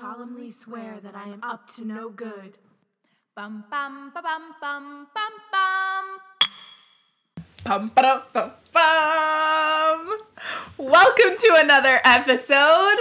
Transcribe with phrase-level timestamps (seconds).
[0.00, 2.56] solemnly swear that I am up to no good.
[3.36, 6.04] Bum bum ba bum bum bum bum.
[7.64, 10.18] Bum ba bum bum.
[10.78, 12.96] Welcome to another episode.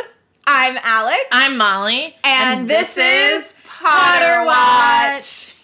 [0.46, 5.56] I'm Alex, I'm Molly, and, this, is Potter Watch.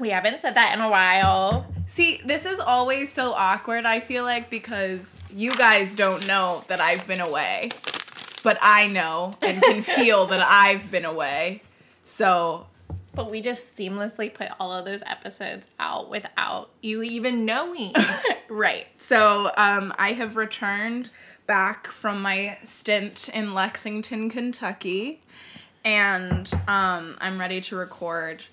[0.00, 1.66] We haven't said that in a while.
[1.86, 3.84] See, this is always so awkward.
[3.84, 7.70] I feel like because you guys don't know that I've been away,
[8.42, 11.62] but I know and can feel that I've been away.
[12.04, 12.66] So
[13.14, 17.94] But we just seamlessly put all of those episodes out without you even knowing.
[18.50, 18.86] Right.
[18.96, 21.10] So um, I have returned
[21.46, 25.20] back from my stint in Lexington, Kentucky,
[25.84, 28.44] and um, I'm ready to record.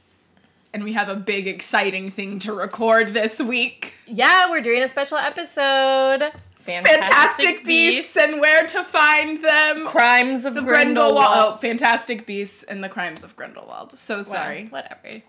[0.73, 3.93] And we have a big, exciting thing to record this week.
[4.05, 6.31] yeah, we're doing a special episode.
[6.65, 9.85] Fantastic, Beasts and where to find them.
[9.85, 11.15] Crimes of the Grindelwald.
[11.15, 11.53] Grindelwald.
[11.55, 13.97] Oh, Fantastic Beasts and the Crimes of Grindelwald.
[13.97, 14.65] So Well, sorry.
[14.65, 15.21] whatever.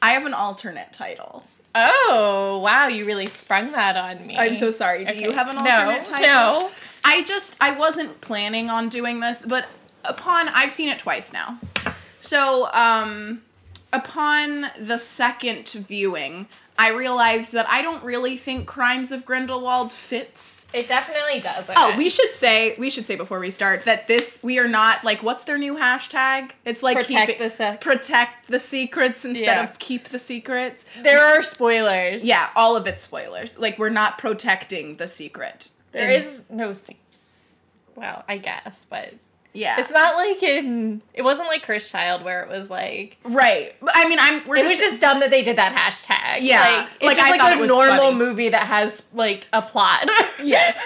[0.00, 1.44] I have an alternate title.
[1.74, 4.36] Oh, wow, you really sprung that on me.
[4.38, 5.04] I'm so sorry.
[5.04, 6.20] Do you have an No, alternate title?
[6.28, 6.70] No.
[7.04, 9.66] I just I wasn't planning on doing this, but
[10.04, 11.58] upon I've seen it twice now.
[12.20, 13.42] So, um
[13.92, 20.66] upon the second viewing, I realized that I don't really think Crimes of Grindelwald fits.
[20.72, 21.70] It definitely does.
[21.76, 25.04] Oh, we should say we should say before we start that this we are not
[25.04, 26.50] like what's their new hashtag?
[26.64, 29.62] It's like Protect keep the sec- protect the secrets instead Yeah.
[29.62, 30.84] of keep the secrets.
[31.00, 32.24] There are spoilers.
[32.24, 33.56] Yeah, all of it spoilers.
[33.56, 35.70] Like we're not protecting the secret.
[35.92, 36.96] There And- is no se-
[37.94, 39.14] Well, I guess, but
[39.54, 39.76] yeah.
[39.78, 41.00] it's not like in.
[41.14, 43.16] It wasn't like Cursed Child where it was like.
[43.24, 43.74] Right.
[43.80, 44.46] But I mean, I'm.
[44.46, 46.42] We're It was just dumb that they did that hashtag.
[46.42, 48.16] Yeah, like, it's like, just I like thought a it was normal funny.
[48.16, 50.10] movie that has like a plot.
[50.42, 50.76] yes.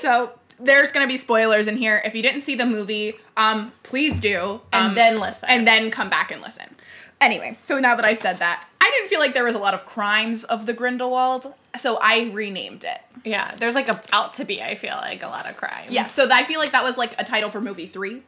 [0.00, 2.00] So there's gonna be spoilers in here.
[2.04, 4.60] If you didn't see the movie, um, please do.
[4.72, 5.48] and um, then listen.
[5.50, 6.76] and then come back and listen.
[7.22, 9.74] Anyway, so now that I've said that, I didn't feel like there was a lot
[9.74, 13.00] of crimes of the Grindelwald, so I renamed it.
[13.24, 14.60] yeah, there's like about to be.
[14.60, 15.86] I feel like a lot of crime.
[15.88, 18.22] Yeah, so I feel like that was like a title for movie three.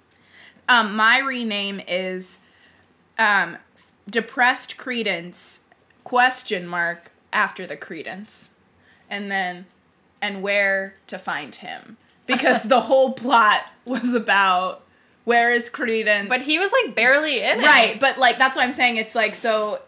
[0.69, 2.39] Um, my rename is
[3.19, 3.57] um,
[4.09, 5.63] depressed credence
[6.05, 8.51] question mark after the credence,
[9.11, 9.67] and then
[10.23, 14.84] and where to find him because the whole plot was about
[15.25, 16.29] where is credence.
[16.29, 17.63] but he was like barely in it.
[17.65, 18.97] right, but like that's what I'm saying.
[18.97, 19.81] It's like so.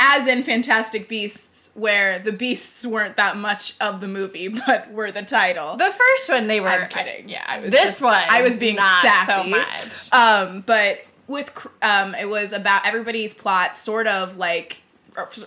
[0.00, 5.10] As in Fantastic Beasts, where the beasts weren't that much of the movie, but were
[5.10, 5.76] the title.
[5.76, 6.68] The first one they were.
[6.68, 7.28] I'm kidding.
[7.28, 9.32] yeah, I was this just- one I was being sassy.
[9.32, 10.12] so much.
[10.12, 11.50] Um, but with
[11.82, 14.82] um, it was about everybody's plot sort of like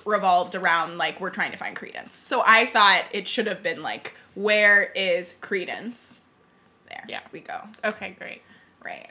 [0.04, 2.18] revolved around like we're trying to find Credence.
[2.18, 6.20] So I thought it should have been like where is Credence?
[6.90, 7.06] There.
[7.08, 7.22] Yeah.
[7.32, 7.62] We go.
[7.86, 8.42] Okay, great.
[8.84, 9.10] Right.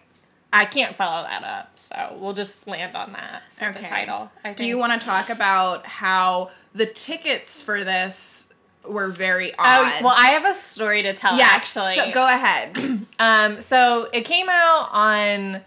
[0.53, 3.81] I can't follow that up, so we'll just land on that Okay.
[3.83, 4.31] the title.
[4.45, 8.53] I Do you want to talk about how the tickets for this
[8.85, 10.03] were very Oh, odd?
[10.03, 11.37] well, I have a story to tell.
[11.37, 11.51] yes.
[11.53, 13.07] actually, So go ahead.
[13.21, 15.61] Um, so it came out on.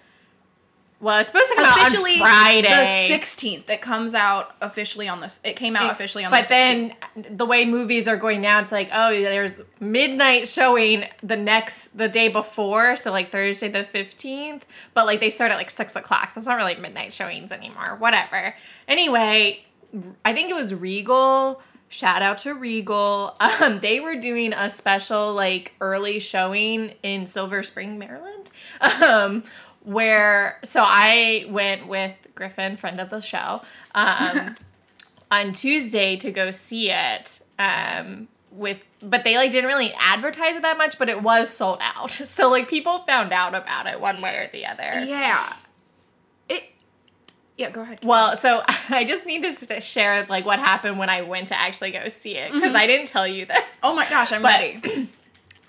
[1.04, 3.08] Well, it's supposed to come officially out on Friday.
[3.10, 3.70] the 16th.
[3.70, 5.42] It comes out officially on this.
[5.44, 6.94] It came out officially on but the 16th.
[7.16, 11.98] then the way movies are going now, it's like oh, there's midnight showing the next
[11.98, 14.66] the day before, so like Thursday the fifteenth.
[14.94, 17.98] But like they start at like six o'clock, so it's not really midnight showings anymore.
[18.00, 18.56] Whatever.
[18.88, 19.66] Anyway,
[20.24, 21.62] I think it was Regal.
[21.90, 23.36] Shout out to Regal.
[23.62, 28.50] Um, they were doing a special like early showing in Silver Spring, Maryland.
[28.82, 29.44] Um,
[29.84, 33.62] where so I went with Griffin, friend of the show,
[33.96, 34.56] um,
[35.32, 37.42] on Tuesday to go see it.
[37.60, 41.80] Um, with but they like didn't really advertise it that much, but it was sold
[41.82, 42.12] out.
[42.28, 45.04] So like people found out about it one way or the other.
[45.06, 45.54] Yeah.
[46.50, 46.64] It.
[47.58, 48.00] Yeah, go ahead.
[48.04, 51.92] Well, so I just need to share like what happened when I went to actually
[51.92, 53.66] go see it because I didn't tell you that.
[53.82, 55.10] oh my gosh, I'm But- ready.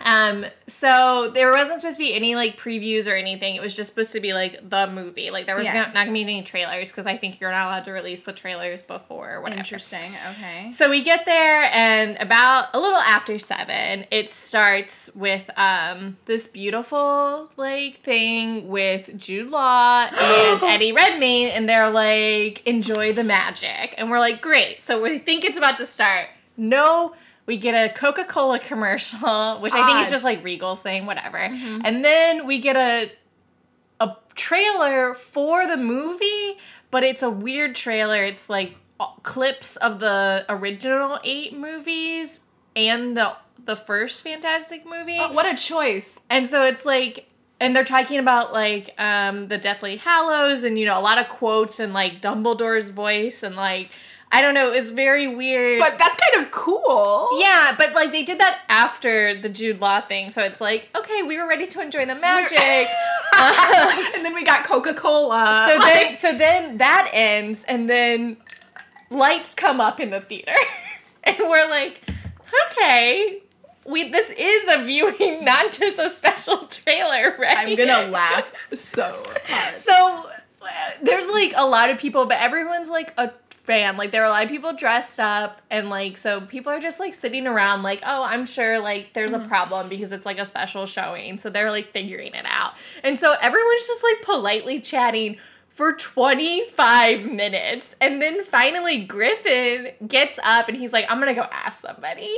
[0.05, 3.55] Um, so there wasn't supposed to be any like previews or anything.
[3.57, 5.31] It was just supposed to be like the movie.
[5.31, 5.75] Like there was Yeah.
[5.75, 8.33] not, not gonna be any trailers because I think you're not allowed to release the
[8.35, 9.59] trailers before whatever.
[9.61, 10.13] Interesting.
[10.33, 10.73] Okay.
[10.73, 16.49] So we get there, and about a little after seven, it starts with um this
[16.49, 23.95] beautiful like thing with Jude Law and Eddie Redmayne, and they're like, "Enjoy the magic,"
[23.97, 26.29] and we're like, "Great!" So we think it's about to start.
[26.59, 27.15] No.
[27.47, 31.39] We get a Coca Cola commercial, which I think is just like Regal's thing, whatever.
[31.39, 33.11] And then we get a
[34.01, 36.59] a trailer for the movie,
[36.91, 38.25] but it's a weird trailer.
[38.25, 38.77] It's like
[39.23, 42.41] clips of the original eight movies
[42.77, 45.19] and the the first Fantastic movie.
[45.19, 46.19] Oh, what a choice.
[46.29, 47.29] And so it's like
[47.61, 51.29] and they're talking about like um the Deathly Hallows and you know a lot of
[51.29, 53.93] quotes and like Dumbledore's voice and like
[54.35, 55.79] I don't know, it was very weird.
[55.79, 57.41] But that's kind of cool.
[57.41, 61.23] yeah, but like they did that after the Jude Law thing, so it's like okay,
[61.23, 62.59] we were ready to enjoy the magic.
[63.39, 65.69] and then we got Coca Cola.
[65.71, 68.37] so then, so then that ends, and then
[69.09, 70.53] lights come up in the theater,
[71.25, 72.01] and we're like,
[72.73, 73.39] okay,
[73.87, 77.57] we this is a viewing, not just a special trailer, right?
[77.57, 79.79] I'm gonna laugh so hard.
[79.79, 80.29] So
[80.61, 80.67] uh,
[81.03, 83.31] there's like a lot of people, but everyone's like a
[83.65, 83.97] fan.
[83.97, 87.01] Like there are a lot of people dressed up, and like so people are just
[87.01, 89.49] like sitting around, like oh, I'm sure like there's a mm-hmm.
[89.49, 93.35] problem because it's like a special showing, so they're like figuring it out, and so
[93.41, 95.39] everyone's just like politely chatting.
[95.71, 97.97] For 25 minutes.
[98.01, 102.33] And then finally, Griffin gets up and he's like, I'm gonna go ask somebody.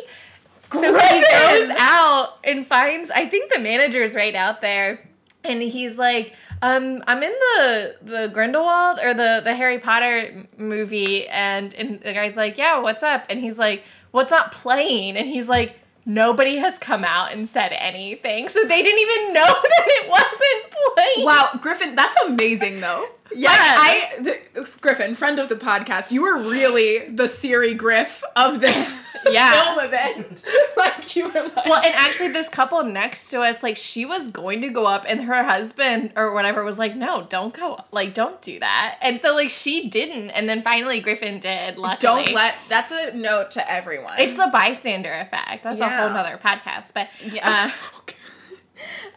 [0.73, 5.07] So he goes out and finds, I think the manager's right out there.
[5.49, 11.27] And he's like, um, I'm in the the Grindelwald or the the Harry Potter movie,
[11.29, 13.27] and and the guy's like, yeah, what's up?
[13.29, 15.17] And he's like, what's not playing?
[15.17, 19.45] And he's like, nobody has come out and said anything, so they didn't even know
[19.45, 21.27] that it wasn't playing.
[21.27, 23.07] Wow, Griffin, that's amazing though.
[23.35, 23.49] Yeah.
[23.51, 28.61] Like, I the, Griffin, friend of the podcast, you were really the Siri Griff of
[28.61, 29.51] this Yeah.
[29.75, 30.45] film event.
[30.77, 34.29] like you were like Well, and actually, this couple next to us, like, she was
[34.29, 37.81] going to go up, and her husband or whatever was like, "No, don't go.
[37.91, 41.77] Like, don't do that." And so, like, she didn't, and then finally, Griffin did.
[41.77, 44.15] Luckily, don't let that's a note to everyone.
[44.19, 45.65] It's the bystander effect.
[45.65, 46.93] That's a whole nother podcast.
[46.95, 47.73] But yeah.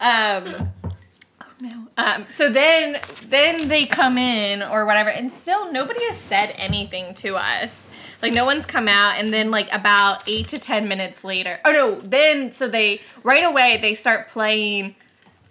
[0.00, 0.79] um, oh
[1.60, 1.88] no.
[1.96, 7.14] Um, so then, then they come in or whatever, and still nobody has said anything
[7.16, 7.86] to us.
[8.22, 11.72] Like no one's come out, and then like about eight to ten minutes later, oh
[11.72, 14.94] no, then so they right away they start playing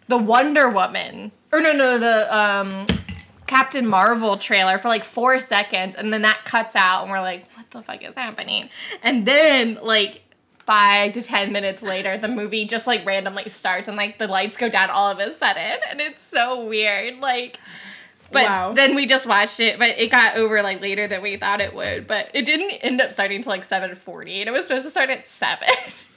[0.07, 2.85] the Wonder Woman, or no, no, the um,
[3.47, 7.47] Captain Marvel trailer for like four seconds, and then that cuts out, and we're like,
[7.55, 8.69] what the fuck is happening?
[9.01, 10.21] And then like
[10.69, 14.55] five to ten minutes later, the movie just like randomly starts, and like the lights
[14.55, 17.59] go down all of a sudden, and it's so weird, like.
[18.31, 18.73] But Wow.
[18.73, 21.73] then we just watched it, but it got over like later than we thought it
[21.73, 22.05] would.
[22.05, 24.91] But it didn't end up starting till like seven forty, and it was supposed to
[24.91, 25.67] start at seven.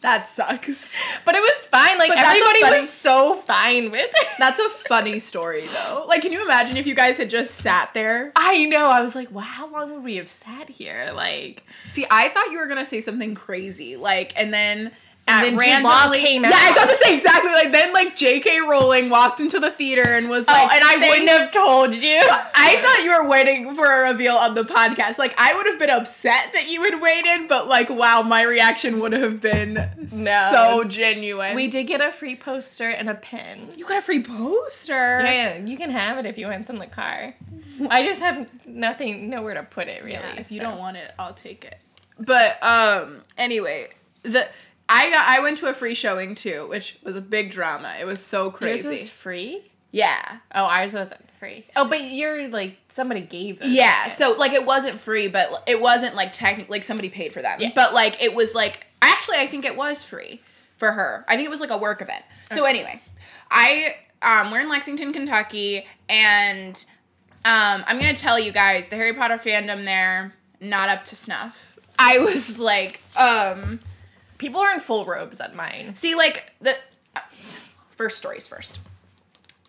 [0.00, 0.94] that sucks.
[1.24, 1.98] but it was fine.
[1.98, 4.26] Like But everybody funny- was so fine with it.
[4.38, 6.04] That's a funny story though.
[6.08, 8.32] Like can you imagine if you guys had just sat there?
[8.36, 8.86] I know.
[8.88, 11.10] I was like, wow, how long would we have sat here?
[11.14, 14.92] Like, See, I thought you were gonna say something crazy, like, and then.
[15.28, 16.84] And then randomly, came yeah, I was out.
[16.84, 18.60] about to say exactly like then like J.K.
[18.62, 21.94] Rowling walked into the theater and was like, oh, and I "Thank wouldn't have told
[21.94, 22.18] you.
[22.54, 25.18] I thought you were waiting for a reveal on the podcast.
[25.18, 29.00] Like I would have been upset that you had waited, but like wow, my reaction
[29.00, 30.50] would have been No.
[30.52, 31.54] so genuine.
[31.54, 33.68] we did get a free poster and a pin.
[33.76, 35.20] you got a free poster.
[35.20, 37.34] Yeah, you can have it if you want some in the car.
[37.90, 40.12] I just have nothing, nowhere to put it really.
[40.14, 41.78] Yeah, if you don't want it, I'll take it.
[42.18, 43.88] But um anyway,
[44.22, 44.48] the
[44.88, 47.94] I got I went to a free showing too, which was a big drama.
[48.00, 48.86] It was so crazy.
[48.86, 49.62] yours was free.
[49.90, 50.38] yeah.
[50.54, 51.66] Oh, ours wasn't free.
[51.76, 53.62] Oh, but you're like somebody gave.
[53.62, 54.18] Yeah, tickets.
[54.18, 57.60] so like it wasn't free, but it wasn't like technically like somebody paid for them.
[57.60, 57.72] Yeah.
[57.74, 60.40] But like it was like actually I think it was free
[60.76, 61.24] for her.
[61.28, 62.24] I think it was like a work event.
[62.52, 63.02] So anyway,
[63.50, 66.82] I um we're in Lexington, Kentucky, and
[67.44, 71.78] um I'm gonna tell you guys the Harry Potter fandom there not up to snuff.
[71.98, 73.80] I was like um
[74.38, 75.94] people are in full robes at mine.
[75.96, 76.76] See, like the
[77.96, 78.78] first stories first.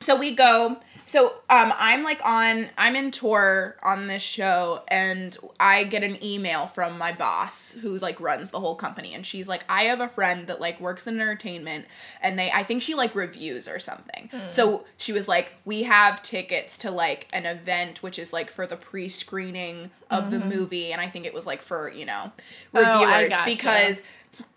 [0.02, 0.78] So we go.
[1.06, 2.70] So um, I'm like on.
[2.78, 7.98] I'm in tour on this show, and I get an email from my boss who
[7.98, 11.08] like runs the whole company, and she's like, I have a friend that like works
[11.08, 11.86] in entertainment,
[12.22, 12.52] and they.
[12.52, 14.30] I think she like reviews or something.
[14.50, 18.68] So she was like, we have tickets to like an event, which is like for
[18.68, 22.32] the pre-screening of the movie, and I think it was like for you know
[22.76, 23.46] Oh, reviewers gotcha.
[23.46, 24.02] because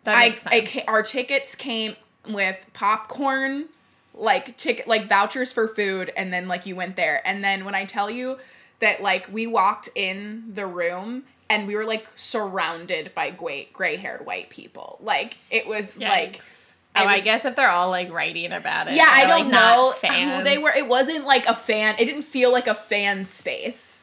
[0.04, 0.70] That I, makes I sense.
[0.70, 1.96] ca- our tickets came
[2.28, 3.66] with popcorn,
[4.14, 7.26] like ticket like vouchers for food, and then like you went there.
[7.26, 8.38] And then when I tell you
[8.80, 13.96] that like we walked in the room and we were like surrounded by gray gray
[13.96, 14.98] haired white people.
[15.02, 16.72] Like it was like Yikes.
[16.94, 18.94] I oh, I was- guess if they're all like writing about it.
[18.94, 19.94] yeah, I don't like, know
[20.36, 20.72] who they were.
[20.76, 21.94] It wasn't like a fan.
[21.98, 24.01] It didn't feel like a fan space.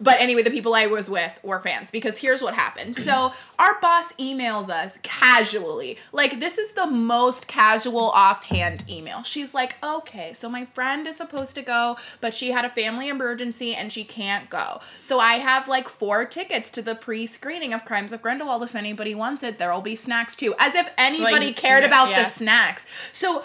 [0.00, 2.96] But anyway, the people I was with were fans because here's what happened.
[2.96, 5.98] So our boss emails us casually.
[6.12, 9.22] Like this is the most casual offhand email.
[9.22, 13.08] She's like, "Okay, so my friend is supposed to go, but she had a family
[13.08, 14.80] emergency and she can't go.
[15.04, 18.62] So I have like four tickets to the pre-screening of Crimes of Grindelwald.
[18.64, 20.54] If anybody wants it, there'll be snacks too.
[20.58, 22.24] As if anybody Like, cared about yeah.
[22.24, 22.84] the snacks.
[23.12, 23.44] So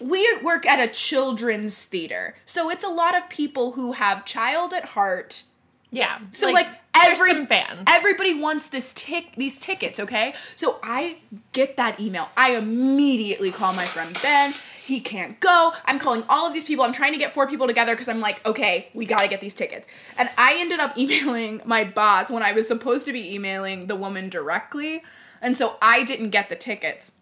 [0.00, 2.36] we work at a children's theater.
[2.46, 5.44] So it's a lot of people who have child at heart.
[5.90, 6.18] Yeah.
[6.32, 7.84] So like, there's every fans.
[7.86, 10.34] everybody wants this tick these tickets, okay?
[10.56, 11.18] So I
[11.52, 12.28] get that email.
[12.36, 14.54] I immediately call my friend Ben.
[14.84, 15.72] He can't go.
[15.84, 16.84] I'm calling all of these people.
[16.84, 19.54] I'm trying to get four people together because I'm like, okay, we gotta get these
[19.54, 19.88] tickets.
[20.18, 23.96] And I ended up emailing my boss when I was supposed to be emailing the
[23.96, 25.02] woman directly.
[25.42, 27.12] And so I didn't get the tickets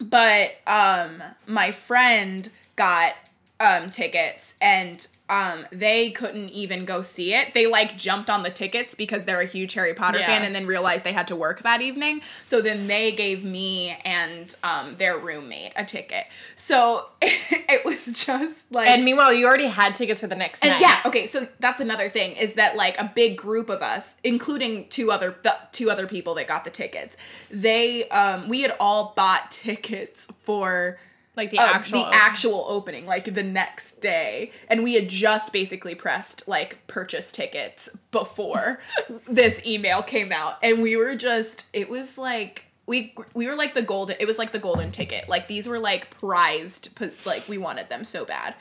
[0.00, 3.12] but um my friend got
[3.60, 8.50] um tickets and um they couldn't even go see it they like jumped on the
[8.50, 10.26] tickets because they're a huge harry potter Yeah.
[10.26, 13.96] fan and then realized they had to work that evening so then they gave me
[14.04, 19.66] and um their roommate a ticket so it was just like and meanwhile, you already
[19.66, 20.80] had tickets for the next and night.
[20.80, 24.88] yeah, okay, so that's another thing is that like a big group of us, including
[24.88, 27.16] two other the two other people that got the tickets,
[27.50, 30.98] they um we had all bought tickets for
[31.36, 32.04] Like the uh, actual.
[32.04, 37.30] the actual opening, like the next day, and we had just basically pressed like purchase
[37.30, 38.80] tickets before
[39.28, 42.64] this email came out, and we were just it was like.
[42.86, 45.28] We, we were like the golden it was like the golden ticket.
[45.28, 46.88] Like these were like prized
[47.24, 48.56] like we wanted them so bad.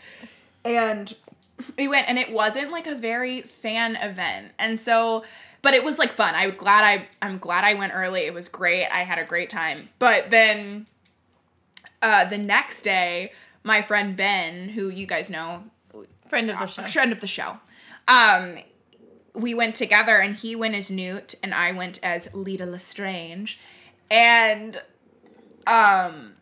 [0.64, 1.12] And
[1.80, 4.52] we went and it wasn't like a very fan event.
[4.60, 5.24] And so
[5.64, 6.36] but it was like fun.
[6.36, 8.22] I'm glad i i'm glad i went early.
[8.22, 8.86] It was great.
[8.88, 9.90] I had a great time.
[10.00, 10.86] But then
[12.02, 13.32] uh the next day
[13.64, 15.64] my friend ben who you guys know
[16.28, 16.84] friend of the show.
[16.84, 17.58] friend of the show
[18.08, 18.56] um
[19.34, 23.60] we went together and he went as newt and i went as leta lestrange
[24.12, 24.82] and
[25.68, 26.34] um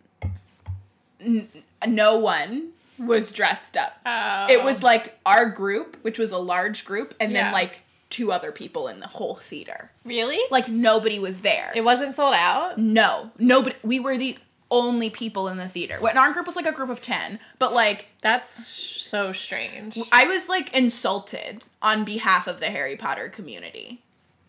[1.20, 1.48] n-
[1.88, 4.48] no one was dressed up Oh.
[4.50, 7.44] it was like our group, which was a large group, and Yeah.
[7.46, 9.92] then like two other people in the whole theater.
[10.04, 10.40] really.
[10.50, 11.72] Like nobody was there.
[11.76, 12.78] it wasn't sold out.
[12.80, 13.76] no, nobody.
[13.84, 14.38] We were the
[14.70, 15.98] only people in the theater.
[16.00, 19.98] When our group was like a group of ten, but like That's so strange.
[20.12, 24.02] I was like insulted on behalf of the Harry Potter community.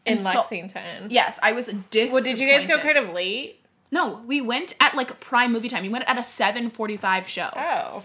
[0.04, 1.08] In so- Lexington.
[1.10, 2.12] Yes, I was disappointed.
[2.12, 3.60] Well, did you guys go kind of late?
[3.90, 5.82] No, we went at like prime movie time.
[5.82, 7.50] We went at a seven forty-five show.
[7.56, 8.02] Oh.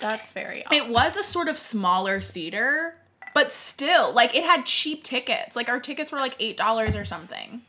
[0.00, 0.74] That's very odd.
[0.74, 2.96] It was a sort of smaller theater,
[3.34, 5.56] but still, like it had cheap tickets.
[5.56, 7.62] Like our tickets were like eight dollars or something.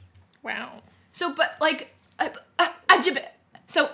[0.43, 0.81] Wow.
[1.17, 1.95] So, but like,
[3.65, 3.89] so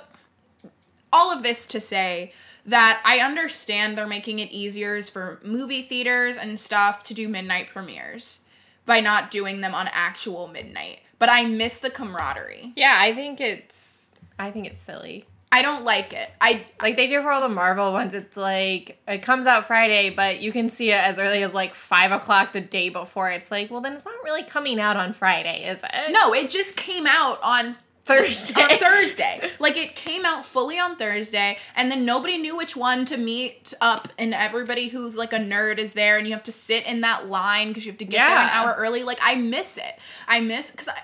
[1.13, 2.33] all of this to say
[2.65, 7.69] that I understand they're making it easier for movie theaters and stuff to do midnight
[7.69, 8.39] premieres
[8.85, 10.99] by not doing them on actual midnight.
[11.17, 12.73] But I miss the camaraderie.
[12.75, 15.23] Yeah, I think it's I think it's silly.
[15.53, 16.31] I don't like it.
[16.41, 20.09] I Like they do for all the Marvel ones, it's like it comes out Friday,
[20.09, 23.29] but you can see it as early as like five o'clock the day before.
[23.29, 26.11] It's like, well, then it's not really coming out on Friday, is it?
[26.11, 28.61] no, it just came out on Thursday.
[28.61, 29.49] on Thursday.
[29.59, 33.75] Like it came out fully on Thursday, and then nobody knew which one to meet
[33.79, 37.01] up, and everybody who's like a nerd is there, and you have to sit in
[37.01, 39.03] that line because you have to get there an hour early.
[39.03, 39.99] Like I miss it.
[40.27, 40.99] I miss because I.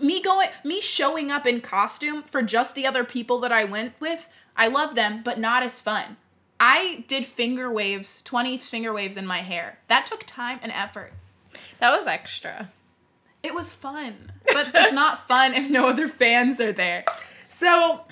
[0.00, 3.94] Me going, me showing up in costume for just the other people that I went
[4.00, 6.16] with, I love them, but not as fun.
[6.58, 9.78] I did finger waves, 20 finger waves in my hair.
[9.88, 11.12] That took time and effort.
[11.78, 12.70] That was extra.
[13.42, 17.04] It was fun, but it's not fun if no other fans are there.
[17.48, 18.06] So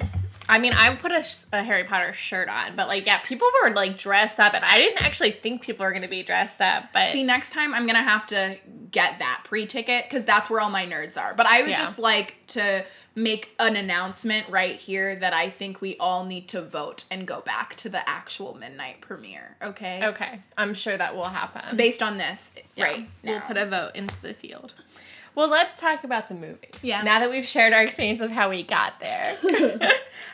[0.49, 3.71] I mean, I put a, a Harry Potter shirt on, but like, yeah, people were
[3.71, 6.93] like dressed up, and I didn't actually think people were gonna be dressed up.
[6.93, 8.57] But See, next time I'm gonna have to
[8.91, 11.35] get that pre-ticket because that's where all my nerds are.
[11.35, 11.79] But I would Yeah.
[11.79, 12.85] just like to
[13.15, 17.41] make an announcement right here that I think we all need to vote and go
[17.43, 19.57] back to the actual midnight premiere.
[19.63, 20.01] Okay.
[20.07, 21.77] okay, I'm sure that will happen.
[21.77, 23.09] Based on this, Yeah, right?
[23.23, 24.73] We'll put a vote into the field.
[25.35, 26.69] Well, let's talk about the movie.
[26.83, 27.03] Yeah.
[27.03, 29.37] Now that we've shared our experience of how we got there.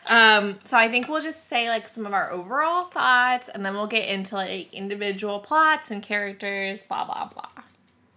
[0.07, 3.75] um, so I think we'll just say like some of our overall thoughts and then
[3.75, 7.63] we'll get into like individual plots and characters, blah blah blah.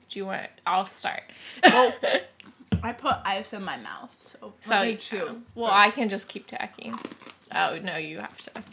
[0.09, 1.23] Do you want I'll start.
[1.63, 1.93] Well,
[2.83, 5.43] I put ice in my mouth, so so let me chew.
[5.53, 6.97] Well, I can just keep talking.
[7.53, 8.63] Oh no, you have to.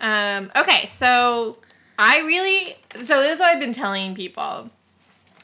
[0.00, 1.58] Um, okay, so
[1.96, 4.70] I really so this is what I've been telling people.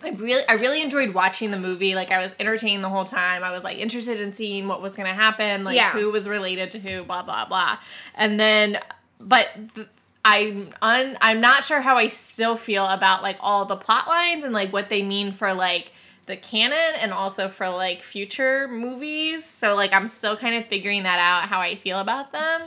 [0.06, 1.94] I really I really enjoyed watching the movie.
[1.94, 3.42] Like I was entertained the whole time.
[3.42, 5.90] I was like interested in seeing what was gonna happen, like Yeah.
[5.92, 7.78] who was related to who, blah blah blah.
[8.14, 8.78] And then
[9.18, 9.88] but th-
[10.24, 14.44] I'm un I'm not sure how I still feel about like all the plot lines
[14.44, 15.92] and like what they mean for like
[16.26, 19.44] the canon and also for like future movies.
[19.44, 22.62] So like I'm still kind of figuring that out how I feel about them.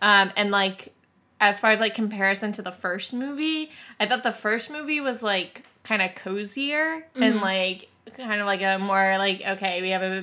[0.00, 0.92] Um and like
[1.40, 5.22] as far as like comparison to the first movie, I thought the first movie was
[5.22, 10.02] like kind of cozier and like kind of like a more like okay, we have
[10.02, 10.22] a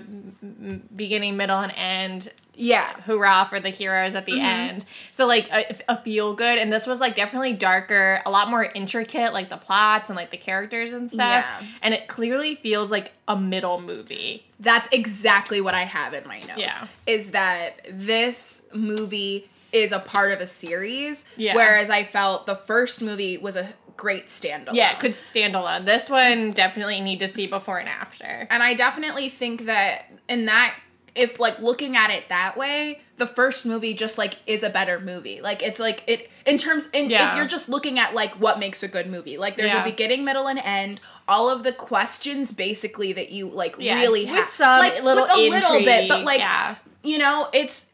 [0.95, 2.31] beginning, middle, and end.
[2.53, 2.93] Yeah.
[3.05, 4.45] Hoorah for the heroes at the Mm-hmm.
[4.45, 4.85] end.
[5.09, 8.63] So like a, a feel good, and this was like definitely darker, a lot more
[8.63, 11.45] intricate, like the plots and like the characters and stuff.
[11.45, 11.67] Yeah.
[11.81, 14.45] And it clearly feels like a middle movie.
[14.59, 16.53] That's exactly what I have in my notes.
[16.57, 16.87] Yeah.
[17.07, 21.23] Is that this movie is a part of a series.
[21.37, 21.55] Yeah.
[21.55, 23.69] Whereas I felt the first movie was a
[24.01, 24.73] great standalone.
[24.73, 25.85] Yeah, it could stand alone.
[25.85, 28.47] This one definitely need to see before and after.
[28.49, 30.73] And I definitely think that in that
[31.13, 34.99] if like looking at it that way, the first movie just like is a better
[34.99, 35.39] movie.
[35.39, 37.29] Like it's like it in terms in Yeah.
[37.29, 39.37] if you're just looking at like what makes a good movie.
[39.37, 39.81] Like there's Yeah.
[39.83, 40.99] a beginning, middle, and end.
[41.27, 45.25] All of the questions basically that you like Yeah, really with have some like little
[45.25, 46.41] with a little bit, but like
[47.03, 47.85] you know, it's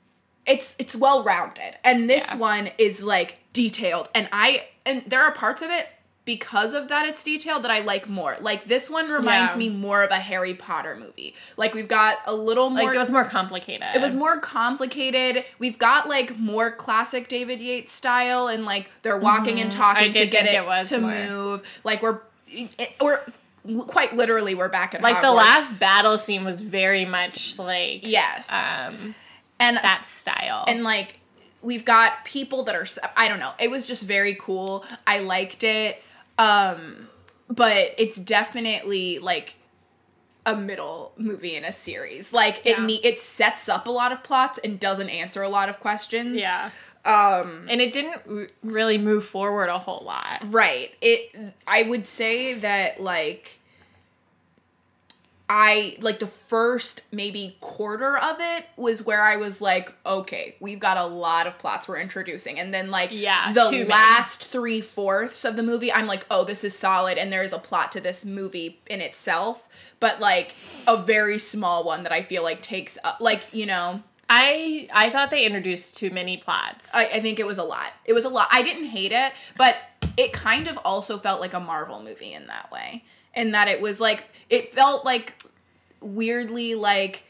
[0.45, 1.75] it's it's well rounded.
[1.83, 4.07] And this one is like detailed.
[4.15, 5.87] And I and there are parts of it
[6.27, 8.37] because of that it's detailed that I like more.
[8.39, 9.57] Like this one reminds Yeah.
[9.59, 11.33] me more of a Harry Potter movie.
[11.55, 13.87] Like we've got a little more Like it was more complicated.
[13.95, 15.43] it was more complicated.
[15.57, 19.81] We've got like more classic David Yates style, and like they're walking and Mm-hmm.
[19.81, 21.11] I talking to get it, it to more.
[21.11, 21.63] move.
[21.83, 23.21] Like we're it, we're
[23.87, 28.47] quite literally we're back at like the last battle scene was very much like yes,
[28.51, 29.15] um
[29.59, 30.65] and that style.
[30.67, 31.19] and like
[31.61, 32.85] we've got people that are
[33.17, 33.51] i don't know.
[33.59, 34.85] It was just very cool.
[35.07, 36.03] I liked it.
[36.37, 37.07] Um
[37.49, 39.55] but it's definitely like
[40.45, 42.31] a middle movie in a series.
[42.33, 42.85] Like it Yeah.
[42.85, 46.41] ne- it sets up a lot of plots and doesn't answer a lot of questions.
[46.41, 46.71] yeah.
[47.05, 50.43] Um And it didn't r- really move forward a whole lot.
[50.45, 50.93] right.
[51.01, 51.35] It
[51.67, 53.59] I would say that like
[55.49, 60.79] I like the first maybe quarter of it was where I was like, okay, we've
[60.79, 65.45] got a lot of plots we're introducing, and then like Yeah, the last three fourths
[65.45, 68.01] of the movie, I'm like, oh, this is solid, and there is a plot to
[68.01, 69.69] this movie in itself,
[70.01, 70.53] but like
[70.85, 75.09] a very small one that I feel like takes up, like you know, I I
[75.09, 76.93] thought they introduced too many plots.
[76.93, 77.93] I, I think it was a lot.
[78.03, 78.49] It was a lot.
[78.51, 79.77] I didn't hate it, but
[80.17, 83.05] it kind of also felt like a Marvel movie in that way.
[83.33, 85.33] In that it was like it felt like
[86.01, 87.23] weirdly like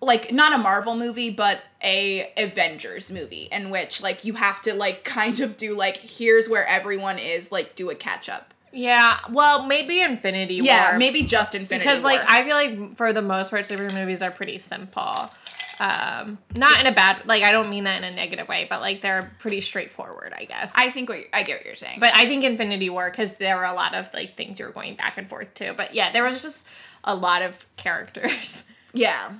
[0.00, 4.74] like not a Marvel movie, but a Avengers movie in which like you have to
[4.74, 8.52] like kind of do like here's where everyone is, like do a catch up.
[8.72, 10.66] yeah, well, maybe Infinity War.
[10.66, 14.20] Yeah, maybe just Infinity because like I feel like for the most part, superhero movies
[14.22, 15.30] are pretty simple.
[15.78, 18.80] Um, not in a bad like I don't mean that in a negative way, but
[18.80, 20.72] like they're pretty straightforward, I guess.
[20.74, 22.00] I think what I get what you're saying.
[22.00, 24.72] But I think Infinity War because there were a lot of like things you were
[24.72, 25.74] going back and forth to.
[25.74, 26.66] But yeah, there was just
[27.04, 28.64] a lot of characters.
[28.94, 29.32] yeah.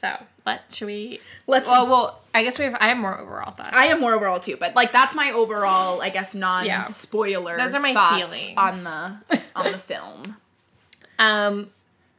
[0.00, 0.10] So
[0.42, 1.20] what should we?
[1.46, 2.76] Let's Well, well, I guess we have.
[2.80, 3.70] I have more overall thoughts.
[3.72, 7.56] I have more overall too, but like that's my overall, I guess, non spoiler.
[7.56, 8.58] Those are my thoughts feelings.
[8.58, 10.36] on the on the film.
[11.18, 11.70] Um,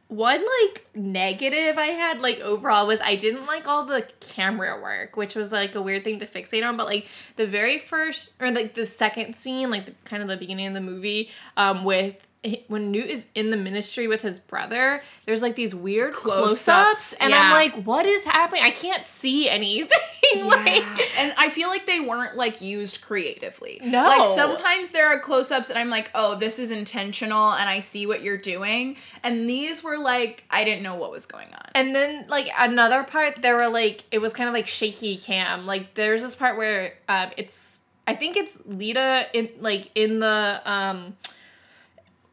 [0.08, 5.16] one like negative I had like overall was I didn't like all the camera work,
[5.16, 6.76] which was like a weird thing to fixate on.
[6.76, 10.36] But like the very first or like the second scene, like the, kind of the
[10.36, 12.25] beginning of the movie, um, with
[12.68, 17.12] when Newt is in the ministry with his brother, there's like these weird Close-ups, close-ups,
[17.14, 17.40] and yeah.
[17.40, 18.62] I'm like, what is happening?
[18.62, 19.88] I can't see anything.
[20.44, 20.84] like,
[21.18, 23.80] and I feel like they weren't like used creatively.
[23.82, 24.04] No.
[24.04, 28.06] like sometimes there are close-ups, and I'm like, oh, this is intentional, and I see
[28.06, 28.96] what you're doing.
[29.22, 31.70] And these were like, I didn't know what was going on.
[31.74, 35.66] And then like another part, there were like it was kind of like shaky cam.
[35.66, 40.62] Like there's this part where um, it's I think it's Leta in like in the
[40.64, 41.16] um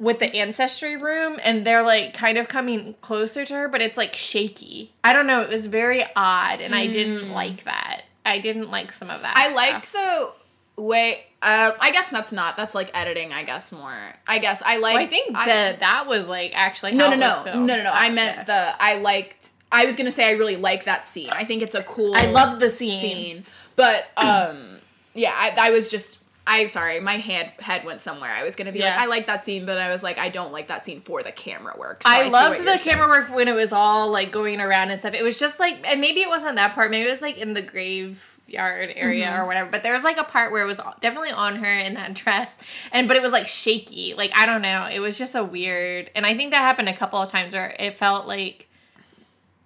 [0.03, 3.97] with the ancestry room and they're like kind of coming closer to her, but it's
[3.97, 4.91] like shaky.
[5.03, 5.41] I don't know.
[5.41, 8.03] It was very odd, and I didn't like that.
[8.25, 9.35] I didn't like some of that.
[9.35, 9.39] Mm.
[9.39, 9.55] I stuff.
[9.55, 11.23] like the way.
[11.41, 12.55] Uh, I guess that's not.
[12.57, 13.33] That's like editing.
[13.33, 13.97] I guess more.
[14.27, 14.95] I guess I like.
[14.95, 17.67] Well, I think that that was like actually No, how no, no, filmed.
[17.67, 17.91] no, no, no.
[17.91, 18.43] I meant yeah.
[18.43, 18.83] the.
[18.83, 19.51] I liked.
[19.71, 21.29] I was gonna say I really like that scene.
[21.31, 22.13] I think it's a cool.
[22.15, 23.45] I love the scene.
[23.75, 24.77] but um,
[25.13, 26.19] yeah, I, I was just.
[26.45, 28.29] I sorry, my head head went somewhere.
[28.32, 30.51] I was gonna be like, I like that scene, but I was like, I don't
[30.51, 32.03] like that scene for the camera work.
[32.03, 32.97] So I, see loved the you're saying.
[32.97, 35.13] camera work when it was all like going around and stuff.
[35.13, 36.91] It was just like, and maybe it wasn't that part.
[36.91, 39.41] Maybe it was like in the graveyard area Mm-hmm.
[39.41, 39.69] or whatever.
[39.71, 42.58] But there was like a part where it was definitely on her in that dress,
[42.91, 44.13] and but it was like shaky.
[44.13, 44.86] Like I don't know.
[44.91, 47.73] It was just a weird, and I think that happened a couple of times where
[47.79, 48.67] it felt like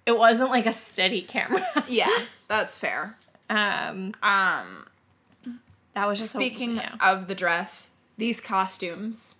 [0.06, 1.66] it wasn't like a steady camera.
[1.88, 2.08] Yeah,
[2.46, 3.16] that's fair.
[3.50, 4.86] um, Um,
[5.98, 6.94] that was just speaking A, yeah.
[7.12, 9.34] of the dress, these costumes,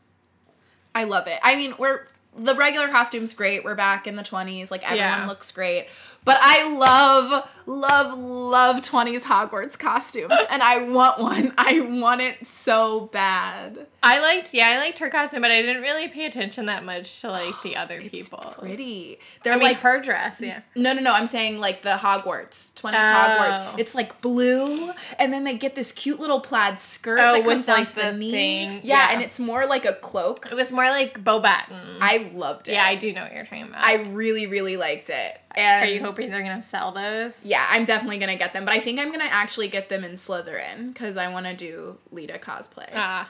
[0.92, 1.38] I love it.
[1.44, 3.62] I mean, we're the regular costumes great.
[3.62, 4.70] We're back in the twenties.
[4.72, 5.26] Like everyone Yeah.
[5.28, 5.86] looks great.
[6.24, 10.32] But I love, love, love 20s Hogwarts costumes.
[10.50, 11.54] and I want one.
[11.56, 13.86] I want it so bad.
[14.02, 17.20] I liked, yeah, I liked her costume, but I didn't really pay attention that much
[17.22, 18.54] to like the other people.
[18.58, 19.18] Pretty.
[19.42, 20.60] They're I mean, like her dress, yeah.
[20.76, 21.12] No, no, no.
[21.14, 22.92] I'm saying like the Hogwarts, 20s Oh.
[22.92, 23.78] Hogwarts.
[23.78, 27.64] It's like blue, and then they get this cute little plaid skirt Oh, that comes
[27.66, 28.30] down like, to the, the knee.
[28.32, 28.70] thing.
[28.82, 29.08] Yeah, Yeah.
[29.14, 30.46] and it's more like a cloak.
[30.50, 31.98] It was more like Beauxbatons.
[32.02, 32.72] I loved it.
[32.74, 33.82] Yeah, I do know what you're talking about.
[33.82, 35.40] I really, really liked it.
[35.58, 37.44] And Are you hoping they're gonna sell those?
[37.44, 40.12] Yeah, I'm definitely gonna get them, but I think I'm gonna actually get them in
[40.12, 42.88] Slytherin because I want to do Leta cosplay.
[42.94, 43.28] Ah.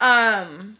[0.00, 0.76] Um,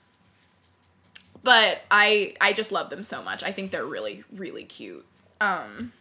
[1.42, 3.42] but I I just love them so much.
[3.42, 5.04] I think they're really really cute.
[5.40, 5.92] Um,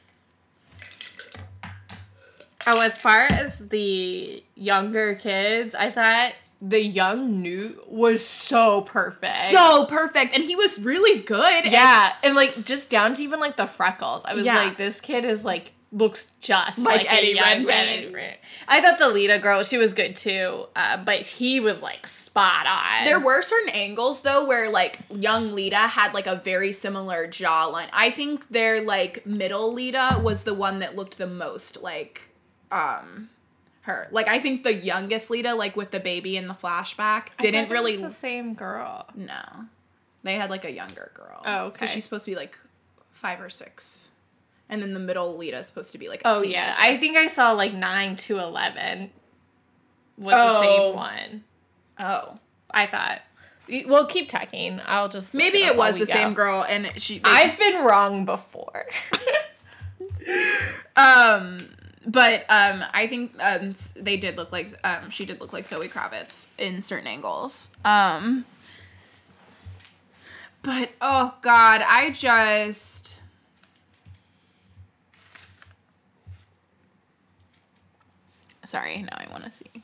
[2.66, 6.34] Oh, as far as the younger kids, I thought
[6.66, 9.28] the young Newt was so perfect.
[9.52, 11.66] so perfect, and he was really good.
[11.66, 14.24] yeah, and like just down to even like the freckles.
[14.26, 14.64] I was Yeah.
[14.64, 17.70] like, this kid is like looks just Like like, Eddie Redmayne.
[17.70, 18.36] Eddie
[18.68, 22.66] I thought the Leta girl, she was good too, uh, but he was like spot
[22.66, 23.04] on.
[23.04, 27.90] There were certain angles though where like young Leta had like a very similar jawline.
[27.94, 32.30] I think their like middle Leta was the one that looked the most like
[32.72, 33.30] um
[33.84, 34.08] her.
[34.12, 37.70] Like I think the youngest Leta, like with the baby in the flashback, didn't it
[37.70, 39.08] really the same girl.
[39.16, 39.42] No.
[40.24, 41.42] They had like a younger girl.
[41.46, 41.96] Oh, Because okay.
[41.96, 42.58] she's supposed to be like
[43.12, 44.08] five or six.
[44.70, 47.18] And then the middle Leta is supposed to be like a Oh yeah, I think
[47.18, 49.12] I saw like nine to eleven
[50.18, 50.54] was Oh.
[50.54, 51.44] the same one.
[52.00, 52.40] Oh.
[52.72, 53.22] I thought.
[53.86, 54.82] We'll keep talking.
[54.86, 58.86] I'll just Maybe up it was the same girl and she I've been wrong before.
[60.96, 61.60] um
[62.06, 65.88] but um I think um they did look like um she did look like Zoe
[65.88, 67.70] Kravitz in certain angles.
[67.86, 68.46] Um
[70.62, 73.20] but oh god, I just
[78.66, 79.84] Sorry, now I want to see.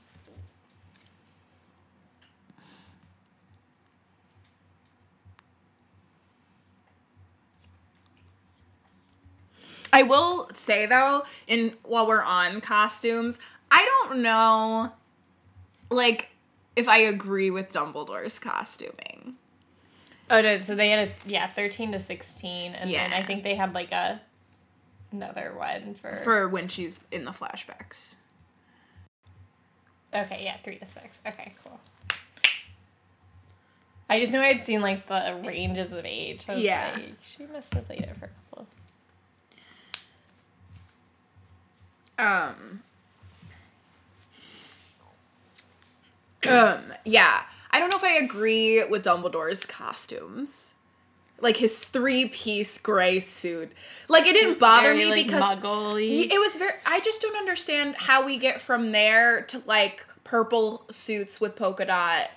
[9.92, 13.40] I will say though, in while we're on costumes,
[13.72, 14.92] I don't know
[15.90, 16.30] like
[16.76, 19.36] if I agree with Dumbledore's costuming.
[20.30, 23.56] oh, no, so they had a yeah, thirteen to sixteen, and then I think they
[23.56, 24.22] had like a
[25.12, 28.16] another one for, For when she's in the flashbacks.
[30.14, 31.22] okay, yeah, three to six.
[31.26, 31.80] Okay, cool.
[34.12, 36.46] I just knew I'd seen like the ranges of age.
[36.56, 36.92] Yeah.
[36.96, 38.68] like, she must have played it for a couple.
[42.20, 42.84] Um
[46.48, 47.44] Um, yeah.
[47.72, 50.74] I don't know if I agree with Dumbledore's costumes.
[51.42, 53.72] Like his three-piece gray suit.
[54.10, 56.30] Like it didn't bother very, me like, because muggly.
[56.30, 56.74] It was very.
[56.86, 61.86] I just don't understand how we get from there to like purple suits with polka
[61.86, 62.30] dot.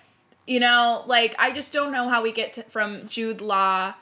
[0.46, 3.94] You know, like I just don't know how we get to, from Jude Law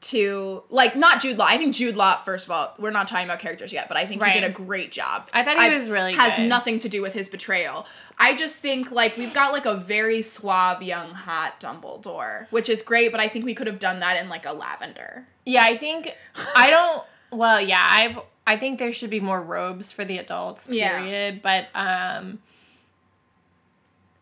[0.00, 1.44] to like not Jude Law.
[1.46, 2.16] I think Jude Law.
[2.16, 4.50] First of all, we're not talking about characters yet, but I think he did a
[4.50, 5.28] great job.
[5.32, 6.48] I thought he was really has good.
[6.48, 7.86] nothing to do with his betrayal.
[8.18, 12.80] I just think like we've got like a very suave young hot Dumbledore, which is
[12.80, 13.10] great.
[13.10, 15.26] But I think we could have done that in like a lavender.
[15.44, 16.14] Yeah, I think
[16.56, 17.04] I don't.
[17.30, 18.18] Well, yeah, I've.
[18.46, 20.66] I think there should be more robes for the adults.
[20.70, 20.98] Yeah.
[20.98, 21.42] Period.
[21.42, 22.40] But um,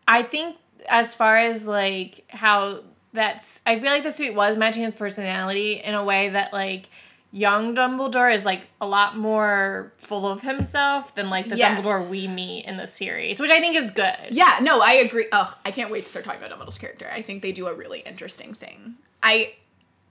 [0.07, 2.83] I think as far as like how
[3.13, 6.89] that's, I feel like the suit was matching his personality in a way that like
[7.31, 11.83] young Dumbledore is like a lot more full of himself than like the Yes.
[11.83, 14.15] Dumbledore we meet in the series, which I think is good.
[14.31, 15.27] Yeah, no, I agree.
[15.31, 17.09] Oh, I can't wait to start talking about Dumbledore's character.
[17.11, 18.95] I think they do a really interesting thing.
[19.21, 19.53] I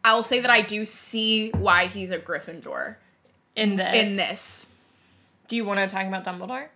[0.05, 2.97] I'll say that I do see why he's a Gryffindor
[3.57, 4.09] In this.
[4.11, 4.69] in this.
[5.49, 6.67] Do you want to talk about Dumbledore?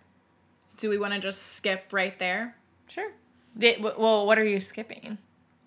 [0.77, 2.55] Do we want to just skip right there?
[2.87, 3.11] Sure.
[3.57, 5.19] Did, well, what are you skipping?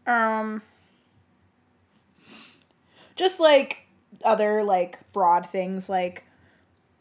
[0.06, 0.62] Um
[3.14, 3.86] just like
[4.24, 6.24] other like broad things like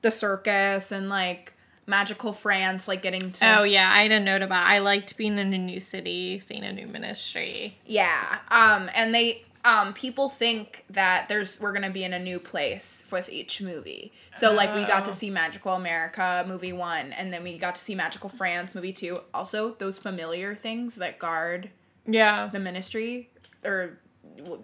[0.02, 1.54] The circus and like
[1.88, 4.66] magical France, like getting to Oh yeah, I had a note about.
[4.66, 7.78] I liked being in a new city, seeing a new ministry.
[7.86, 8.40] Yeah.
[8.50, 12.40] Um and they um people think that there's we're going to be in a new
[12.40, 14.14] place with each movie.
[14.36, 15.14] So like we got to Oh.
[15.16, 19.20] see Magical America movie 1 and then we got to see Magical France movie 2.
[19.34, 21.70] Also those familiar things that guard
[22.06, 22.50] Yeah.
[22.52, 23.30] the ministry
[23.64, 24.00] or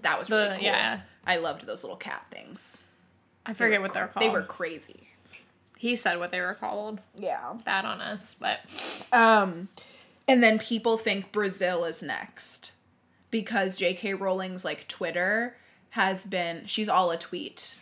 [0.01, 0.63] that was The- really cool.
[0.63, 1.01] yeah.
[1.25, 2.81] I loved those little cat things.
[3.45, 4.23] I forget were what they're called.
[4.25, 5.07] They were crazy.
[5.77, 6.99] He said what they were called.
[7.17, 7.53] yeah.
[7.65, 8.59] Bad on us, but
[9.11, 9.69] Um
[10.27, 12.71] and then people think Brazil is next
[13.31, 15.55] because JK Rowling's like Twitter
[15.91, 17.79] has been she's all a tweet.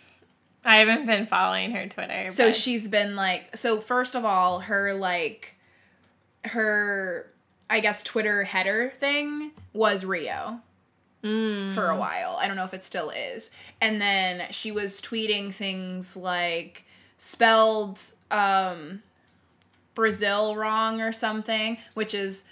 [0.65, 2.31] I haven't been following her Twitter.
[2.31, 5.55] So but- she's been like so first of all, her like
[6.45, 7.31] her
[7.69, 10.61] I guess Twitter header thing was Rio
[11.21, 12.37] for a while.
[12.39, 13.49] I don't know if it still is.
[13.81, 16.85] And then she was tweeting things like
[17.17, 17.99] spelled
[18.31, 19.03] um
[19.95, 22.45] Brazil wrong or something, which is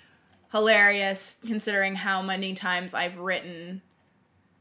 [0.52, 3.82] hilarious considering how many times I've written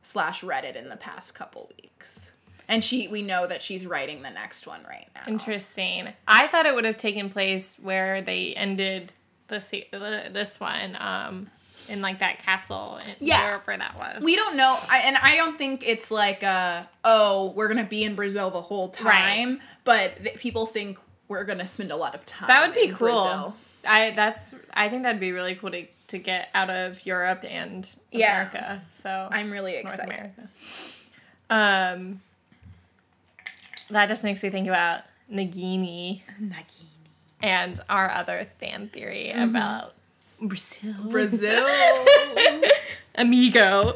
[0.03, 2.31] slash read it in the past couple weeks.
[2.69, 5.23] And she we know that she's writing the next one right now.
[5.27, 6.09] Interesting.
[6.29, 9.13] I thought it would have taken place where they ended
[9.49, 11.51] the this one um
[11.89, 13.47] in like that castle in Yeah.
[13.47, 14.21] Europe where that was.
[14.25, 18.03] We don't know, I, and I don't think it's like a oh we're gonna be
[18.03, 19.59] in Brazil the whole time, right.
[19.85, 22.49] but th- people think we're gonna spend a lot of time.
[22.49, 23.07] that would be in cool.
[23.09, 23.57] Brazil.
[23.87, 27.89] I that's I think that'd be really cool to to get out of Europe and
[28.11, 28.49] Yeah.
[28.49, 28.83] America.
[28.91, 30.05] So I'm really North excited.
[30.13, 30.49] America.
[31.51, 32.21] Um
[33.91, 36.87] that just makes me think about Nagini Nagini.
[37.47, 39.51] And our other fan theory Mm-hmm.
[39.57, 39.95] about
[40.41, 40.95] Brazil.
[41.09, 41.67] Brazil.
[43.15, 43.95] Amigo.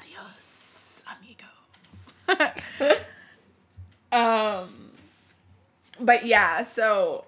[0.00, 2.96] Adios, amigo.
[4.12, 4.90] um,
[6.00, 7.24] but yeah, so.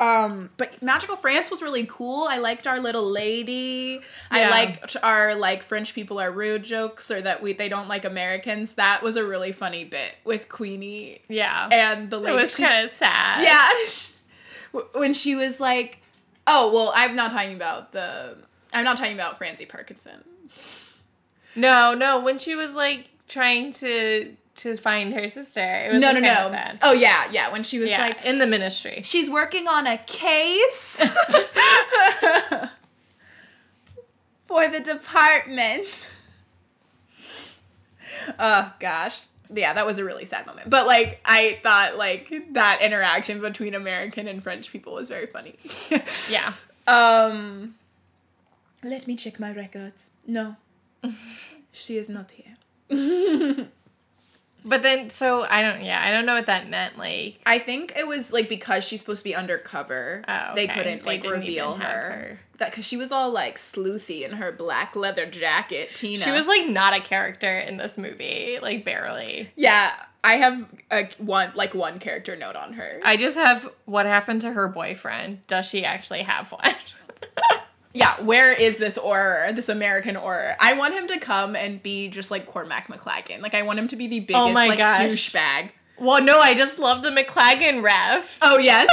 [0.00, 2.26] Um, but Magical France was really cool.
[2.30, 4.00] I liked our little lady.
[4.30, 8.04] I liked our like French people are rude jokes or that we they don't like
[8.04, 8.74] Americans.
[8.74, 11.68] That was a really funny bit with Queenie Yeah.
[11.72, 12.36] and the it lady.
[12.36, 13.42] was kind of sad.
[13.42, 14.80] yeah.
[14.94, 16.00] when she was like,
[16.46, 18.36] "Oh, well, I'm not talking about the
[18.72, 20.22] I'm not talking about Francie Parkinson."
[21.56, 22.20] No, no.
[22.20, 26.50] When she was like trying to to find her sister, it was no, no, no.
[26.50, 26.78] sad.
[26.82, 27.50] Oh yeah, yeah.
[27.50, 29.00] When she was yeah, like, in the ministry.
[29.02, 30.96] she's working on a case
[34.46, 35.86] for the department.
[38.38, 39.22] Oh gosh.
[39.54, 40.68] Yeah, that was a really sad moment.
[40.68, 45.56] But like I thought like that interaction between American and French people was very funny.
[46.30, 46.52] Yeah.
[46.86, 47.76] um
[48.82, 50.10] Let me check my records.
[50.26, 50.56] No.
[51.72, 52.56] she is not here.
[54.68, 55.82] But then, so I don't.
[55.82, 56.98] Yeah, I don't know what that meant.
[56.98, 60.22] Like, I think it was like because she's supposed to be undercover.
[60.28, 61.84] Oh, They couldn't They like reveal her.
[61.86, 62.40] her.
[62.58, 65.94] That because she was all like sleuthy in her black leather jacket.
[65.94, 66.22] Tina.
[66.22, 68.58] she was like not a character in this movie.
[68.60, 69.50] Like barely.
[69.56, 69.92] yeah.
[70.24, 73.00] I have a one like one character note on her.
[73.04, 75.46] I just have what happened to her boyfriend.
[75.46, 76.74] Does she actually have one?
[77.98, 78.20] yeah.
[78.22, 79.54] Where is this Auror?
[79.54, 80.54] This American Auror?
[80.60, 83.40] I want him to come and be just like Cormac McLaggen.
[83.42, 84.98] Like I want him to be the biggest Oh my like gosh.
[85.00, 85.70] douchebag.
[85.98, 88.38] well, no, I just love the McLaggen ref.
[88.40, 88.88] Oh yes,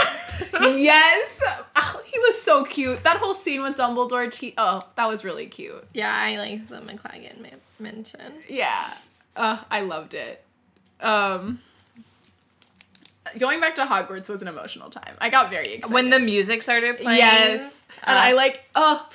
[0.54, 1.42] yes.
[1.76, 3.04] Oh, he was so cute.
[3.04, 4.32] That whole scene with Dumbledore.
[4.32, 5.86] Che- oh, that was really cute.
[5.94, 8.34] Yeah, I like the McLaggen ma- mention.
[8.48, 8.94] Yeah.
[9.36, 10.44] Uh, I loved it.
[11.02, 11.60] Um
[13.40, 15.16] going back to Hogwarts was an emotional time.
[15.20, 15.94] I got very excited.
[15.94, 17.20] When the music started playing.
[17.20, 17.82] Yes.
[18.04, 19.08] And uh, I like oh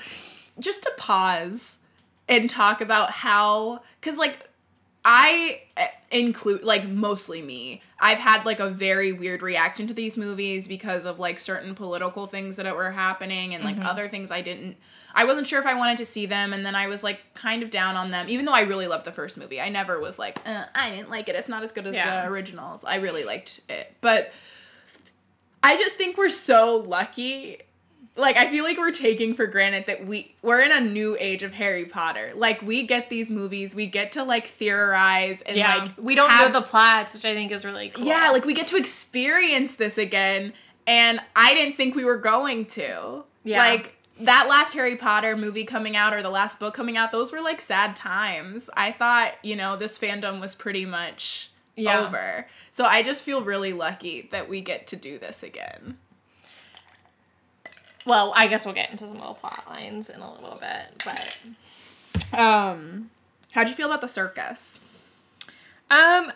[0.58, 1.78] just to pause
[2.28, 4.48] and talk about how cuz like
[5.04, 7.82] I eh, include like mostly me.
[7.98, 12.26] I've had like a very weird reaction to these movies because of like certain political
[12.26, 14.76] things that were happening and like other things I didn't
[15.14, 17.62] I wasn't sure if I wanted to see them and then I was like kind
[17.62, 19.60] of down on them even though I really loved the first movie.
[19.60, 21.34] I never was like, uh, I didn't like it.
[21.34, 22.22] It's not as good as Yeah.
[22.22, 22.84] the originals.
[22.84, 23.94] I really liked it.
[24.00, 24.32] But
[25.62, 27.58] I just think we're so lucky.
[28.16, 31.42] Like I feel like we're taking for granted that we we're in a new age
[31.42, 32.32] of Harry Potter.
[32.34, 36.28] Like we get these movies, we get to like theorize and yeah, like we don't
[36.30, 38.04] have- know the plots, which I think is really cool.
[38.04, 40.52] Yeah, like we get to experience this again
[40.86, 43.24] and I didn't think we were going to.
[43.44, 43.58] Yeah.
[43.64, 47.32] Like that last Harry Potter movie coming out or the last book coming out, those
[47.32, 48.68] were like sad times.
[48.76, 52.00] I thought, you know, this fandom was pretty much Yeah.
[52.06, 52.46] over.
[52.72, 55.96] So I just feel really lucky that we get to do this again.
[58.10, 62.36] Well, I guess we'll get into some little plot lines in a little bit, but
[62.36, 63.10] Um,
[63.52, 64.80] how'd you feel about the circus?
[65.92, 66.32] um,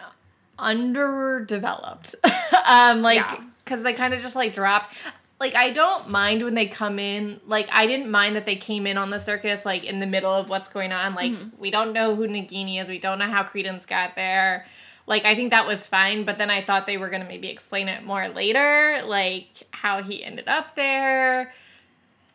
[0.56, 2.14] underdeveloped.
[2.64, 3.40] um, like Yeah.
[3.64, 4.94] because they kind of just like dropped.
[5.40, 7.40] Like I don't mind when they come in.
[7.46, 10.32] Like I didn't mind that they came in on the circus like in the middle
[10.32, 11.14] of what's going on.
[11.16, 12.88] Like we don't know who Nagini is.
[12.88, 14.64] We don't know how Credence got there.
[15.06, 17.88] Like I think that was fine, but then I thought they were gonna maybe explain
[17.88, 21.52] it more later, like how he ended up there,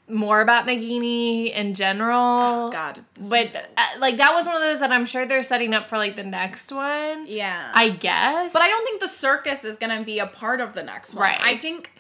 [0.10, 2.69] more about Nagini in general.
[2.72, 3.04] God.
[3.19, 5.98] But uh, like that was one of those that I'm sure they're setting up for
[5.98, 7.26] like the next one.
[7.28, 7.72] Yeah.
[7.74, 8.54] I guess.
[8.54, 11.24] but I don't think the circus is gonna be a part of the next one.
[11.24, 11.39] Right.
[11.39, 11.91] I think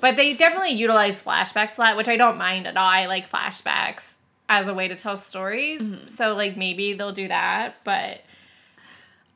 [0.00, 2.88] But they definitely utilize flashbacks a lot, which I don't mind at all.
[2.88, 4.16] I like flashbacks
[4.48, 5.90] as a way to tell stories.
[5.90, 6.06] Mm-hmm.
[6.08, 8.22] So like maybe they'll do that, but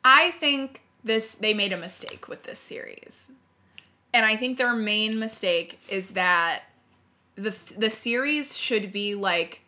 [0.05, 3.29] I think this they made a mistake with this series.
[4.14, 6.62] And I think their main mistake is that
[7.37, 9.62] the the series should be like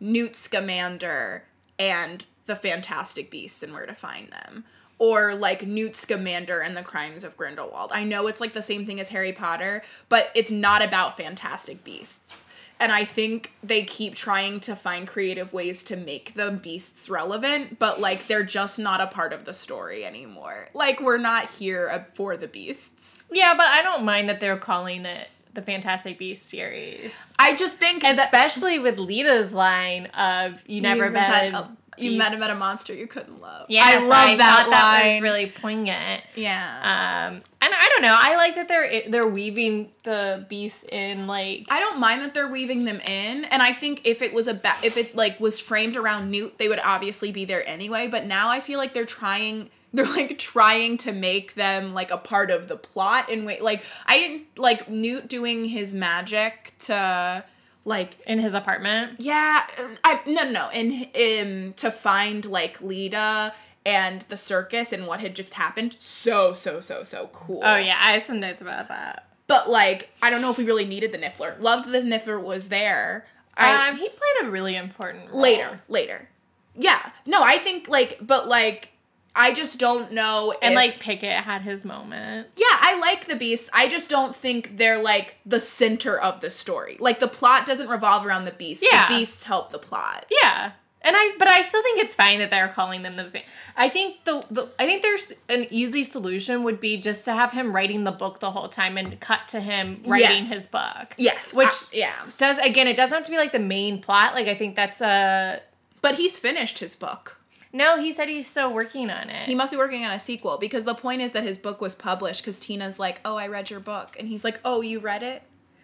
[0.00, 1.44] Newt Scamander
[1.78, 4.64] and the Fantastic Beasts and Where to Find Them.
[4.98, 7.90] Or like Newt Scamander and the Crimes of Grindelwald.
[7.94, 11.84] I know it's like the same thing as Harry Potter, but it's not about Fantastic
[11.84, 12.46] Beasts.
[12.78, 17.78] And I think they keep trying to find creative ways to make the beasts relevant,
[17.78, 20.68] but like they're just not a part of the story anymore.
[20.72, 23.24] Like we're not here uh, for the beasts.
[23.30, 27.12] Yeah, but I don't mind that they're calling it the Fantastic Beasts series.
[27.38, 32.16] I just think that Especially with Leta's line of "You never you met a you
[32.16, 33.66] met him at a monster you couldn't love.
[33.68, 35.14] Yeah, I so love that thought That line.
[35.16, 36.22] was really poignant.
[36.34, 37.28] yeah.
[37.28, 38.16] Um, and I don't know.
[38.18, 42.48] I like that they're they're weaving the beasts in like I don't mind that they're
[42.48, 45.58] weaving them in, and I think if it was a ba- if it like was
[45.60, 48.06] framed around Newt, they would obviously be there anyway.
[48.06, 52.16] But now I feel like they're trying, they're like trying to make them like a
[52.16, 53.60] part of the plot in way.
[53.60, 57.44] Like I didn't like Newt doing his magic to
[57.84, 59.20] like in his apartment.
[59.20, 59.66] yeah,
[60.04, 63.54] I no no no in in to find like Leta
[63.86, 65.96] and the circus and what had just happened.
[65.98, 67.60] So so so so cool.
[67.64, 69.26] Oh yeah, I have some notes about that.
[69.50, 71.60] But like, I don't know if we really needed the Niffler.
[71.60, 73.26] Loved the Niffler was there.
[73.56, 75.42] I, um, he played a really important role.
[75.42, 76.28] later, later.
[76.76, 77.10] Yeah.
[77.26, 78.89] No, I think like, but like,
[79.34, 80.54] I just don't know.
[80.60, 82.48] and if- like Pickett had his moment.
[82.56, 83.70] yeah, I like the Beasts.
[83.72, 86.96] I just don't think they're like the center of the story.
[87.00, 88.84] Like the plot doesn't revolve around the Beasts.
[88.90, 89.06] Yeah.
[89.08, 90.26] The Beasts help the plot.
[90.42, 90.72] Yeah.
[91.02, 93.24] And I, but I still think it's fine that they're calling them the.
[93.30, 93.40] fa-
[93.74, 97.52] I think the, the, I think there's an easy solution would be just to have
[97.52, 100.52] him writing the book the whole time and cut to him writing Yes.
[100.52, 101.14] his book.
[101.16, 101.54] Yes.
[101.54, 102.12] Which- I- yeah.
[102.36, 104.34] Does again, it doesn't have to be like the main plot.
[104.34, 105.62] Like I think that's a.
[106.02, 107.39] But he's finished his book.
[107.72, 109.46] No, he said he's still working on it.
[109.46, 111.94] He must be working on a sequel because the point is that his book was
[111.94, 114.16] published because Tina's like, oh, I read your book.
[114.18, 115.42] And he's like, oh, you read it?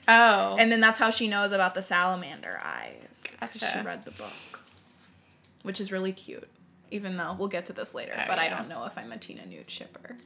[0.09, 3.23] oh, And then that's how she knows about the salamander eyes.
[3.41, 4.61] Because she read the book.
[5.63, 6.49] Which is really cute.
[6.91, 9.19] Even though we'll get to this later, Oh, but I don't know if I'm a
[9.19, 10.17] Tina Newt shipper.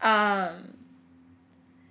[0.00, 0.74] Um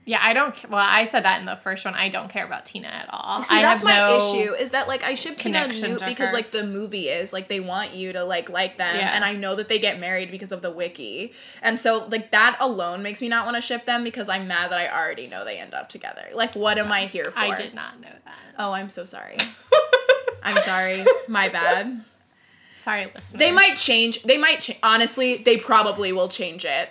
[0.08, 0.56] yeah, I don't.
[0.70, 1.94] Well, I said that in the first one.
[1.94, 3.42] I don't care about Tina at all.
[3.42, 6.30] see I that's have my no issue is that like I ship Tina Newt because
[6.30, 6.34] her.
[6.34, 9.12] like the movie is like they want you to like like them Yeah.
[9.14, 11.34] and I know that they get married because of the wiki.
[11.62, 14.72] And so like that alone makes me not want to ship them because I'm mad
[14.72, 16.24] that I already know they end up together.
[16.34, 17.38] Like what am I here for?
[17.40, 18.38] I did not know that.
[18.58, 19.38] Oh, I'm so sorry.
[20.42, 21.06] I'm sorry.
[21.28, 22.02] My bad.
[22.76, 23.40] Sorry, listeners.
[23.40, 24.24] They might change.
[24.24, 25.38] They might cha- honestly.
[25.38, 26.90] They probably will change it.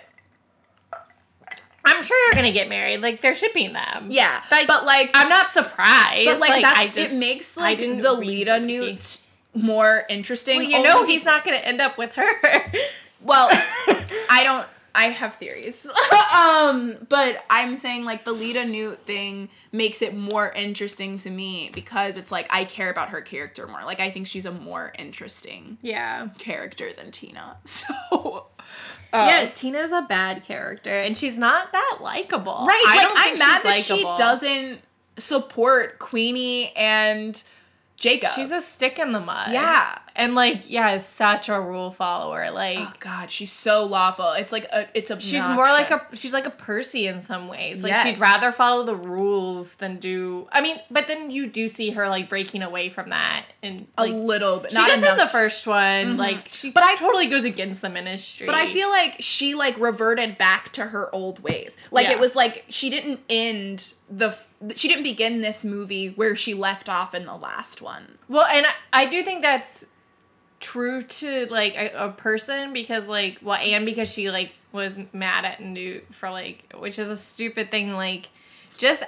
[1.87, 3.01] I'm sure they're gonna get married.
[3.01, 4.07] Like they're shipping them.
[4.09, 6.25] Yeah, Like, but like, I'm not surprised.
[6.25, 8.59] but like, that's I just, it makes like the Leta.
[8.59, 9.21] Newt
[9.53, 10.57] more interesting.
[10.59, 12.71] Well, you know he's not gonna end up with her.
[13.19, 13.49] Well,
[14.29, 14.67] I don't.
[14.95, 15.85] I have theories.
[16.33, 21.69] um, but I'm saying like the Leta Newt thing makes it more interesting to me
[21.73, 23.83] because it's like I care about her character more.
[23.83, 26.29] Like I think she's a more interesting yeah.
[26.39, 27.57] character than Tina.
[27.65, 28.47] So.
[29.13, 32.65] Uh, Yeah, Tina's a bad character, and she's not that likable.
[32.67, 32.83] Right.
[32.87, 34.17] I like don't I'm think mad she's that she likable.
[34.17, 34.79] doesn't
[35.19, 37.41] support Queenie and
[37.97, 38.29] Jacob.
[38.35, 39.51] She's a stick in the mud.
[39.51, 39.97] Yeah.
[40.17, 42.51] And like, yeah, is such a rule follower.
[42.51, 44.33] Like, Oh god, she's so lawful.
[44.33, 47.47] It's like a it's a she's more like a she's like a Percy in some
[47.47, 47.83] ways.
[47.83, 50.47] Like, she'd rather follow the rules than do.
[50.51, 54.01] I mean, but then you do see her like breaking away from that, and a
[54.07, 54.71] like little bit.
[54.71, 55.11] she not does enough.
[55.11, 55.77] in the first one.
[56.07, 56.17] Mm-hmm.
[56.17, 58.45] Like, she But I- totally goes against the ministry.
[58.47, 61.77] But I feel like she like reverted back to her old ways.
[61.91, 62.13] Like Yeah.
[62.13, 66.53] it was like she didn't end the f- she didn't begin this movie where she
[66.55, 68.17] left off in the last one.
[68.27, 69.85] Well, and I, I do think that's
[70.59, 75.45] true to like a, a person because like well and because she like was mad
[75.45, 78.29] at Newt for like which is a stupid thing like
[78.77, 79.03] just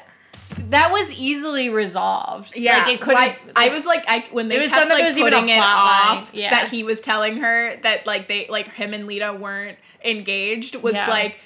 [0.69, 2.55] that was easily resolved.
[2.55, 3.13] like it could.
[3.13, 5.49] Why- I was like, I when they It was kept done that like was putting
[5.49, 6.49] it off Yeah.
[6.51, 10.93] that he was telling her that like they like him and Leta weren't engaged was
[10.93, 11.07] Yeah.
[11.09, 11.39] like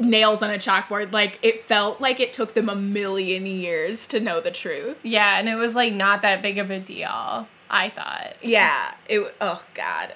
[0.00, 1.12] nails on a chalkboard.
[1.12, 4.96] Like it felt like it took them a million years to know the truth.
[5.02, 7.46] yeah, and it was like not that big of a deal.
[7.70, 8.36] I thought.
[8.42, 8.94] Yeah.
[9.08, 9.34] It.
[9.40, 10.14] Oh God.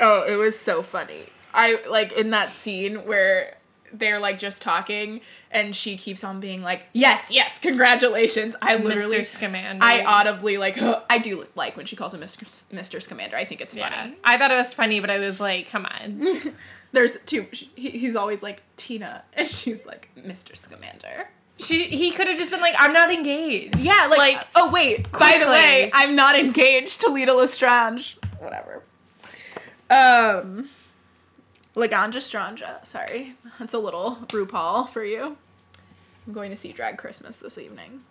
[0.00, 1.26] Oh, it was so funny.
[1.52, 3.56] I like in that scene where
[3.92, 5.20] they're like just talking
[5.50, 9.26] and she keeps on being like, "Yes, yes, congratulations." I literally Mr.
[9.26, 9.84] Scamander.
[9.84, 10.78] I audibly like
[11.10, 12.44] I do like when she calls him Mr.
[12.72, 13.02] Mr.
[13.02, 13.36] Scamander.
[13.36, 13.90] I think it's Yeah.
[13.90, 14.16] funny.
[14.24, 16.54] I thought it was funny, but I was like, come on.
[16.92, 17.46] There's two.
[17.52, 20.56] He, he's always like Tina, and she's like Mr.
[20.56, 21.28] Scamander.
[21.60, 23.80] She he could have just been like, I'm not engaged.
[23.80, 25.10] Yeah, like, like oh wait.
[25.12, 28.18] By the way, I'm not engaged to Leta Lestrange.
[28.38, 28.82] Whatever.
[29.90, 30.70] Um.
[31.76, 32.84] Laganja Estranja.
[32.84, 33.36] Sorry.
[33.58, 35.36] That's a little RuPaul for you.
[36.26, 38.02] I'm going to see Drag Christmas this evening.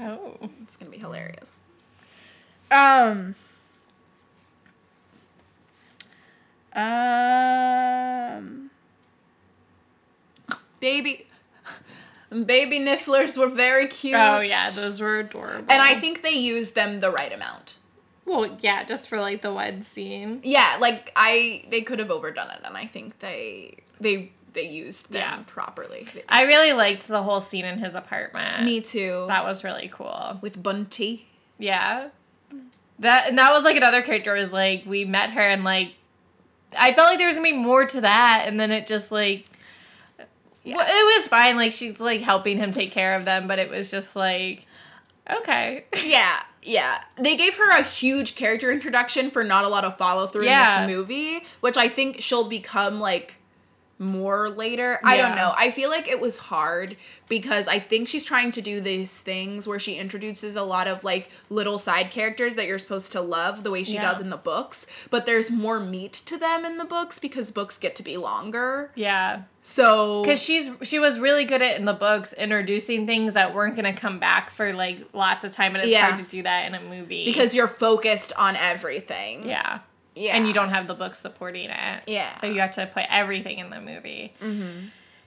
[0.00, 0.36] Oh.
[0.62, 1.50] It's gonna be hilarious.
[2.70, 3.34] Um.
[6.74, 8.70] Um.
[10.80, 11.26] Baby,
[12.30, 14.16] baby nifflers were very cute.
[14.16, 15.66] Oh yeah, those were adorable.
[15.68, 17.78] and I think they used them the right amount.
[18.26, 20.40] well, yeah, just for like the wed scene.
[20.44, 25.10] Yeah, like I, they could have overdone it, and I think they, they, they used
[25.10, 25.42] them Yeah.
[25.46, 26.06] properly.
[26.28, 28.64] I really liked the whole scene in his apartment.
[28.64, 29.24] Me too.
[29.28, 30.38] That was really cool.
[30.42, 31.26] with Bunty.
[31.58, 32.08] Yeah.
[33.00, 35.94] That and that was like another character was like we met her and like
[36.76, 39.46] I felt like there was gonna be more to that and then it just like
[40.64, 40.76] Yeah.
[40.76, 43.70] well, it was fine like she's like helping him take care of them but it
[43.70, 44.66] was just like
[45.30, 47.02] okay Yeah, yeah.
[47.18, 50.82] They gave her a huge character introduction for not a lot of follow through Yeah.
[50.82, 53.36] in this movie, which I think she'll become like
[54.00, 54.98] more later.
[55.04, 55.52] I don't know.
[55.56, 56.96] I feel like it was hard
[57.28, 61.04] because I think she's trying to do these things where she introduces a lot of
[61.04, 64.02] like little side characters that you're supposed to love the way she Yeah.
[64.10, 67.76] does in the books, but there's more meat to them in the books because books
[67.78, 68.90] get to be longer.
[68.94, 73.54] yeah So because she's she was really good at in the books introducing things that
[73.54, 76.06] weren't gonna come back for like lots of time and it's Yeah.
[76.06, 79.46] hard to do that in a movie because you're focused on everything.
[79.46, 79.80] yeah
[80.14, 80.36] Yeah.
[80.36, 82.02] and you don't have the book supporting it.
[82.06, 82.30] Yeah.
[82.34, 84.34] So you have to put everything in the movie.
[84.42, 84.86] Mm-hmm.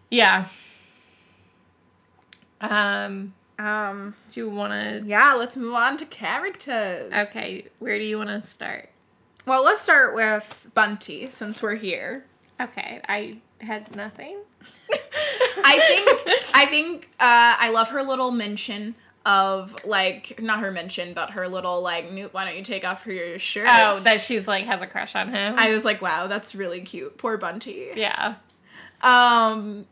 [0.10, 0.48] Yeah.
[2.62, 5.04] Um, um do you want to?
[5.06, 7.12] yeah, let's move on to characters.
[7.14, 8.90] Okay, where do you want to start?
[9.46, 12.26] Well, let's start with Bunty since we're here.
[12.62, 14.38] Okay, I had nothing.
[15.66, 18.96] I think I think uh, I love her little mention
[19.26, 23.06] of like not her mention, but her little like, "Newt, why don't you take off
[23.06, 23.68] your shirt?
[23.72, 25.56] Oh, that she's like has a crush on him.
[25.58, 27.18] I was like, wow, that's really cute.
[27.18, 27.90] Poor Bunty.
[27.96, 28.36] yeah.
[29.02, 29.86] Um,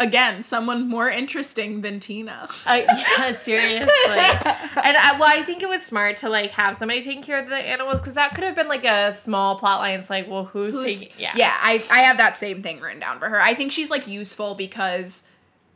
[0.00, 2.48] again, someone more interesting than Tina.
[2.66, 3.90] Uh, yeah, seriously.
[4.06, 7.48] and I, well, I think it was smart to like have somebody taking care of
[7.48, 9.98] the animals because that could have been like a small plot line.
[9.98, 11.14] It's like, well, who's, Who's- taking?
[11.18, 13.40] Yeah, yeah, I I have that same thing written down for her.
[13.40, 15.22] I think she's like useful because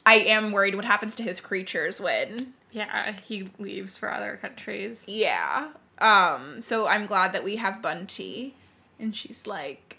[0.06, 3.16] I am worried what happens to his creatures when yeah.
[3.26, 5.04] He leaves for other countries.
[5.08, 5.70] Yeah.
[5.98, 8.54] Um, so I'm glad that we have Bunty.
[9.00, 9.98] And she's like,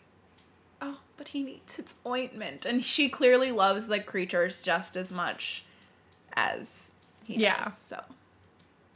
[0.82, 2.66] Oh, but he needs its ointment.
[2.66, 5.64] And she clearly loves the creatures just as much
[6.34, 6.92] as
[7.26, 7.66] he Yeah.
[7.66, 7.74] does.
[7.88, 8.02] So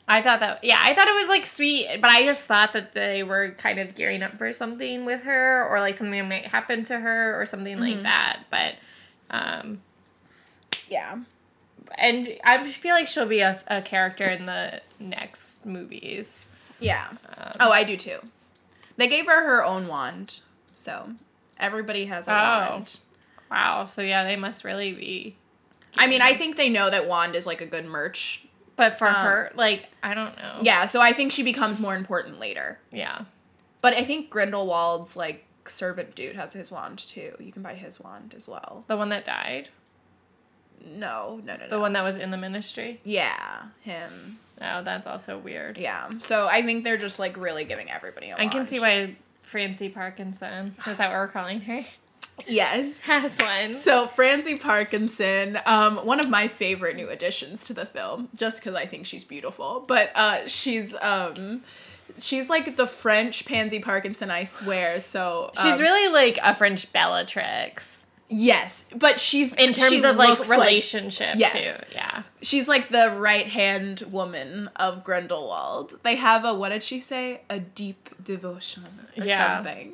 [0.07, 2.93] I thought that, yeah, I thought it was like sweet, but I just thought that
[2.93, 6.83] they were kind of gearing up for something with her, or like something might happen
[6.85, 8.43] to her, or something like that.
[8.51, 8.75] But,
[9.29, 9.81] um,
[10.89, 11.19] Yeah.
[11.97, 16.45] And I feel like she'll be a, a character in the next movies.
[16.79, 17.07] Yeah.
[17.37, 18.19] Um, oh, I do too.
[18.97, 20.41] They gave her her own wand.
[20.75, 21.11] So
[21.57, 22.69] everybody has a Oh.
[22.71, 22.99] wand.
[23.49, 23.85] Wow.
[23.87, 25.35] So yeah, they must really be.
[25.97, 28.45] I mean, I think they know that wand is like a good merch.
[28.75, 30.57] But for Um, her, like, I don't know.
[30.63, 32.79] Yeah, so I think she becomes more important later.
[32.91, 33.25] Yeah.
[33.81, 37.35] But I think Grindelwald's like servant dude has his wand too.
[37.39, 38.83] You can buy his wand as well.
[38.87, 39.69] The one that died.
[40.85, 41.69] No, no, no, no.
[41.69, 42.99] The one that was in the ministry.
[43.03, 44.39] Yeah, him.
[44.61, 45.77] Oh, that's also weird.
[45.77, 46.09] Yeah.
[46.19, 49.89] So I think they're just like really giving everybody a I can see why Francie
[49.89, 51.85] Parkinson, is that what we're calling her?
[52.47, 52.97] Yes.
[53.03, 53.73] Has one.
[53.73, 58.75] So Francie Parkinson, um, one of my favorite new additions to the film, just because
[58.75, 59.83] I think she's beautiful.
[59.87, 61.63] But uh, she's um,
[62.17, 64.99] she's like the French Pansy Parkinson, I swear.
[64.99, 70.15] So She's um, really like a French Bellatrix yes, but she's in terms she of
[70.15, 71.53] like relationship Yes.
[71.53, 71.85] too.
[71.93, 72.23] Yeah.
[72.41, 75.99] She's like the right hand woman of Grindelwald.
[76.03, 77.41] They have a what did she say?
[77.49, 78.85] A deep devotion
[79.17, 79.57] or Yeah.
[79.57, 79.93] something.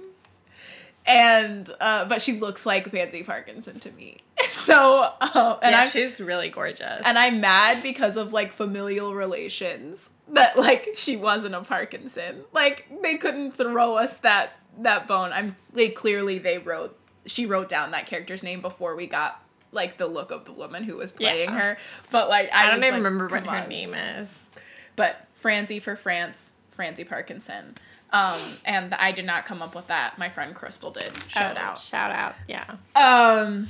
[1.06, 4.18] And uh, but she looks like Pansy Parkinson to me.
[4.44, 7.02] So uh, and yeah, I'm she's really gorgeous.
[7.06, 12.44] and I'm mad because of like familial relations that like she wasn't a Parkinson.
[12.54, 15.34] Like they couldn't throw us that that bone.
[15.34, 19.42] I'm they clearly they wrote she wrote down that character's name before we got
[19.72, 21.62] like the look of the woman who was playing Yeah.
[21.62, 21.78] her.
[22.12, 24.48] But like I, I don't even like, remember what come her name is.
[24.96, 27.76] But Francie for France, Francie Parkinson.
[28.12, 30.18] Um, and I did not come up with that.
[30.18, 31.12] My friend Crystal did.
[31.30, 31.80] Shout Oh, out.
[31.80, 32.34] Shout out.
[32.48, 32.66] Yeah.
[32.96, 33.68] Um.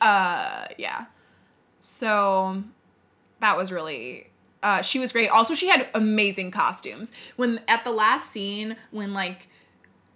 [0.00, 0.66] Uh.
[0.76, 1.06] Yeah.
[1.80, 2.62] So
[3.40, 4.26] that was really.
[4.62, 5.28] Uh, she was great.
[5.28, 7.12] Also, she had amazing costumes.
[7.36, 9.47] When at the last scene, when like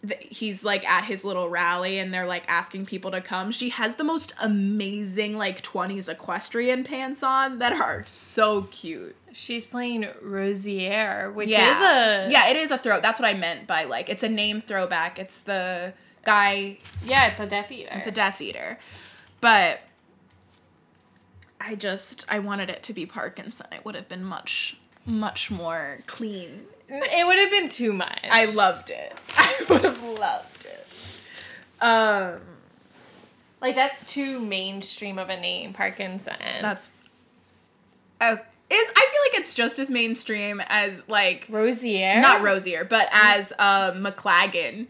[0.07, 3.71] th- he's like at his little rally and they're like asking people to come, she
[3.71, 9.17] has the most amazing like twenties equestrian pants on that are so cute.
[9.33, 11.71] She's playing Rosier, which yeah.
[11.71, 13.01] is a yeah, it is a throw.
[13.01, 15.19] That's what I meant by like it's a name throwback.
[15.19, 15.95] It's the
[16.25, 17.91] guy Yeah, it's a Death Eater.
[17.95, 18.79] it's a Death Eater.
[19.41, 19.81] But
[21.61, 23.67] I just I wanted it to be Parkinson.
[23.73, 24.77] It would have been much
[25.07, 26.67] much more clean.
[27.15, 28.21] It would have been too much.
[28.31, 29.17] I loved it.
[29.37, 30.87] I would have loved it.
[31.85, 32.41] Um
[33.61, 36.35] like that's too mainstream of a name, Parkinson.
[36.61, 36.91] that's
[38.21, 38.37] uh,
[38.71, 42.21] it's I feel like it's just as mainstream as like Rosier.
[42.21, 44.87] not Rosier, but as uh McLaggen.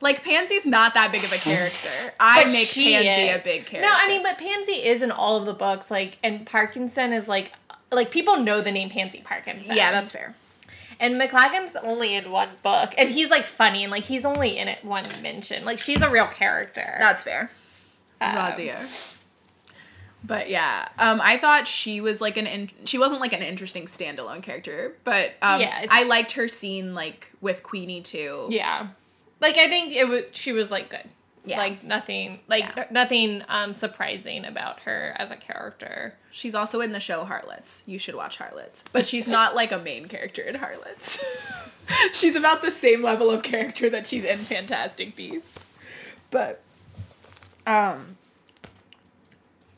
[0.00, 1.88] Like Pansy's not that big of a character.
[2.20, 3.40] I But make Pansy is.
[3.40, 3.80] a big character.
[3.82, 5.92] No, I mean, but Pansy is in all of the books.
[5.92, 7.52] Like, and Parkinson is like,
[7.92, 9.76] like people know the name Pansy Parkinson.
[9.76, 10.34] yeah, that's fair.
[11.00, 14.68] And McLaggen's only in one book, and he's like funny, and like he's only in
[14.68, 15.64] it one mention.
[15.64, 16.96] Like she's a real character.
[16.98, 17.50] That's fair.
[18.20, 18.78] Um, Rosier.
[20.24, 23.86] But yeah, um, I thought she was like an in- she wasn't like an interesting
[23.86, 28.46] standalone character, but um, Yeah, I liked her scene like with Queenie too.
[28.48, 28.88] Yeah,
[29.40, 30.22] like I think it was.
[30.32, 31.08] She was like good.
[31.44, 31.58] Yeah.
[31.58, 32.84] Like nothing, like Yeah.
[32.90, 36.14] nothing um surprising about her as a character.
[36.30, 37.82] She's also in the show Harlots.
[37.84, 41.22] You should watch Harlots, but she's not like a main character in Harlots.
[42.12, 45.58] she's about the same level of character that she's in Fantastic Beasts.
[46.30, 46.62] But
[47.66, 48.16] um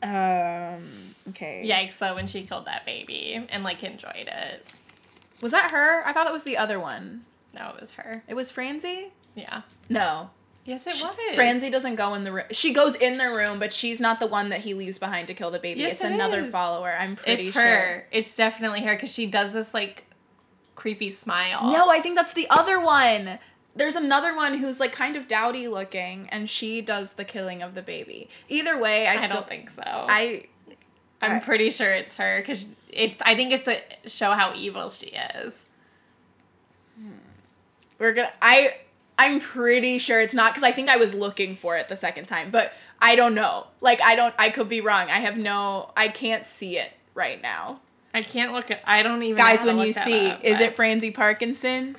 [0.03, 1.63] um okay.
[1.67, 1.97] Yikes!
[1.97, 4.67] Though when she killed that baby and like enjoyed it.
[5.41, 6.05] Was that her?
[6.05, 7.25] I thought it was the other one.
[7.53, 8.23] No, it was her.
[8.27, 9.11] It was Francie?
[9.35, 9.61] Yeah.
[9.89, 10.29] No.
[10.65, 11.15] Yes, it was.
[11.35, 12.45] Francie doesn't go in the room.
[12.49, 15.35] She goes in the room, but she's not the one that he leaves behind to
[15.35, 15.81] kill the baby.
[15.81, 16.51] Yes, it's it another is.
[16.51, 16.95] follower.
[16.99, 17.47] I'm pretty sure.
[17.47, 17.63] It's sure.
[17.63, 18.07] her.
[18.11, 20.05] It's definitely her because she does this like
[20.73, 21.71] creepy smile.
[21.71, 23.37] No, I think that's the other one.
[23.75, 27.75] There's another one who's like kind of dowdy looking, and she does the killing of
[27.75, 28.29] the baby.
[28.49, 29.83] Either way, I, I, still don't think so.
[29.85, 30.47] I
[31.21, 33.21] I'm pretty sure it's her because it's.
[33.21, 35.67] I think it's to show how evil she is.
[36.99, 37.09] Hmm.
[37.99, 38.77] we're gonna I
[39.17, 42.25] I'm pretty sure it's not because I think I was looking for it the second
[42.25, 43.67] time, but I don't know.
[43.81, 44.33] Like I don't.
[44.37, 45.09] I could be wrong.
[45.09, 45.91] I have no.
[45.95, 47.79] I can't see it right now.
[48.13, 48.81] I can't look at.
[48.85, 49.37] I don't even.
[49.37, 51.97] know Guys, to when look you see, up, is it Francie Parkinson?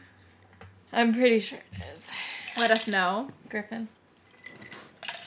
[0.93, 2.11] I'm pretty sure it is.
[2.57, 3.31] Let us know.
[3.49, 3.89] Griffin.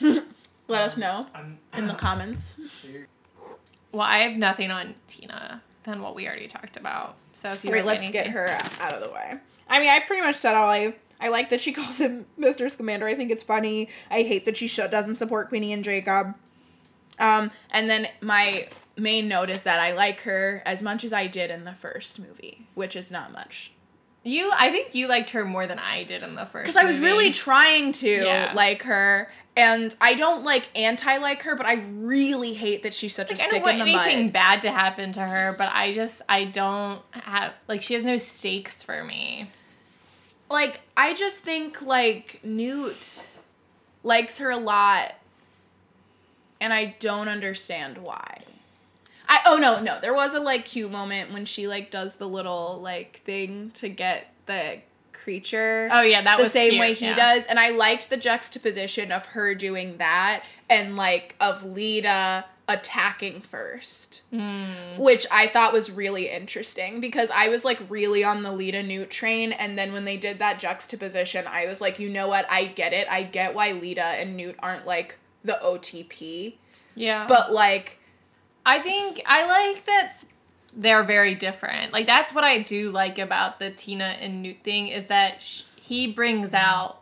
[0.00, 2.58] Let us know um, I'm in the comments.
[3.92, 7.16] Well, I have nothing on Tina than what we already talked about.
[7.34, 8.48] So if you Wait, let's get her
[8.80, 9.34] out of the way.
[9.68, 10.94] I mean, I've pretty much said all I.
[11.20, 12.70] I like that she calls him Mr.
[12.70, 13.06] Scamander.
[13.06, 13.88] I think it's funny.
[14.10, 16.34] I hate that she sh- doesn't support Queenie and Jacob.
[17.18, 21.26] Um, and then my main note is that I like her as much as I
[21.26, 23.72] did in the first movie, which is not much.
[24.22, 26.64] You, I think you liked her more than I did in the first.
[26.64, 28.52] Because I was really trying to Yeah.
[28.54, 33.14] like her, and I don't like anti like her, but I really hate that she's
[33.14, 34.32] such Like, a I stick don't in want the anything mud.
[34.34, 38.18] bad to happen to her, but I just I don't have like she has no
[38.18, 39.50] stakes for me.
[40.50, 43.26] Like I just think like Newt
[44.02, 45.14] likes her a lot,
[46.60, 48.42] and I don't understand why.
[49.28, 52.28] I oh no no there was a like cute moment when she like does the
[52.28, 54.80] little like thing to get the
[55.12, 55.88] creature.
[55.92, 57.14] Oh yeah, that the was same cute, way he yeah.
[57.14, 63.40] does, and I liked the juxtaposition of her doing that and like of Leta attacking
[63.42, 64.96] first, Hmm.
[64.96, 69.10] which I thought was really interesting because I was like really on the Leta Newt
[69.10, 72.64] train, and then when they did that juxtaposition, I was like, you know what, I
[72.66, 76.54] get it, I get why Leta and Newt aren't like the OTP,
[76.94, 77.98] Yeah, but like
[78.64, 80.16] I think I like that
[80.76, 81.92] they're very different.
[81.92, 85.62] Like that's what I do like about the Tina and Newt thing is that sh-
[85.74, 86.99] he brings out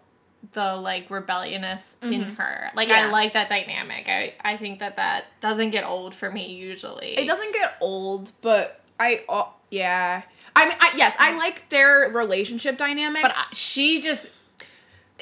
[0.53, 2.71] the like rebelliousness in her.
[2.75, 4.09] Like I like that dynamic.
[4.09, 7.19] I I think that that doesn't get old for me usually.
[7.19, 10.23] it doesn't get old, but I uh, yeah.
[10.57, 14.31] I mean, I, yes, I like their relationship dynamic, but I, she just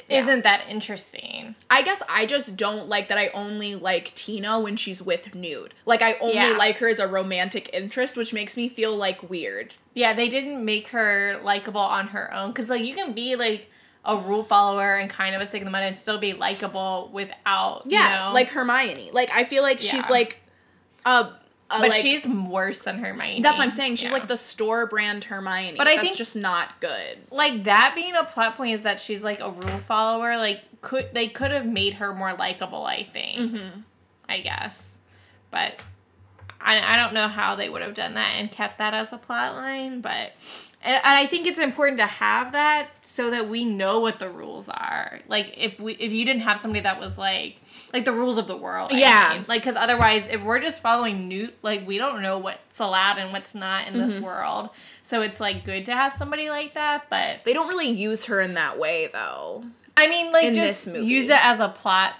[0.08, 0.20] Yeah.
[0.20, 1.56] isn't that interesting.
[1.68, 5.74] I guess I just don't like that I only like Tina when she's with Newt.
[5.84, 6.56] Like I only Yeah.
[6.56, 9.74] like her as a romantic interest, which makes me feel like weird.
[9.94, 13.70] Yeah, they didn't make her likable on her own because like you can be like
[14.06, 17.10] a rule follower and kind of a stick in the mud and still be likable
[17.12, 18.34] without Yeah, you know?
[18.34, 19.10] like Hermione.
[19.12, 20.38] Like I feel like she's like
[21.04, 21.30] uh,
[21.70, 23.42] uh but like, she's worse than Hermione.
[23.42, 23.96] that's what I'm saying.
[23.96, 24.12] She's Yeah.
[24.12, 25.76] like the store brand Hermione.
[25.76, 27.18] But I that's think- just not good.
[27.30, 30.36] like that being a plot point is that she's like a rule follower.
[30.36, 32.84] Like could they could have made her more likable?
[32.84, 33.52] I think.
[33.54, 33.80] Mm-hmm.
[34.28, 35.00] I guess,
[35.50, 35.74] but
[36.60, 39.18] I I don't know how they would have done that and kept that as a
[39.18, 40.32] plot line, but.
[40.82, 44.28] And, and I think it's important to have that so that we know what the
[44.28, 45.20] rules are.
[45.28, 47.56] Like if we if you didn't have somebody that was like
[47.92, 48.92] like the rules of the world.
[48.92, 49.32] I Yeah.
[49.34, 49.44] mean.
[49.48, 53.32] Like because otherwise, if we're just following Newt, like we don't know what's allowed and
[53.32, 54.06] what's not in Mm-hmm.
[54.06, 54.70] this world.
[55.02, 58.40] So it's like good to have somebody like that, but They don't really use her
[58.40, 59.64] in that way though.
[59.96, 62.14] I mean, like in just use it as a plot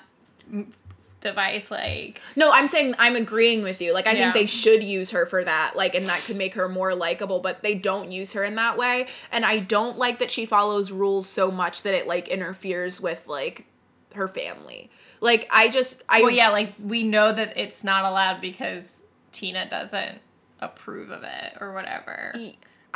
[1.21, 1.71] device.
[1.71, 3.93] Like No, I'm saying I'm agreeing with you.
[3.93, 4.33] Like I Yeah.
[4.33, 5.77] think they should use her for that.
[5.77, 8.77] Like and that could make her more likable, but they don't use her in that
[8.77, 9.07] way.
[9.33, 13.27] And I don't like that she follows rules so much that it like interferes with
[13.27, 13.67] like
[14.15, 14.91] her family.
[15.21, 19.69] Like I just I well, yeah, like we know that it's not allowed because Tina
[19.69, 20.21] doesn't
[20.61, 22.33] approve of it or whatever.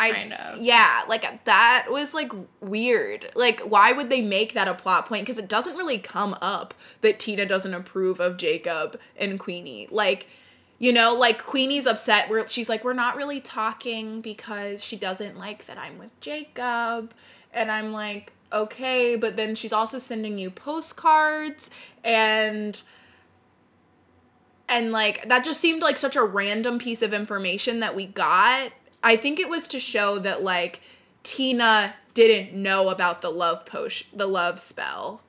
[0.01, 0.61] I kind of.
[0.61, 3.31] yeah, like that was like weird.
[3.35, 6.75] Like why would they make that a plot point because it doesn't really come up
[7.03, 9.89] that Tina doesn't approve of Jacob and Queenie.
[9.91, 10.29] Like
[10.79, 15.39] you know, like Queenie's upset where she's like we're not really talking because she doesn't
[15.39, 17.13] like that I'm with Jacob
[17.53, 21.71] and I'm like okay, but then she's also sending you postcards
[22.03, 22.83] and
[24.69, 28.73] and like that just seemed like such a random piece of information that we got.
[29.03, 30.81] I think it was to show that like
[31.23, 35.23] Tina didn't know about the love potion, the love spell.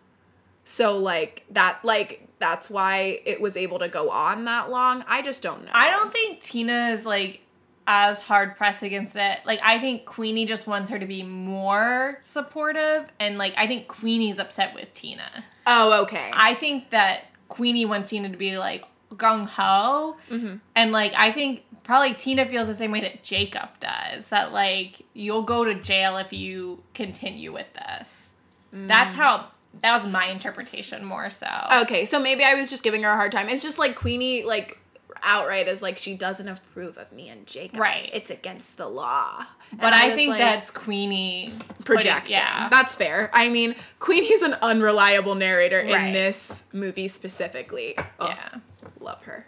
[0.66, 5.04] So like that like that's why it was able to go on that long.
[5.08, 5.72] I just don't know.
[5.74, 7.42] I don't think Tina is like
[7.88, 9.40] as hard pressed against it.
[9.46, 13.88] Like I think Queenie just wants her to be more supportive and like I think
[13.88, 15.46] Queenie's upset with Tina.
[15.68, 16.32] Oh, okay.
[16.34, 20.55] I think that Queenie wants Tina to be like gung ho, mm-hmm.
[20.76, 24.28] and like I think probably Tina feels the same way that Jacob does.
[24.28, 28.34] That like you'll go to jail if you continue with this.
[28.74, 28.88] Mm.
[28.88, 29.47] That's how.
[29.84, 31.47] That was my interpretation more so.
[31.84, 33.47] Okay, so maybe I was just giving her a hard time.
[33.47, 34.78] It's just like Queenie, like
[35.24, 37.80] outright is like she doesn't approve of me and Jacob.
[37.80, 38.09] Right.
[38.14, 39.45] It's against the law.
[39.72, 41.53] but I, was think like, that's Queenie
[41.84, 42.34] projecting.
[42.34, 42.70] yeah.
[42.70, 43.30] That's fair.
[43.34, 47.97] I mean, Queenie's an unreliable narrator in this movie specifically.
[48.20, 48.59] Oh, yeah.
[49.02, 49.45] Love her.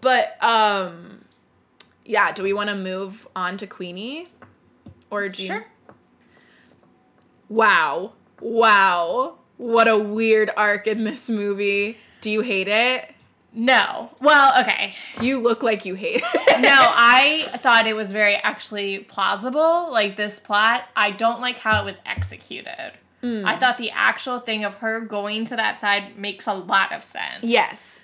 [0.00, 1.24] But um
[2.04, 4.28] yeah, do we want to move on to Queenie?
[5.10, 5.66] Or do you Sure.
[7.48, 8.12] Wow.
[8.40, 9.38] Wow.
[9.56, 11.98] What a weird arc in this movie.
[12.20, 13.12] Do you hate it?
[13.52, 14.10] No.
[14.20, 14.94] Well, okay.
[15.20, 16.60] You look like you hate it.
[16.60, 20.84] No, I thought it was very actually plausible, like this plot.
[20.96, 22.92] I don't like how it was executed.
[23.22, 27.02] I thought the actual thing of her going to that side makes a lot of
[27.02, 27.42] sense.
[27.42, 27.98] yes.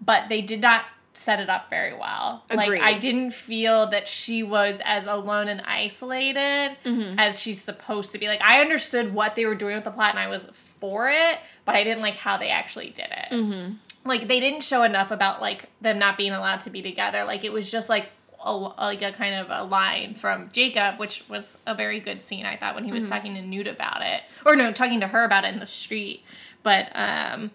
[0.00, 0.84] But they did not
[1.18, 2.44] set it up very well.
[2.48, 2.78] Agreed.
[2.78, 7.18] Like I didn't feel that she was as alone and isolated mm-hmm.
[7.18, 8.28] as she's supposed to be.
[8.28, 11.38] Like I understood what they were doing with the plot and I was for it,
[11.64, 13.32] but I didn't like how they actually did it.
[13.32, 13.74] Mm-hmm.
[14.04, 17.24] Like they didn't show enough about like them not being allowed to be together.
[17.24, 18.10] Like it was just like
[18.44, 22.46] a, like a kind of a line from Jacob, which was a very good scene
[22.46, 23.12] I thought when he was mm-hmm.
[23.12, 26.22] talking to Newt about it, or no, talking to her about it in the street.
[26.62, 27.50] But um,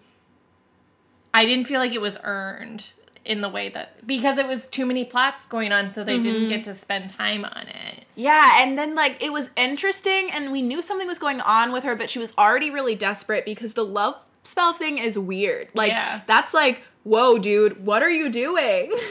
[1.34, 2.92] I didn't feel like it was earned
[3.24, 6.48] in the way that because it was too many plots going on, so they didn't
[6.48, 6.70] get mm-hmm.
[6.70, 8.04] to spend time on it.
[8.14, 11.84] Yeah, and then like it was interesting and we knew something was going on with
[11.84, 15.68] her, but she was already really desperate because the love spell thing is weird.
[15.74, 16.20] Like Yeah.
[16.26, 18.92] that's like, whoa, dude, what are you doing?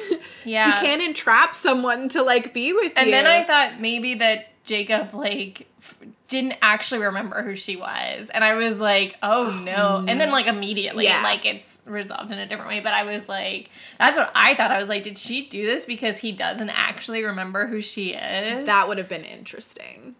[0.45, 0.67] Yeah.
[0.67, 3.15] you can't entrap someone to like be with And you.
[3.15, 5.95] And then I thought maybe that Jacob like f-
[6.33, 10.03] didn't actually remember who she was, and I was like, oh no!
[10.07, 11.23] And then like immediately, Yeah.
[11.23, 12.79] like it's resolved in a different way.
[12.81, 13.69] But I was like,
[13.99, 14.71] that's what I thought.
[14.71, 18.65] I was like, did she do this because he doesn't actually remember who she is?
[18.65, 20.15] that would have been interesting.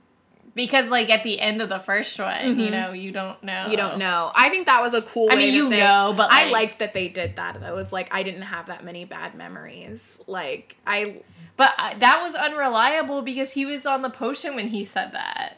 [0.56, 3.52] because like at the end of the first one, you know, you don't know.
[3.54, 3.72] Mm-hmm.
[3.72, 4.32] You don't know.
[4.36, 6.52] I think that was a cool I way mean, you they- know, but, I like-
[6.54, 7.60] liked that they did that.
[7.62, 10.20] That was like I didn't have that many bad memories.
[10.28, 11.24] Like I
[11.58, 15.58] But I, that was unreliable because he was on the potion when he said that.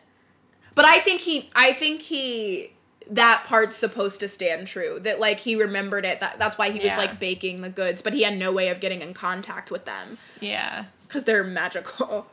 [0.75, 2.71] But I think he I think he
[3.09, 4.99] that part's supposed to stand true.
[4.99, 6.19] That like he remembered it.
[6.19, 6.97] That that's why he was Yeah.
[6.97, 10.17] like baking the goods, but he had no way of getting in contact with them
[10.41, 12.27] Yeah, cuz they're magical.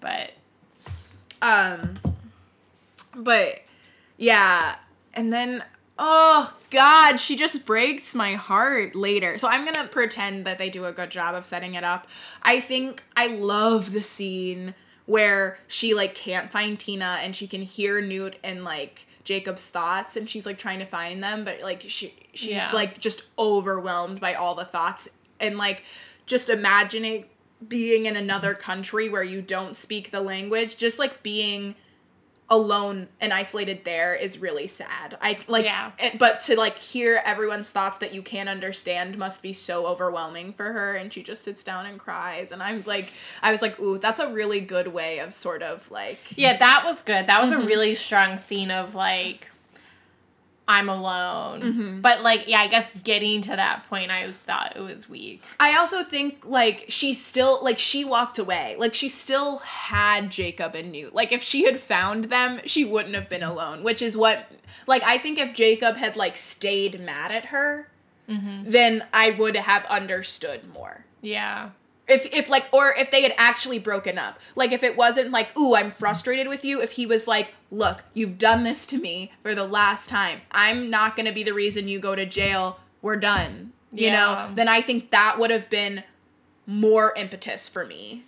[0.00, 0.32] but
[1.40, 1.94] Um
[3.14, 3.60] but
[4.16, 4.76] yeah,
[5.12, 5.64] and then
[5.98, 9.36] oh god, she just breaks my heart later.
[9.38, 12.06] So I'm going to pretend that they do a good job of setting it up.
[12.42, 14.74] I think I love the scene
[15.06, 20.16] where she like can't find Tina and she can hear Newt and like Jacob's thoughts
[20.16, 22.70] and she's like trying to find them but like she she's Yeah.
[22.72, 25.08] like just overwhelmed by all the thoughts
[25.40, 25.84] and like
[26.26, 27.26] just imagining
[27.66, 31.74] being in another country where you don't speak the language just like being
[32.52, 35.16] alone and isolated there is really sad.
[35.22, 35.92] I like Yeah.
[35.98, 40.52] it- but to like hear everyone's thoughts that you can't understand must be so overwhelming
[40.52, 43.10] for her and she just sits down and cries and I'm like
[43.42, 46.82] I was like ooh that's a really good way of sort of like Yeah, that
[46.84, 47.26] was good.
[47.26, 47.62] That was Mm-hmm.
[47.62, 49.48] a really strong scene of like
[50.68, 51.62] I'm alone.
[51.62, 52.00] Mm-hmm.
[52.00, 55.42] But like, yeah, I guess getting to that point, I thought it was weak.
[55.58, 58.76] I also think like she still like she walked away.
[58.78, 61.14] Like she still had Jacob and Newt.
[61.14, 64.46] Like if she had found them, she wouldn't have been alone, which is what
[64.86, 67.88] like I think if Jacob had like stayed mad at her,
[68.28, 68.70] mm-hmm.
[68.70, 71.04] then I would have understood more.
[71.20, 71.70] Yeah.
[72.12, 74.38] If if like or if they had actually broken up.
[74.54, 78.04] Like if it wasn't like, "Ooh, I'm frustrated with you." If he was like, "Look,
[78.14, 80.42] you've done this to me for the last time.
[80.50, 82.78] I'm not going to be the reason you go to jail.
[83.00, 84.12] We're done." You Yeah.
[84.12, 84.54] know?
[84.54, 86.04] Then I think that would have been
[86.66, 88.22] more impetus for me.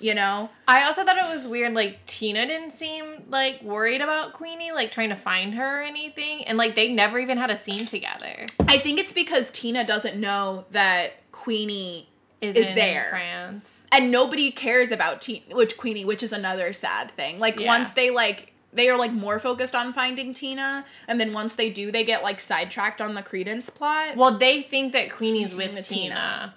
[0.00, 0.50] You know?
[0.68, 4.92] I also thought it was weird, like, Tina didn't seem, like, worried about Queenie, like,
[4.92, 6.44] trying to find her or anything.
[6.44, 8.46] And, like, they never even had a scene together.
[8.60, 12.08] I think it's because Tina doesn't know that Queenie
[12.40, 13.08] Is, Is in there.
[13.10, 13.86] France.
[13.90, 17.40] and nobody cares about Tina, which Queenie, which is another sad thing.
[17.40, 17.66] Like Yeah.
[17.66, 21.68] once they like they are like more focused on finding Tina, and then once they
[21.70, 24.14] do, they get like sidetracked on the Credence plot.
[24.16, 26.14] Well, they think that Queenie's with With Tina.
[26.14, 26.54] Tina.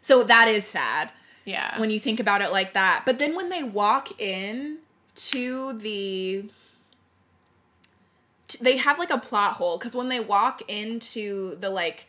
[0.00, 1.10] so that is sad
[1.44, 1.76] Yeah.
[1.80, 3.02] when you think about it like that.
[3.04, 4.78] But then when they walk in
[5.16, 6.44] to the
[8.60, 12.06] they have like a plot hole because when they walk into the like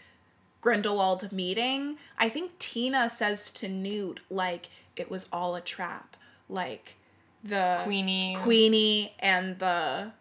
[0.61, 6.17] Grindelwald meeting, I think Tina says to Newt like it was all a trap,
[6.49, 6.95] like
[7.43, 8.35] the Queenie.
[8.39, 10.11] Queenie and the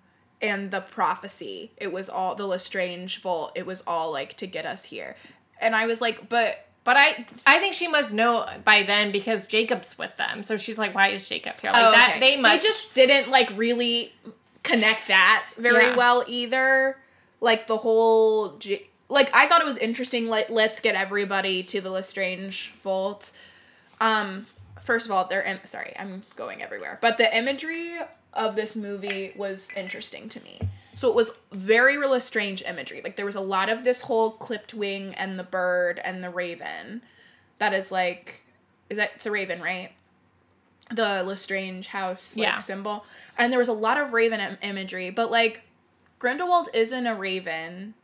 [0.42, 1.72] and the prophecy.
[1.78, 3.52] It was all the Lestrange vault.
[3.54, 5.16] It was all like to get us here.
[5.60, 9.46] And I was like, but But I I think she must know by then because
[9.46, 10.42] Jacob's with them.
[10.42, 11.72] So she's like, why is Jacob here?
[11.72, 12.20] Like Oh, that okay.
[12.20, 14.12] they must They just didn't like really
[14.62, 15.96] connect that very Yeah.
[15.96, 16.98] well either.
[17.40, 21.80] Like the whole J- like I thought it was interesting like let's get everybody to
[21.80, 23.32] the Lestrange vault.
[24.00, 24.46] Um
[24.82, 26.98] first of all, they're im- sorry, I'm going everywhere.
[27.00, 27.98] But the imagery
[28.32, 30.60] of this movie was interesting to me.
[30.94, 33.00] So it was very real Lestrange imagery.
[33.02, 36.30] Like there was a lot of this whole clipped wing and the bird and the
[36.30, 37.02] raven.
[37.58, 38.42] That is like
[38.88, 39.90] is that it's a raven, right?
[40.94, 42.58] the Lestrange house like Yeah.
[42.60, 43.04] symbol.
[43.36, 45.62] And there was a lot of raven im- imagery, but like
[46.20, 47.94] Grindelwald isn't a raven.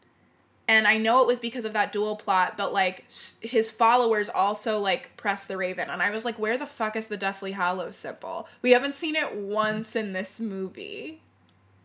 [0.68, 3.04] And I know it was because of that dual plot, but like
[3.40, 5.90] his followers also like press the raven.
[5.90, 8.48] And I was like, where the fuck is the Deathly Hallow symbol?
[8.62, 11.20] We haven't seen it once in this movie.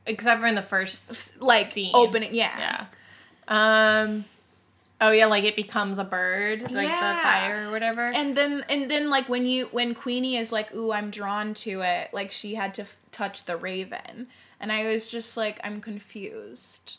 [0.05, 1.91] except for in the first Like scene.
[1.93, 2.85] opening, yeah.
[3.49, 4.03] Yeah.
[4.03, 4.25] Um
[4.99, 7.15] Oh yeah, like it becomes a bird, like Yeah.
[7.15, 8.01] the fire or whatever.
[8.07, 11.81] And then and then like when you when Queenie is like, "Ooh, I'm drawn to
[11.81, 14.27] it." Like she had to f- touch the raven.
[14.59, 16.97] And I was just like, I'm confused.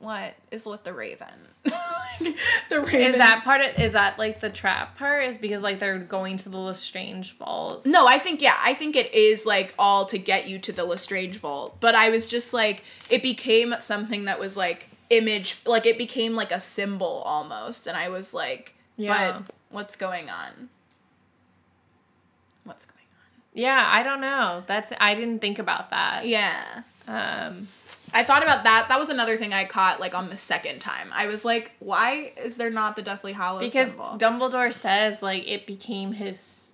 [0.00, 1.26] What is with the raven?
[1.64, 3.00] the raven.
[3.00, 5.24] is that part of is that like the trap part?
[5.24, 7.84] Is because like they're going to the Lestrange vault.
[7.84, 10.84] No, I think yeah, I think it is like all to get you to the
[10.84, 11.78] Lestrange vault.
[11.80, 16.36] But I was just like it became something that was like image like it became
[16.36, 19.40] like a symbol almost and I was like, Yeah.
[19.40, 20.68] but what's going on?
[22.64, 23.40] What's going on?
[23.54, 24.62] Yeah, I don't know.
[24.68, 26.26] That's I didn't think about that.
[26.26, 26.82] Yeah.
[27.08, 27.68] Um
[28.12, 28.88] I thought about that.
[28.88, 31.10] That was another thing I caught like on the second time.
[31.12, 34.16] I was like, why is there not the Deathly Hallows because symbol?
[34.18, 36.72] Dumbledore says like it became his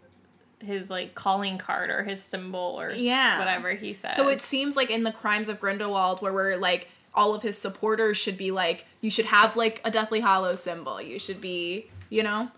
[0.61, 3.39] his like calling card or his symbol or Yeah.
[3.39, 4.17] whatever he says.
[4.17, 7.59] so it seems like in the Crimes of Grindelwald, where we're like all of his
[7.59, 11.01] supporters should be like, you should have like a Deathly Hallow symbol.
[11.03, 12.49] You should be, you know.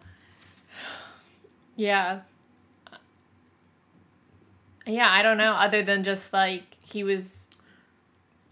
[1.77, 2.21] Yeah.
[4.87, 5.53] Yeah, I don't know.
[5.53, 7.49] Other than just like he was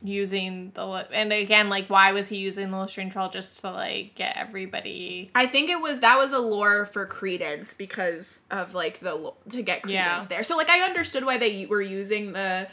[0.06, 4.14] using the and again like why was he using the Lestrange Vault just to like
[4.14, 5.30] get everybody?
[5.34, 9.62] I think it was that was a lore for Credence because of like the to
[9.62, 9.90] get Credence
[10.24, 10.26] Yeah.
[10.28, 10.44] there.
[10.44, 12.68] So like I understood why they were using the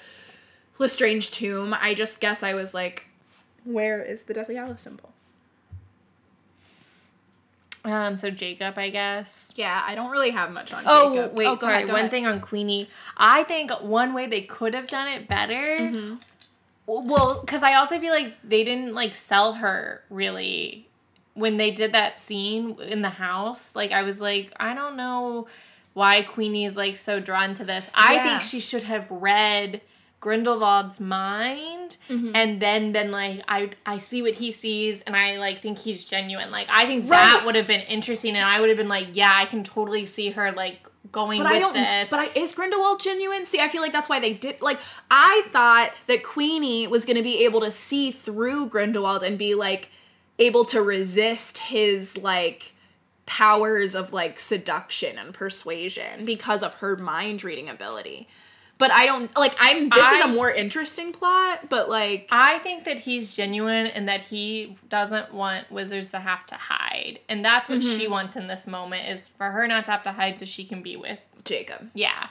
[0.77, 1.73] Lestrange tomb.
[1.79, 3.05] I just guess I was like,
[3.63, 5.13] where is the Deathly Hallows symbol?
[7.83, 9.53] Um, so Jacob, I guess.
[9.55, 10.83] Yeah, I don't really have much on.
[10.83, 10.91] Jacob.
[10.93, 11.35] Oh Jacob.
[11.37, 11.73] wait, go sorry.
[11.77, 12.11] ahead, one ahead.
[12.11, 15.53] thing on Queenie, I think one way they could have done it better.
[15.63, 16.15] Mm-hmm.
[16.99, 20.87] Well, because I also feel like they didn't like sell her really
[21.33, 23.75] when they did that scene in the house.
[23.75, 25.47] Like I was like, I don't know
[25.93, 27.89] why Queenie is like so drawn to this.
[27.93, 28.23] I Yeah.
[28.23, 29.81] think she should have read
[30.21, 32.35] Grindelwald's mind Mm-hmm.
[32.35, 36.05] and then been like I I see what he sees and I like think he's
[36.05, 36.51] genuine.
[36.51, 37.17] Like I think Right.
[37.17, 40.05] that would have been interesting and I would have been like, yeah, I can totally
[40.05, 41.73] see her like going But with I don't.
[41.73, 42.09] this.
[42.09, 43.45] But I, is Grindelwald genuine?
[43.45, 44.61] See, I feel like that's why they did.
[44.61, 44.79] Like,
[45.09, 49.55] I thought that Queenie was going to be able to see through Grindelwald and be
[49.55, 49.89] like
[50.39, 52.73] able to resist his like
[53.25, 58.27] powers of like seduction and persuasion because of her mind reading ability.
[58.81, 59.55] But I don't like.
[59.59, 59.87] I'm.
[59.89, 64.21] This is a more interesting plot, but like, I think that he's genuine and that
[64.21, 67.19] he doesn't want wizards to have to hide.
[67.29, 68.11] And that's what she Mm-hmm.
[68.11, 70.81] wants in this moment is for her not to have to hide so she can
[70.81, 71.89] be with Jacob.
[71.93, 72.27] yeah.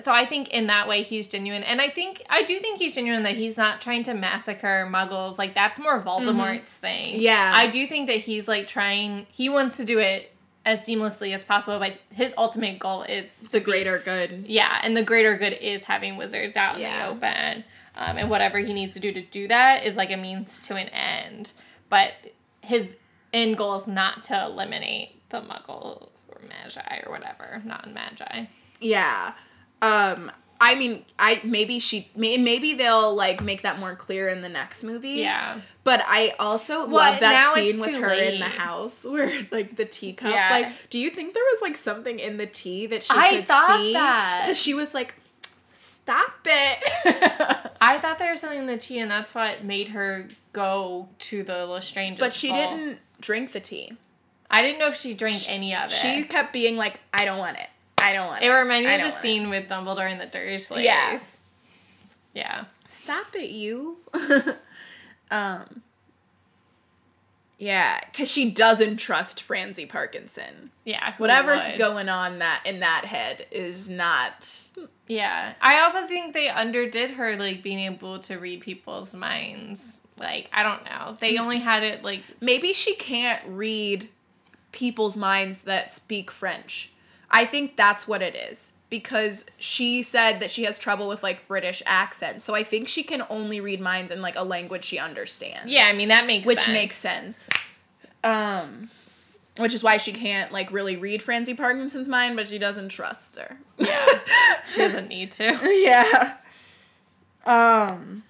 [0.00, 1.64] So I think in that way he's genuine.
[1.64, 5.38] And I think I do think he's genuine that he's not trying to massacre muggles.
[5.38, 7.14] Like that's more Voldemort's thing.
[7.14, 7.20] Mm-hmm.
[7.22, 7.52] Yeah.
[7.52, 10.30] I do think that he's like trying he wants to do it
[10.64, 14.44] as seamlessly as possible, but his ultimate goal is the greater good.
[14.46, 17.64] yeah, and the greater good is having wizards out in the open.
[17.96, 20.76] Um, and whatever he needs to do to do that is like a means to
[20.76, 21.52] an end.
[21.88, 22.12] But
[22.60, 22.96] his
[23.32, 28.46] end goal is not to eliminate the muggles or magi or whatever, non magi.
[28.80, 29.32] Yeah.
[29.82, 30.30] Um.
[30.60, 34.48] I mean, I maybe she may, maybe they'll like make that more clear in the
[34.48, 35.10] next movie.
[35.20, 35.60] Yeah.
[35.84, 39.84] But I also Well, love that scene with her in the house where like the
[39.84, 40.30] teacup.
[40.32, 40.48] Yeah.
[40.50, 43.48] Like, do you think there was like something in the tea that she I could
[43.48, 43.92] thought see?
[43.92, 44.42] that.
[44.44, 45.14] Because she was like,
[45.74, 50.26] "Stop it." I thought there was something in the tea, and that's what made her
[50.52, 52.76] go to the Lestrange's but she ball.
[52.76, 53.92] didn't drink the tea.
[54.50, 55.94] I didn't know if she drank any of it.
[55.94, 57.68] She kept being like, "I don't want it.
[58.00, 60.26] I don't want it." it reminded me of the want scene with Dumbledore and the
[60.26, 60.84] Dursleys.
[60.84, 61.18] Yeah.
[62.34, 62.64] Yeah.
[62.88, 63.98] Stop it, you.
[65.30, 65.82] um.
[67.60, 70.70] Yeah, because she doesn't trust Francie Parkinson.
[70.84, 71.14] Yeah.
[71.18, 71.76] Whatever's would?
[71.78, 74.48] going on that in that head is not.
[75.08, 75.54] Yeah.
[75.60, 80.02] I also think they underdid her like being able to read people's minds.
[80.16, 81.16] Like, I don't know.
[81.20, 81.40] They Mm.
[81.40, 84.08] only had it like Maybe she can't read
[84.70, 86.92] people's minds that speak French.
[87.30, 91.46] I think that's what it is because she said that she has trouble with like
[91.46, 92.44] British accents.
[92.44, 95.70] So I think she can only read minds in like a language she understands.
[95.70, 96.72] Yeah, I mean that makes which sense.
[96.72, 97.38] makes sense.
[98.24, 98.90] Um,
[99.58, 103.36] which is why she can't like really read Francie Parkinson's mind, but she doesn't trust
[103.36, 103.58] her.
[103.76, 104.06] Yeah.
[104.68, 105.58] she doesn't need to.
[105.84, 106.36] yeah.
[107.44, 108.24] Um.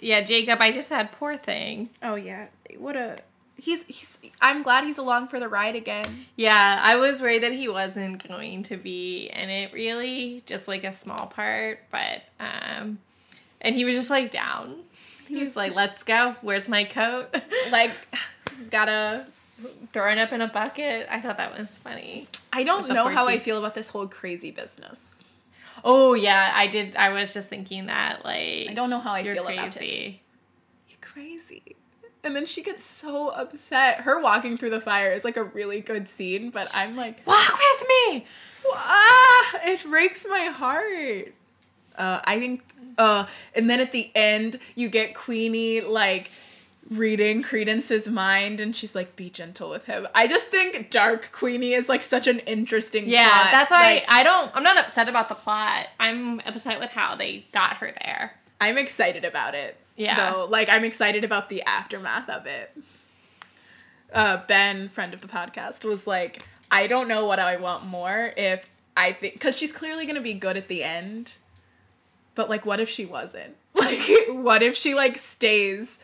[0.00, 1.90] Yeah, Jacob, I just had poor thing.
[2.02, 2.48] Oh yeah.
[2.76, 3.18] What a.
[3.58, 4.16] He's he's.
[4.40, 6.26] I'm glad he's along for the ride again.
[6.36, 10.84] Yeah, I was worried that he wasn't going to be in it really, just like
[10.84, 12.98] a small part, but um
[13.60, 14.76] and he was just like down.
[15.26, 16.36] He was like, "Let's go.
[16.40, 17.34] Where's my coat?"
[17.70, 17.90] Like,
[18.70, 19.26] gotta.
[19.92, 21.08] Throwing up in a bucket.
[21.10, 22.28] I thought that was funny.
[22.52, 25.18] I don't know how I feel about this whole crazy business.
[25.84, 26.94] Oh yeah, I did.
[26.94, 29.72] I was just thinking that like I don't know how I feel about it.
[29.72, 30.22] crazy.
[30.88, 31.76] You're crazy.
[32.24, 34.00] And then she gets so upset.
[34.02, 37.52] Her walking through the fire is like a really good scene, but I'm like, Walk
[37.52, 38.26] with me.
[38.72, 41.32] ah, it breaks my heart.
[41.96, 42.62] Uh, I think,
[42.98, 46.30] uh, and then at the end, you get Queenie like
[46.90, 51.72] reading Credence's mind, and she's like, "Be gentle with him." I just think Dark Queenie
[51.72, 53.08] is like such an interesting.
[53.08, 53.48] Yeah, plot.
[53.52, 54.50] that's why Like, I don't.
[54.54, 55.88] I'm not upset about the plot.
[55.98, 58.34] I'm upset with how they got her there.
[58.60, 59.76] I'm excited about it.
[59.98, 60.30] Yeah.
[60.32, 62.74] Though, like, I'm excited about the aftermath of it.
[64.12, 68.32] Uh, ben, friend of the podcast, was like, I don't know what I want more
[68.36, 71.36] if I think, because she's clearly going to be good at the end.
[72.34, 73.54] But, like, what if she wasn't?
[73.74, 75.98] Like, what if she, like, stays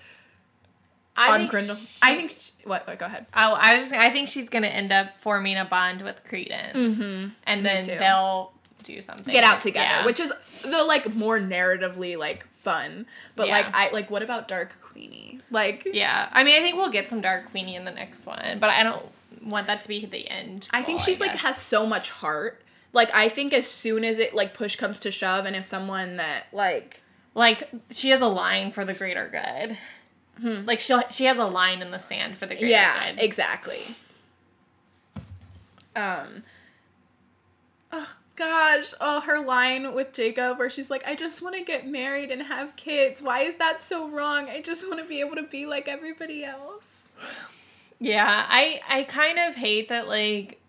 [1.17, 1.77] I on think Grindel?
[1.99, 3.27] she- I think, she, what, what, go ahead.
[3.35, 3.91] Oh, I was.
[3.93, 8.53] I think she's gonna end up forming a bond with Credence, and Me then they'll
[8.85, 9.33] do something.
[9.33, 10.05] Get out together, Yeah.
[10.07, 10.33] which is
[10.63, 13.07] the, like, more narratively, like, fun.
[13.37, 13.53] But, Yeah.
[13.59, 15.41] like, I, like, what about Dark Queenie?
[15.51, 16.29] Like, yeah.
[16.33, 18.83] I mean, I think we'll get some Dark Queenie in the next one, but I
[18.83, 19.05] don't
[19.43, 20.67] want that to be the end.
[20.73, 22.63] I think goal, she's like has so much heart.
[22.93, 26.17] Like I think as soon as it like push comes to shove, and if someone
[26.17, 27.01] that like
[27.35, 29.77] like she has a line for the greater good.
[30.67, 32.71] Like she she has a line in the sand for the greater Hmm.
[32.71, 33.21] yeah good.
[33.23, 33.83] exactly.
[35.97, 36.43] Um.
[37.93, 38.93] Oh gosh!
[39.01, 42.43] Oh, her line with Jacob where she's like, "I just want to get married and
[42.43, 43.23] have kids.
[43.23, 44.49] Why is that so wrong?
[44.49, 46.91] I just want to be able to be like everybody else."
[48.01, 50.61] Yeah, I I kind of hate that like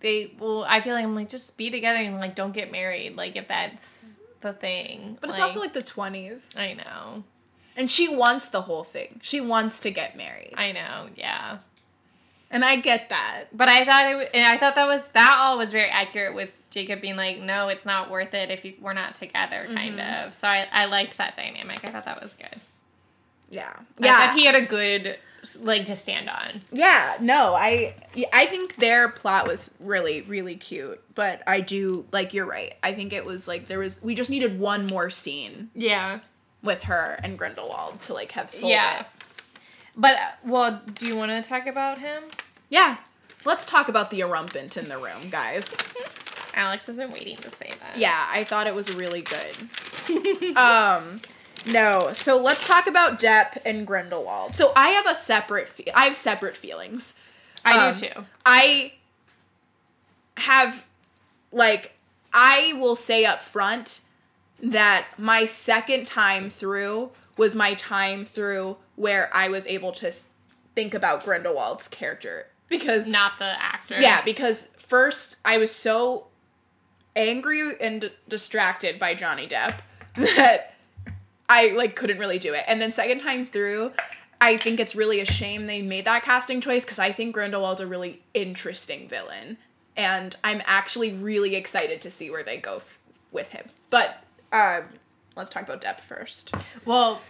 [0.00, 3.16] they well I feel like I'm like just be together and like don't get married
[3.16, 5.18] like if that's the thing.
[5.20, 7.24] But it's also like the twenties, I know.
[7.76, 9.20] and she wants the whole thing.
[9.22, 11.08] She wants to get married, I know.
[11.16, 11.58] Yeah.
[12.50, 13.44] and I get that.
[13.52, 16.50] But I thought it and I thought that was that all was very accurate with
[16.70, 20.26] Jacob being like no, it's not worth it if you, we're not together kind Mm-hmm.
[20.28, 20.34] of.
[20.34, 21.80] So I I liked that dynamic.
[21.84, 22.60] I thought that was good.
[23.50, 25.18] Yeah, I thought he had a good
[25.58, 26.60] leg to stand on.
[26.70, 27.94] Yeah, no, I
[28.32, 32.74] I think their plot was really really cute, but I do like you're right.
[32.82, 36.20] I think it was like there was we just needed one more scene Yeah.
[36.62, 39.00] with her and Grindelwald to like have sold Yeah.
[39.00, 39.06] it.
[39.96, 42.22] But uh, well, do you want to talk about him?
[42.68, 42.98] Yeah.
[43.44, 45.74] Let's talk about the erumpent in the room, guys.
[46.54, 47.96] Alex has been waiting to say that.
[47.98, 50.56] Yeah, I thought it was really good.
[50.56, 51.20] um,
[51.66, 52.10] no.
[52.12, 54.54] So let's talk about Depp and Grindelwald.
[54.56, 55.68] So I have a separate.
[55.68, 57.14] Fe- I have separate feelings.
[57.64, 58.24] I Um, do too.
[58.44, 58.92] I
[60.36, 60.86] have,
[61.52, 61.92] like,
[62.32, 64.00] I will say up front
[64.62, 70.12] that my second time through was my time through where I was able to
[70.74, 73.98] think about Grindelwald's character because Not the actor.
[74.00, 76.26] yeah, because first I was so
[77.16, 79.80] angry and d- distracted by Johnny Depp
[80.16, 80.74] that
[81.48, 82.64] I like couldn't really do it.
[82.66, 83.92] And then second time through,
[84.40, 87.80] I think it's really a shame they made that casting choice because I think Grindelwald's
[87.80, 89.58] a really interesting villain,
[89.96, 92.98] and I'm actually really excited to see where they go f-
[93.32, 93.68] with him.
[93.90, 94.84] But um,
[95.36, 96.54] let's talk about Depp first.
[96.84, 97.20] Well,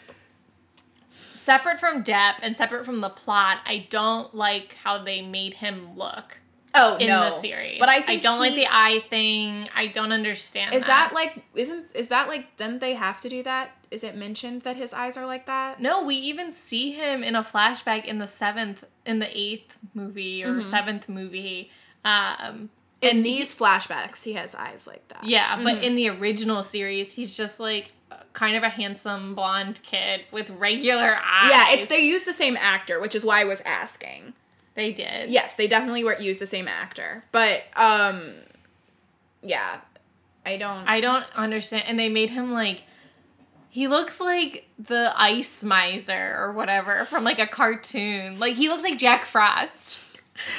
[1.34, 5.96] separate from Depp and separate from the plot, I don't like how they made him
[5.96, 6.36] look
[6.74, 7.78] Oh in no, the series.
[7.78, 9.68] but I think don't like the eye thing.
[9.74, 10.74] I don't understand.
[10.74, 13.72] Is that like isn't is that like then they have to do that?
[13.90, 15.80] Is it mentioned that his eyes are like that?
[15.80, 20.44] No, we even see him in a flashback in the seventh, in the eighth movie
[20.44, 20.70] or mm-hmm.
[20.70, 21.70] seventh movie.
[22.04, 22.70] Um,
[23.02, 25.24] In these flashbacks, he has eyes like that.
[25.24, 25.82] yeah, but mm-hmm.
[25.82, 30.50] in the original series, he's just like uh, kind of a handsome blonde kid with
[30.50, 31.50] regular eyes.
[31.50, 34.34] Yeah, it's they use the same actor, which is why I was asking.
[34.74, 35.30] They did.
[35.30, 38.32] Yes, they definitely were use the same actor, but um,
[39.42, 39.80] yeah,
[40.46, 40.86] I don't.
[40.86, 41.84] I don't understand.
[41.86, 42.84] And they made him like
[43.68, 48.38] he looks like the ice miser or whatever from like a cartoon.
[48.38, 49.98] Like he looks like Jack Frost.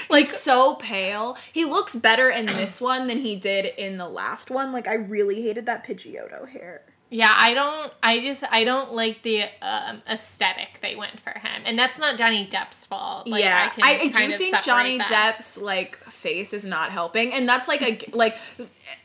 [0.09, 1.37] like so pale.
[1.51, 4.71] He looks better in this one than he did in the last one.
[4.71, 6.83] Like I really hated that Pidgeotto hair.
[7.13, 7.91] Yeah, I don't.
[8.01, 12.17] I just I don't like the um, aesthetic they went for him, and that's not
[12.17, 13.27] Johnny Depp's fault.
[13.27, 15.35] Like, yeah, can I, I do think Johnny that.
[15.37, 18.37] Depp's like face is not helping, and that's like a like,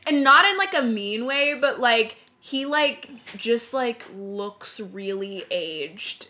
[0.07, 5.43] and not in like a mean way, but like he like just like looks really
[5.51, 6.29] aged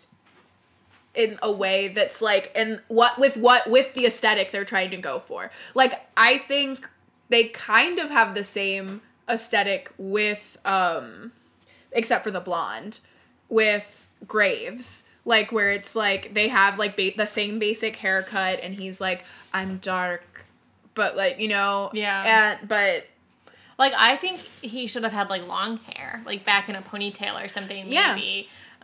[1.14, 4.96] in a way that's like and what with what with the aesthetic they're trying to
[4.96, 5.52] go for.
[5.76, 6.88] Like I think
[7.28, 11.30] they kind of have the same aesthetic with um
[11.92, 13.00] except for the blonde
[13.48, 15.04] with Graves.
[15.24, 19.24] Like where it's like they have like ba- the same basic haircut and he's like
[19.52, 20.46] I'm dark
[20.94, 22.56] but like you know Yeah.
[22.60, 23.06] and but
[23.78, 27.44] Like I think he should have had like long hair, like back in a ponytail
[27.44, 27.86] or something.
[27.88, 28.16] Yeah.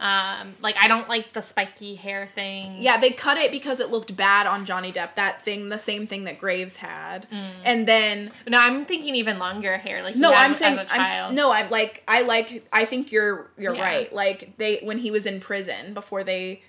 [0.05, 2.77] Um, like I don't like the spiky hair thing.
[2.79, 5.15] Yeah, they cut it because it looked bad on Johnny Depp.
[5.15, 7.51] That thing, the same thing that Graves had, Mm.
[7.65, 10.03] and then No, I'm thinking even longer hair.
[10.03, 13.51] Like no, I'm saying as a I'm no, I'm like I like I think you're
[13.57, 13.83] you're Yeah.
[13.83, 14.13] right.
[14.15, 16.63] Like they when he was in prison before they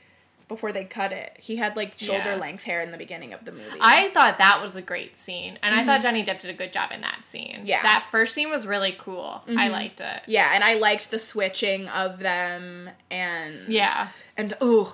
[0.48, 2.36] before they cut it, he had like shoulder Yeah.
[2.36, 3.78] length hair in the beginning of the movie.
[3.82, 6.72] I thought that was a great scene, and I thought Johnny Depp did a good
[6.72, 7.56] job in that scene.
[7.58, 7.66] Mm-hmm.
[7.66, 7.78] Yeah.
[7.78, 7.88] Mm-hmm.
[7.88, 9.42] that first scene was really cool.
[9.58, 10.22] I liked it.
[10.28, 14.90] yeah, and I liked the switching of them and Yeah, and ooh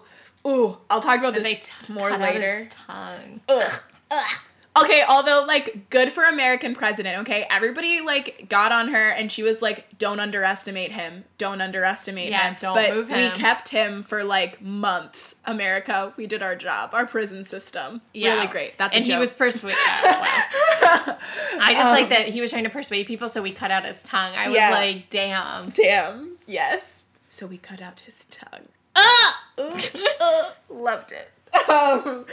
[0.48, 2.56] ooh I'll talk about And this t- more later.
[2.60, 3.42] his tongue.
[3.50, 3.80] Ugh.
[4.10, 4.36] Ugh.
[4.74, 7.46] Okay, although like good for American president, okay?
[7.52, 11.26] Everybody like got on her and she was like, Don't underestimate him.
[11.38, 12.58] Don't underestimate Yeah, him.
[12.60, 15.36] don't but move we kept him for like months.
[15.46, 16.94] America, we did our job.
[16.94, 18.02] Our prison system.
[18.14, 18.36] Yeah.
[18.36, 18.78] Really great.
[18.78, 19.14] That's and a joke.
[19.16, 19.78] he was persuaded.
[19.86, 24.02] I just like that he was trying to persuade people, so we cut out his
[24.04, 24.34] tongue.
[24.36, 24.70] I was Yeah.
[24.72, 25.70] like, damn.
[25.72, 26.38] Damn.
[26.48, 27.02] Yes.
[27.30, 28.68] So we cut out his tongue.
[28.96, 29.48] Ah!
[29.60, 29.74] Ooh,
[30.20, 31.30] uh, loved it.
[31.72, 32.26] Um,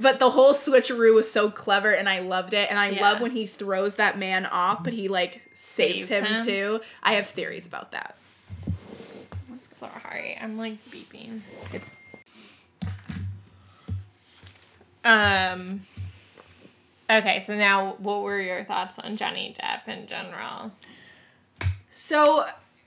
[0.00, 2.70] but the whole switcheroo was so clever and I loved it.
[2.70, 3.00] And I Yeah.
[3.02, 6.44] love when he throws that man off, but he like saves, Saves him, him.
[6.46, 6.80] too.
[7.02, 8.16] I have theories about that.
[8.66, 10.38] I'm sorry.
[10.40, 11.40] I'm like beeping.
[11.72, 11.94] It's
[15.04, 15.86] Um.
[17.08, 20.72] Okay, so now what were your thoughts on Johnny Depp in general?
[21.92, 22.46] so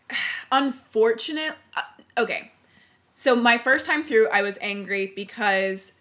[0.52, 1.54] unfortunate.
[1.76, 1.82] Uh,
[2.18, 2.52] okay.
[3.20, 5.92] So my first time through, I was angry because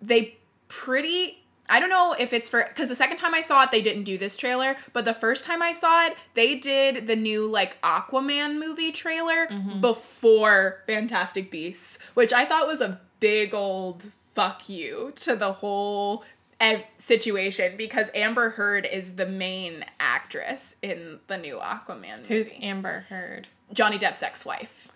[0.00, 0.36] they
[0.68, 1.42] pretty.
[1.68, 4.04] I don't know if it's for because the second time I saw it, they didn't
[4.04, 7.82] do this trailer, but the first time I saw it, they did the new like
[7.82, 9.80] Aquaman movie trailer mm-hmm.
[9.80, 16.22] before Fantastic Beasts, which I thought was a big old fuck you to the whole
[16.60, 22.28] ev- situation because Amber Heard is the main actress in the new Aquaman movie.
[22.28, 23.48] Who's Amber Heard?
[23.72, 24.86] Johnny Depp's ex-wife?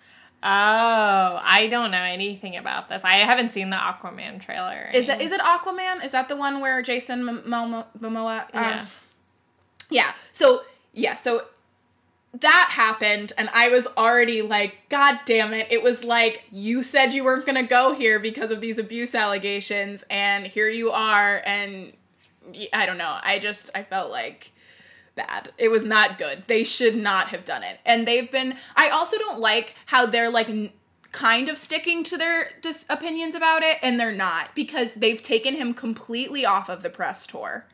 [0.43, 3.03] Oh, I don't know anything about this.
[3.05, 4.91] I haven't seen the Aquaman trailer.
[4.93, 6.05] Is that is it Aquaman?
[6.05, 7.87] Is that the one where Jason Momoa?
[7.99, 8.87] Momoa um, Yeah.
[9.91, 10.13] Yeah.
[10.33, 10.63] So
[10.93, 11.15] yeah.
[11.15, 11.43] So
[12.41, 15.69] that happened, and I was already like, God damn it!
[15.71, 20.05] It was like you said you weren't gonna go here because of these abuse allegations,
[20.11, 21.93] and here you are, and
[22.73, 23.19] I don't know.
[23.23, 24.53] I just I felt like
[25.17, 25.51] bad.
[25.59, 26.45] It was not good.
[26.47, 27.81] They should not have done it.
[27.85, 30.71] And they've been I also don't like how they're like n-
[31.11, 35.57] kind of sticking to their dis- opinions about it and they're not because they've taken
[35.57, 37.67] him completely off of the press tour.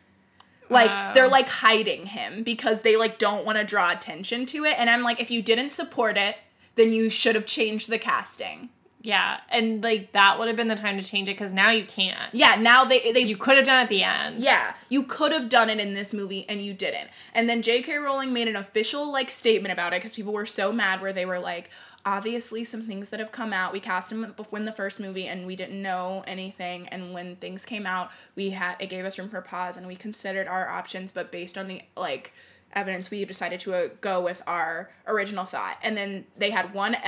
[0.71, 1.13] Like Wow.
[1.13, 4.89] they're like hiding him because they like don't want to draw attention to it and
[4.89, 6.37] I'm like if you didn't support it,
[6.77, 8.71] then you should have changed the casting.
[9.05, 11.85] Yeah, and like that would have been the time to change it because now you
[11.85, 12.33] can't.
[12.33, 14.39] Yeah, now they they You could have done it at the end.
[14.41, 17.11] Yeah, you could have done it in this movie and you didn't.
[17.35, 17.97] And then J.K.
[17.99, 21.27] Rowling made an official like statement about it because people were so mad where they
[21.27, 21.71] were like,
[22.05, 23.73] obviously some things that have come out.
[23.73, 26.89] We cast him in the first movie and we didn't know anything.
[26.89, 29.97] And when things came out, we had it gave us room for pause and we
[29.97, 32.33] considered our options, but based on the like
[32.73, 35.77] evidence, we decided to uh, go with our original thought.
[35.83, 36.95] And then they had one.
[36.95, 36.99] e-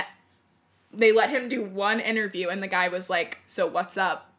[0.96, 4.32] They let him do one interview, and the guy was like, "So what's up?"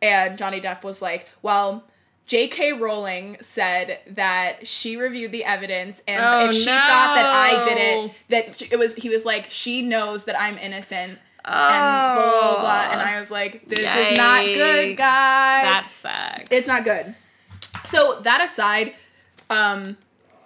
[0.00, 1.84] And Johnny Depp was like, "Well."
[2.24, 2.74] J.K.
[2.74, 7.74] Rowling said that she reviewed the evidence, and Oh, if she thought that I did
[7.76, 8.04] no.
[8.06, 12.60] it, that it was he was like she knows that I'm innocent, and blah blah
[12.60, 12.88] blah.
[12.92, 15.64] And I was like, this is not good, guys.
[15.64, 16.48] That sucks.
[16.52, 17.14] it's not good.
[17.84, 18.94] So that aside,
[19.50, 19.96] um,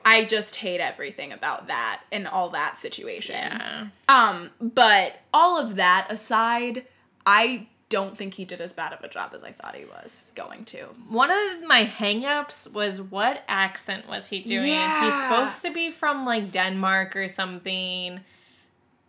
[0.07, 3.34] I just hate everything about that and all that situation.
[3.34, 3.88] yeah.
[4.09, 6.86] Um, but all of that aside,
[7.26, 10.32] I don't think he did as bad of a job as I thought he was
[10.34, 10.86] going to.
[11.09, 14.72] One of my hangups was what accent was he doing?
[15.02, 18.20] He's supposed to be from like Denmark or something.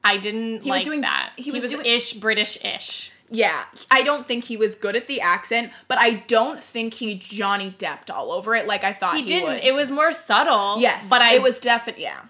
[0.03, 1.33] I didn't He was like doing- that.
[1.35, 3.11] he He, was was, doing- ish British ish.
[3.29, 7.15] Yeah, I don't think he was good at the accent, but I don't think he
[7.15, 9.49] Johnny Depped all over it like I thought he, He didn't.
[9.49, 9.63] would.
[9.63, 10.79] It was more subtle.
[10.79, 12.21] yes, but I it was definitely yeah.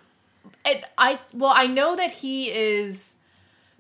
[0.66, 3.16] it, I well, I know that he is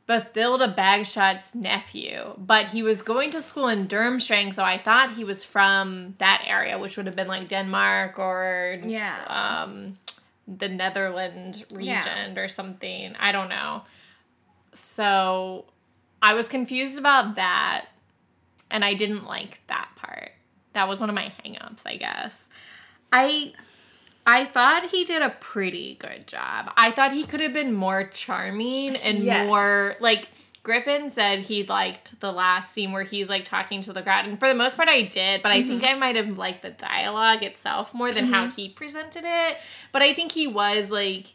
[0.07, 5.23] Bathilda Bagshot's nephew, but he was going to school in Durmstrang, so I thought he
[5.25, 9.17] was from that area, which would have been like Denmark or Yeah.
[9.27, 9.97] um,
[10.47, 13.15] the Netherland region or something.
[13.19, 13.81] I don't know.
[14.73, 15.65] So
[16.21, 17.85] I was confused about that,
[18.71, 20.31] and I didn't like that part.
[20.73, 22.49] That was one of my hangups, I guess.
[23.11, 23.53] I
[24.25, 26.71] I thought he did a pretty good job.
[26.75, 29.47] I thought he could have been more charming and Yes.
[29.47, 30.27] more like
[30.63, 34.25] Griffin said he liked the last scene where he's like talking to the crowd.
[34.27, 35.95] And for the most part I did, but I think Mm-hmm.
[35.95, 39.57] I might have liked the dialogue itself more than how he presented it.
[39.93, 41.27] But I think he was like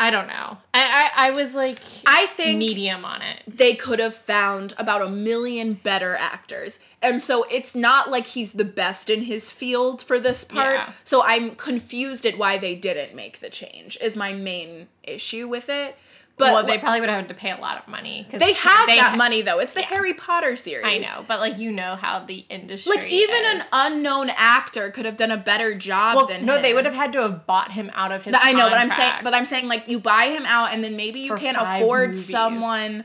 [0.00, 0.58] I don't know.
[0.72, 3.42] I I, I was like I think medium on it.
[3.46, 6.78] they could have found about a million better actors.
[7.02, 10.76] And so it's not like he's the best in his field for this part.
[10.76, 10.92] Yeah.
[11.04, 13.98] So I'm confused at why they didn't make the change.
[14.00, 15.96] Is my main issue with it.
[16.38, 18.52] But well, they probably would have had to pay a lot of money because they
[18.52, 19.58] have that ha- money though.
[19.58, 19.86] It's the Yeah.
[19.86, 20.86] Harry Potter series.
[20.86, 25.04] I know, but like you know how the industry Like even an unknown actor could
[25.04, 26.62] have done a better job well, than no, him.
[26.62, 28.34] they would have had to have bought him out of his.
[28.38, 30.96] I know, but I'm saying, but I'm saying, like, you buy him out, and then
[30.96, 32.28] maybe you can't afford movies.
[32.30, 33.04] someone.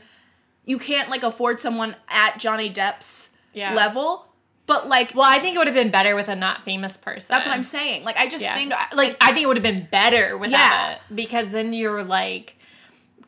[0.64, 3.74] You can't like afford someone at Johnny Depp's Yeah.
[3.74, 4.26] level,
[4.66, 7.34] but like, Well, I think it would have been better with a not famous person.
[7.34, 8.04] that's what I'm saying.
[8.04, 10.92] Like, I just Yeah, think, like I think it would have been better without Yeah.
[10.92, 12.56] it because then you're like,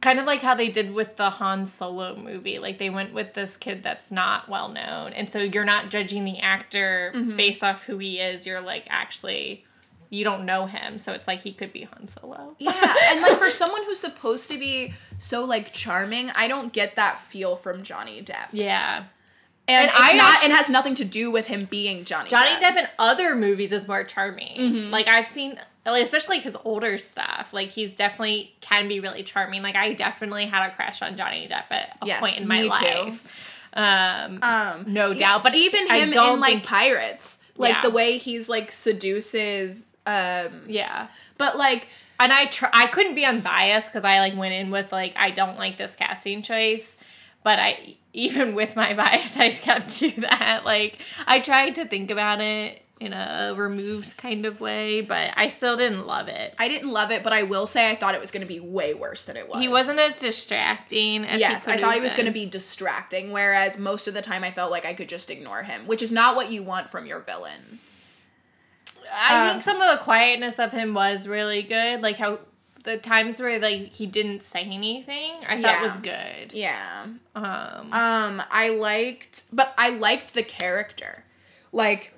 [0.00, 2.58] kind of like how they did with the Han Solo movie.
[2.58, 6.24] Like they went with this kid that's not well known, and so you're not judging
[6.24, 7.36] the actor Mm-hmm.
[7.36, 8.46] based off who he is.
[8.46, 9.64] You're like actually.
[10.08, 12.54] You don't know him, so it's like he could be Han Solo.
[12.60, 16.94] yeah, and like for someone who's supposed to be so like charming, I don't get
[16.94, 18.98] that feel from Johnny Depp, Yeah.
[18.98, 19.06] and,
[19.66, 22.28] And it's I not, and has nothing to do with him being Johnny.
[22.28, 22.60] Johnny Depp.
[22.60, 24.56] Depp in other movies is more charming.
[24.56, 24.90] Mm-hmm.
[24.92, 25.58] Like I've seen,
[25.92, 27.52] like, especially his older stuff.
[27.52, 29.62] Like he's definitely can be really charming.
[29.62, 32.62] Like I definitely had a crush on Johnny Depp at a Yes, point in my
[32.62, 32.68] too.
[32.68, 33.52] life.
[33.74, 35.42] Um, Um, no doubt.
[35.42, 37.82] But even him in like Pirates, like Yeah.
[37.82, 41.08] the way he's like seduces, um, yeah.
[41.38, 41.88] but like.
[42.18, 45.30] And I tr- I couldn't be unbiased because I like went in with like I
[45.30, 46.96] don't like this casting choice,
[47.44, 50.62] but I even with my bias I kept to that.
[50.64, 55.48] Like I tried to think about it in a removed kind of way, but I
[55.48, 56.54] still didn't love it.
[56.58, 58.58] I didn't love it, but I will say I thought it was going to be
[58.58, 59.60] way worse than it was.
[59.60, 63.78] He wasn't as distracting as Yes, I thought he was going to be distracting, whereas
[63.78, 66.36] most of the time I felt like I could just ignore him, which is not
[66.36, 67.80] what you want from your villain.
[69.12, 72.00] I um, think some of the quietness of him was really good.
[72.00, 72.40] Like how
[72.84, 75.82] the times where like he didn't say anything, I thought Yeah.
[75.82, 76.52] was good.
[76.52, 77.06] Yeah.
[77.34, 81.24] Um, Um, I liked, but I liked the character.
[81.72, 82.14] Like,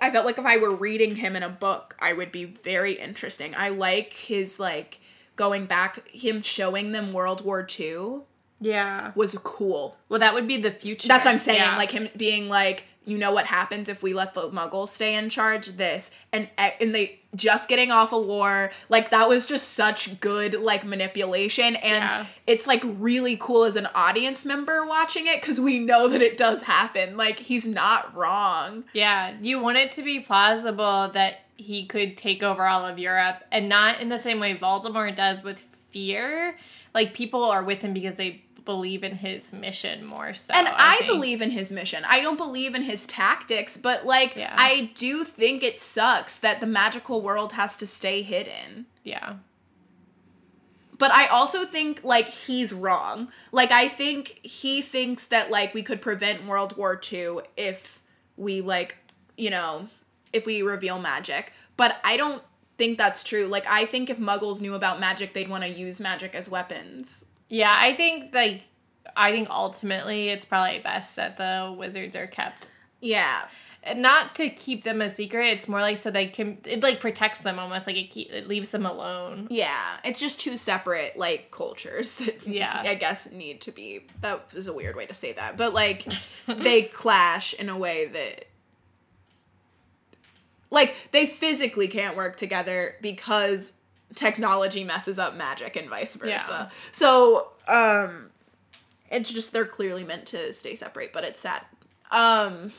[0.00, 2.92] I felt like if I were reading him in a book, I would be very
[2.92, 3.54] interesting.
[3.56, 5.00] I like his like
[5.36, 8.20] going back, him showing them World War II
[8.60, 9.12] yeah.
[9.14, 9.96] was cool.
[10.08, 11.08] Well, that would be the future.
[11.08, 11.60] That's what I'm saying.
[11.60, 11.76] Yeah.
[11.76, 15.30] Like him being like, you know what happens if we let the muggles stay in
[15.30, 15.76] charge?
[15.76, 18.70] This and and they just getting off a war.
[18.88, 21.76] Like that was just such good like manipulation.
[21.76, 22.26] And Yeah.
[22.46, 26.36] it's like really cool as an audience member watching it because we know that it
[26.36, 27.16] does happen.
[27.16, 28.84] Like he's not wrong.
[28.92, 33.42] Yeah, you want it to be plausible that he could take over all of Europe
[33.50, 36.56] and not in the same way Voldemort does with fear.
[36.94, 40.52] Like people are with him because they believe in his mission more so.
[40.54, 41.10] and I, think.
[41.10, 42.04] believe in his mission.
[42.06, 44.54] I don't believe in his tactics, but like Yeah.
[44.58, 48.84] I do think it sucks that the magical world has to stay hidden.
[49.02, 49.36] Yeah.
[50.98, 53.28] But I also think like he's wrong.
[53.52, 58.02] Like I think he thinks that like we could prevent World War II if
[58.36, 58.98] we like,
[59.38, 59.88] you know,
[60.34, 61.54] if we reveal magic.
[61.78, 62.42] But I don't
[62.76, 63.46] think that's true.
[63.46, 67.24] Like I think if muggles knew about magic, they'd want to use magic as weapons.
[67.48, 68.62] Yeah, I think like
[69.16, 72.68] I think ultimately it's probably best that the wizards are kept
[73.00, 73.46] Yeah.
[73.94, 75.46] Not to keep them a secret.
[75.46, 78.46] It's more like so they can it like protects them almost like it keep, it
[78.46, 79.46] leaves them alone.
[79.50, 82.82] Yeah, it's just two separate like cultures that Yeah.
[82.84, 84.06] I guess need to be.
[84.20, 86.06] That was a weird way to say that, but like
[86.46, 88.44] they clash in a way that
[90.70, 93.72] like they physically can't work together because
[94.14, 96.70] technology messes up magic and vice versa.
[96.92, 98.30] So, um
[99.10, 101.62] it's just they're clearly meant to stay separate, but it's sad.
[102.10, 102.72] Um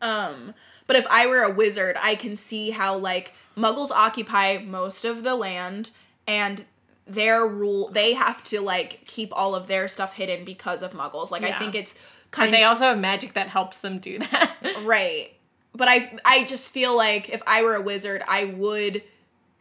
[0.00, 0.54] um,
[0.86, 5.22] but if I were a wizard, I can see how like muggles occupy most of
[5.22, 5.90] the land
[6.26, 6.64] and
[7.06, 11.30] their rule they have to like keep all of their stuff hidden because of muggles.
[11.30, 11.94] Like I think it's
[12.30, 14.56] kind they also have magic that helps them do that.
[14.82, 15.32] right.
[15.74, 19.02] But I I just feel like if I were a wizard, I would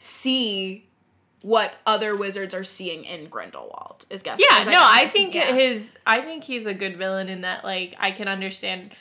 [0.06, 0.86] see
[1.42, 4.06] what other wizards are seeing in Grindelwald.
[4.10, 4.40] Is guess.
[4.40, 5.52] Yeah, no, I think yeah.
[5.54, 8.92] his I think he's a good villain in that like I can understand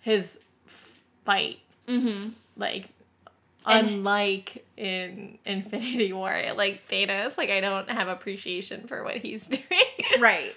[0.00, 0.38] his
[1.24, 1.58] fight.
[1.86, 2.30] Mm-hmm.
[2.56, 2.90] Like
[3.66, 9.46] And- unlike in Infinity War, like Thanos, like I don't have appreciation for what he's
[9.48, 10.20] doing.
[10.20, 10.54] right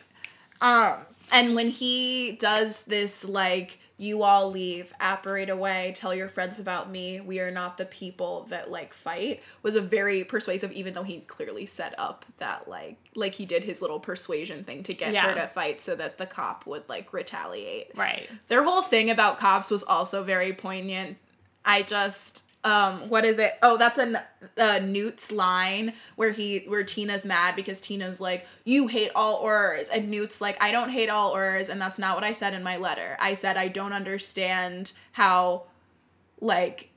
[0.62, 0.96] um
[1.32, 6.90] and when he does this like you all leave apparate away tell your friends about
[6.90, 11.04] me we are not the people that like fight was a very persuasive even though
[11.04, 15.16] he clearly set up that like like he did his little persuasion thing to get
[15.16, 18.30] her to fight so that the cop would like retaliate right.
[18.48, 21.18] their whole thing about cops was also very poignant.
[21.64, 23.54] I just um what is it?
[23.62, 24.26] Oh, that's a
[24.58, 29.88] uh, Newt's line where he where Tina's mad because Tina's like you hate all Aurors
[29.94, 32.64] and Newt's like I don't hate all Aurors and that's not what I said in
[32.64, 33.16] my letter.
[33.20, 35.66] I said I don't understand how
[36.42, 36.90] like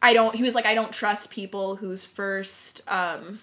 [0.00, 3.40] I don't he was like I don't trust people whose first um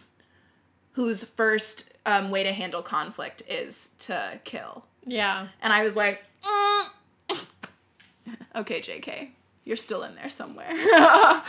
[0.93, 4.85] whose first um way to handle conflict is to kill.
[5.05, 5.47] Yeah.
[5.61, 6.85] And I was like, mm.
[8.55, 9.29] okay, JK,
[9.65, 10.71] you're still in there somewhere.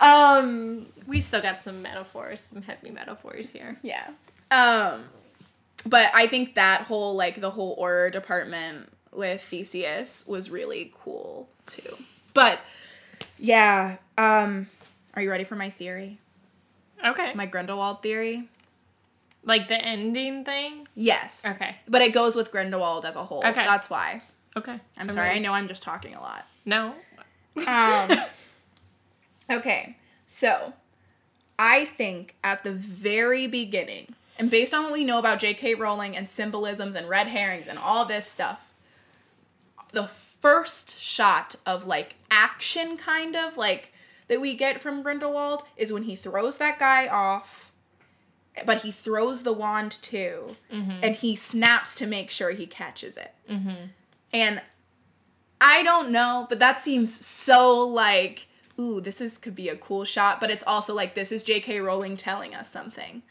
[0.00, 3.76] um, We still got some metaphors, some heavy metaphors here.
[3.82, 4.08] yeah.
[4.50, 5.04] Um,
[5.84, 11.48] but I think that whole, like, the whole Auror department with Theseus was really cool
[11.66, 11.96] too.
[12.34, 12.60] But
[13.38, 14.68] yeah, um,
[15.14, 16.18] are you ready for my theory?
[17.04, 17.32] Okay.
[17.34, 18.48] My Grindelwald theory?
[19.46, 20.86] like the ending thing?
[20.94, 21.42] Yes.
[21.46, 21.76] Okay.
[21.88, 23.38] But it goes with Grindelwald as a whole.
[23.46, 23.64] Okay.
[23.64, 24.22] That's why.
[24.56, 24.78] Okay.
[24.98, 25.30] I'm sorry.
[25.30, 26.44] I know I'm just talking a lot.
[26.64, 26.94] No.
[27.66, 28.18] Um,
[29.50, 29.96] okay,
[30.26, 30.72] so
[31.58, 35.74] I think at the very beginning, and based on what we know about J.K.
[35.74, 38.60] Rowling and symbolisms and red herrings and all this stuff,
[39.92, 43.92] the first shot of like action, kind of like
[44.28, 47.70] that we get from Grindelwald is when he throws that guy off.
[48.64, 50.56] But he throws the wand too,
[51.02, 53.34] and he snaps to make sure he catches it.
[54.32, 54.62] And
[55.60, 58.46] I don't know, but that seems so like,
[58.78, 61.80] ooh, this is could be a cool shot, but it's also like this is J.K.
[61.80, 63.22] Rowling telling us something.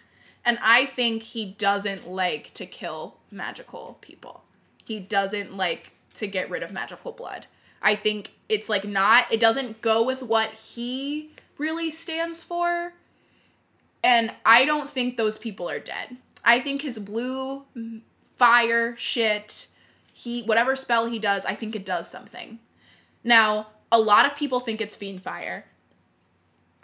[0.43, 4.43] And I think he doesn't like to kill magical people.
[4.83, 7.47] He doesn't like to get rid of magical blood.
[7.81, 12.93] I think it's like not it doesn't go with what he really stands for.
[14.03, 16.17] And I don't think those people are dead.
[16.43, 17.65] I think his blue
[18.37, 19.67] fire shit,
[20.17, 22.59] he whatever spell he does, I think it does something.
[23.21, 25.65] Now, a lot of people think it's fiend fire.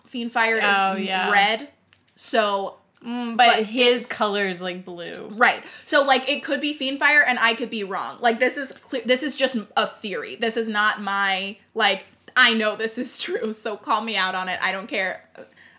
[0.06, 1.32] Fiend fire is Oh, yeah.
[1.32, 1.70] red.
[2.16, 5.30] So Mm, but, But his color is like blue.
[5.32, 5.64] Right.
[5.88, 8.18] So like it could be fiend fire and I could be wrong.
[8.20, 10.36] Like this is clear this is just a theory.
[10.36, 12.06] This is not my like
[12.36, 13.54] I know this is true.
[13.54, 14.60] So call me out on it.
[14.62, 15.28] I don't care.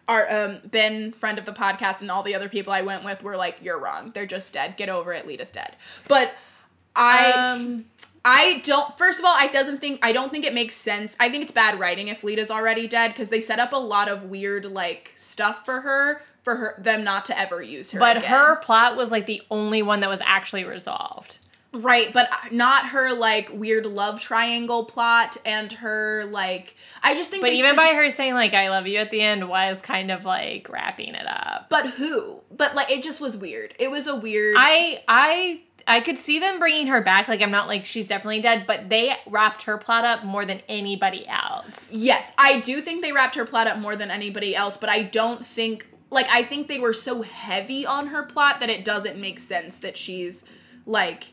[0.08, 3.22] Our um Ben friend of the podcast and all the other people I went with
[3.22, 4.10] were like you're wrong.
[4.12, 4.76] They're just dead.
[4.76, 5.24] Get over it.
[5.24, 5.76] Leta's dead.
[6.08, 6.34] But
[6.94, 7.86] I Um,
[8.24, 8.96] I don't.
[8.96, 11.16] First of all, I doesn't think I don't think it makes sense.
[11.18, 14.08] I think it's bad writing if Leta's already dead because they set up a lot
[14.08, 17.98] of weird like stuff for her for her them not to ever use her.
[17.98, 18.30] But again.
[18.30, 21.38] her plot was like the only one that was actually resolved.
[21.72, 26.76] right, but not her like weird love triangle plot and her like.
[27.02, 27.42] I just think.
[27.42, 30.24] But even by her saying like "I love you" at the end was kind of
[30.24, 31.66] like wrapping it up.
[31.70, 32.40] But who?
[32.56, 33.74] But like it just was weird.
[33.80, 34.54] It was a weird.
[34.58, 37.28] I I I could see them bringing her back.
[37.28, 40.62] Like I'm not like she's definitely dead, but they wrapped her plot up more than
[40.68, 41.92] anybody else.
[41.92, 45.02] Yes, I do think they wrapped her plot up more than anybody else, but I
[45.02, 49.18] don't think like I think they were so heavy on her plot that it doesn't
[49.18, 50.44] make sense that she's
[50.86, 51.32] like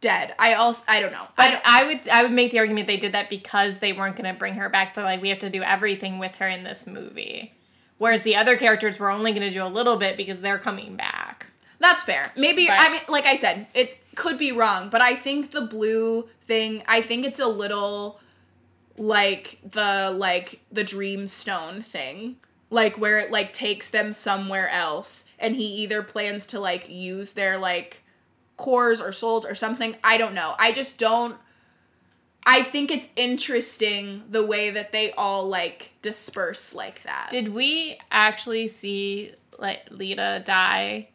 [0.00, 0.34] dead.
[0.38, 1.26] I also I don't know.
[1.38, 4.16] I don't, I would I would make the argument they did that because they weren't
[4.16, 4.88] going to bring her back.
[4.88, 7.54] So they're like, we have to do everything with her in this movie.
[7.98, 10.96] Whereas the other characters were only going to do a little bit because they're coming
[10.96, 11.46] back.
[11.78, 12.32] That's fair.
[12.36, 12.80] Maybe Right.
[12.80, 16.82] I mean like I said, it could be wrong, but I think the blue thing,
[16.88, 18.20] I think it's a little
[18.96, 22.36] like the like the dream stone thing.
[22.68, 27.32] Like where it like takes them somewhere else and he either plans to like use
[27.34, 28.02] their like
[28.56, 29.96] cores or souls or something.
[30.02, 30.54] I don't know.
[30.58, 31.36] I just don't
[32.46, 37.28] i think it's interesting the way that they all like disperse like that.
[37.30, 41.08] Did we actually see like Leta die,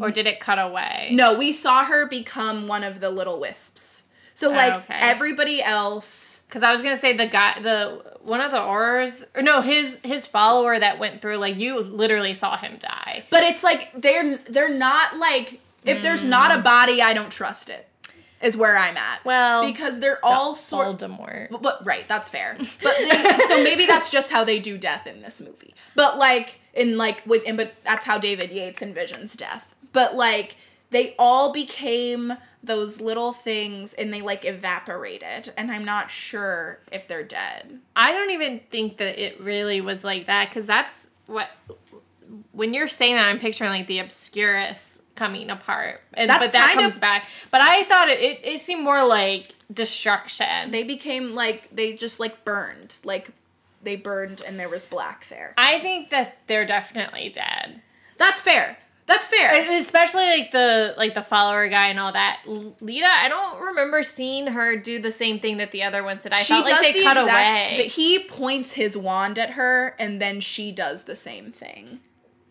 [0.00, 1.10] or did it cut away?
[1.12, 4.04] no we saw her become one of the little wisps
[4.34, 4.94] so oh, like okay.
[4.94, 9.42] everybody else Because I was gonna say the guy, the one of the Aurors, or
[9.42, 13.24] no, his his follower that went through, like you literally saw him die.
[13.28, 16.64] But it's like they're they're not like if there's not a mm.
[16.64, 17.88] body, I don't trust it.
[18.40, 19.24] Is where I'm at.
[19.24, 20.98] Well, because they're all sort.
[20.98, 21.48] Voldemort.
[21.50, 22.56] But, but right, that's fair.
[22.82, 25.74] But they, so maybe that's just how they do death in this movie.
[25.94, 29.74] But like in like with and but that's how David Yates envisions death.
[29.92, 30.56] But like
[30.90, 37.06] they all became those little things and they like evaporated and I'm not sure if
[37.08, 37.80] they're dead.
[37.94, 41.50] I don't even think that it really was like that because that's what
[42.52, 46.74] when you're saying that I'm picturing like the Obscurus coming apart, and That's but that
[46.74, 47.28] comes of- back.
[47.50, 50.70] But I thought it, it it seemed more like destruction.
[50.70, 52.96] They became like they just like burned.
[53.04, 53.30] Like
[53.84, 55.54] they burned and there was black there.
[55.56, 57.82] I think that they're definitely dead.
[58.18, 58.78] That's fair.
[59.06, 59.70] That's fair.
[59.78, 62.40] Especially like the like the follower guy and all that.
[62.46, 66.22] L- Leta, I don't remember seeing her do the same thing that the other ones
[66.22, 66.32] did.
[66.32, 67.74] I felt like they cut away.
[67.76, 72.00] But he points his wand at her, and then she does the same thing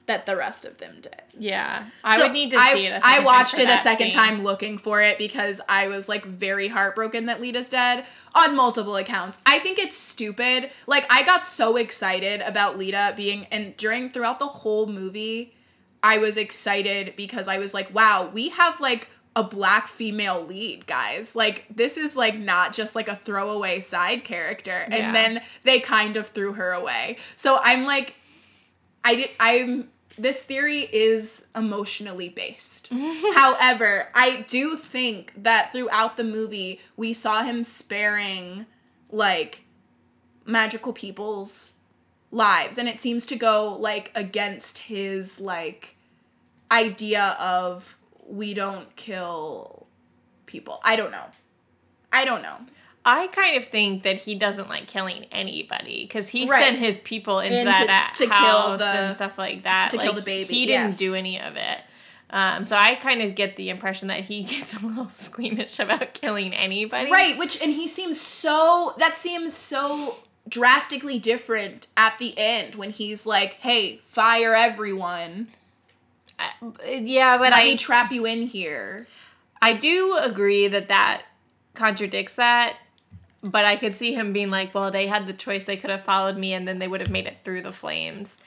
[0.06, 1.22] that the rest of them did.
[1.38, 2.92] yeah, I So would need to I, see it.
[2.94, 4.20] A I watched it a second scene.
[4.20, 8.06] time looking for it because I was like very heartbroken that Leta's dead
[8.36, 9.40] on multiple accounts.
[9.46, 10.72] I think it's stupid.
[10.88, 15.54] Like I got so excited about Leta being and during throughout the whole movie,
[16.02, 19.08] I was excited because I was like, wow, we have like
[19.38, 21.34] a black female lead, guys.
[21.34, 24.86] Like this is like not just like a throwaway side character.
[24.90, 24.96] Yeah.
[24.98, 27.18] And then they kind of threw her away.
[27.38, 28.16] So I'm like
[29.06, 32.90] I did I'm this theory is emotionally based.
[33.36, 38.66] However, I do think that throughout the movie we saw him sparing
[39.10, 39.62] like
[40.46, 41.74] magical people's
[42.32, 45.96] lives and it seems to go like against his like
[46.72, 49.88] idea of we don't kill
[50.46, 50.80] people.
[50.84, 51.26] I don't know.
[52.12, 52.58] I don't know.
[53.06, 56.64] I kind of think that he doesn't like killing anybody because he Right.
[56.64, 59.92] sent his people into And that to- to kill house the- and stuff like that.
[59.92, 61.80] to like, kill the baby, He didn't do any of it.
[62.30, 66.14] Um, so I kind of get the impression that he gets a little squeamish about
[66.14, 67.12] killing anybody.
[67.12, 70.18] Right, which and he seems so that seems so
[70.48, 75.50] drastically different at the end when he's like, "Hey, fire everyone.
[76.88, 79.08] Yeah, but Let I me trap you in here."
[79.62, 81.24] I do agree that that
[81.74, 82.78] contradicts that.
[83.44, 85.66] But I could see him being like, well, they had the choice.
[85.66, 88.38] They could have followed me and then they would have made it through the flames.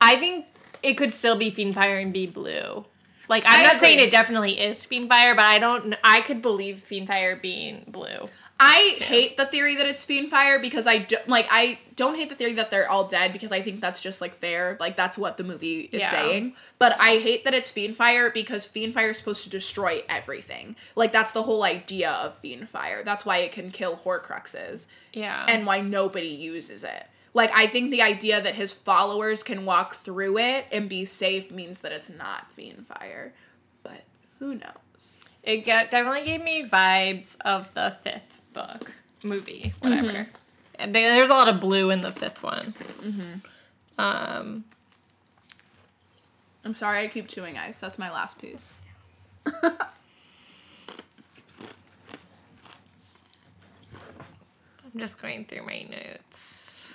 [0.00, 0.46] I think
[0.82, 2.84] it could still be Fiendfire and be blue.
[3.28, 6.84] Like, I'm I not saying it definitely is Fiendfire, but I don't, I could believe
[6.88, 8.28] Fiendfire being blue.
[8.62, 12.34] I hate the theory that it's Fiendfire because I do, like I don't hate the
[12.34, 14.76] theory that they're all dead because I think that's just like fair.
[14.78, 16.10] Like that's what the movie is Yeah.
[16.10, 16.54] saying.
[16.78, 20.76] But I hate that it's Fiendfire because Fiendfire is supposed to destroy everything.
[20.94, 23.02] Like that's the whole idea of Fiendfire.
[23.04, 24.86] That's why it can kill Horcruxes.
[25.12, 25.44] Yeah.
[25.48, 27.06] and why nobody uses it.
[27.32, 31.50] Like I think the idea that his followers can walk through it and be safe
[31.50, 33.30] means that it's not Fiendfire.
[33.82, 34.02] But
[34.38, 35.16] who knows?
[35.42, 40.08] it got, definitely gave me vibes of the fifth book, movie, whatever.
[40.08, 40.22] Mm-hmm.
[40.76, 42.74] And there- there's a lot of blue in the fifth one.
[43.98, 44.64] Um,
[46.64, 47.78] I'm sorry I keep chewing ice.
[47.80, 48.72] That's my last piece.
[49.62, 49.76] I'm
[54.98, 56.86] just going through my notes.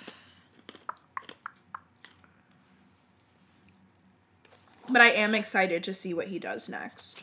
[4.88, 7.22] But I am excited to see what he does next.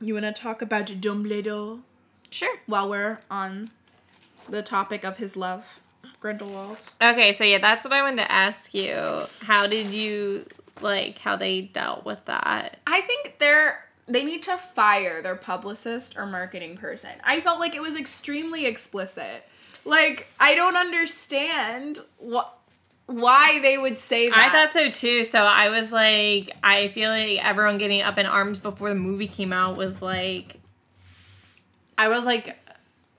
[0.00, 1.80] You want to talk about Dumbledore
[2.30, 2.56] Sure.
[2.66, 3.70] while we're on
[4.48, 5.80] the topic of his love,
[6.20, 6.90] Grindelwald?
[7.02, 9.26] Okay, so yeah, that's what I wanted to ask you.
[9.42, 10.46] How did you
[10.80, 12.78] like how they dealt with that?
[12.86, 17.10] I think they're they need to fire their publicist or marketing person.
[17.24, 19.46] I felt like it was extremely explicit.
[19.84, 22.57] Like I don't understand what
[23.08, 24.36] why they would say that.
[24.38, 25.24] I thought so too.
[25.24, 29.26] So I was like, I feel like everyone getting up in arms before the movie
[29.26, 30.60] came out was like,
[31.96, 32.56] I was like,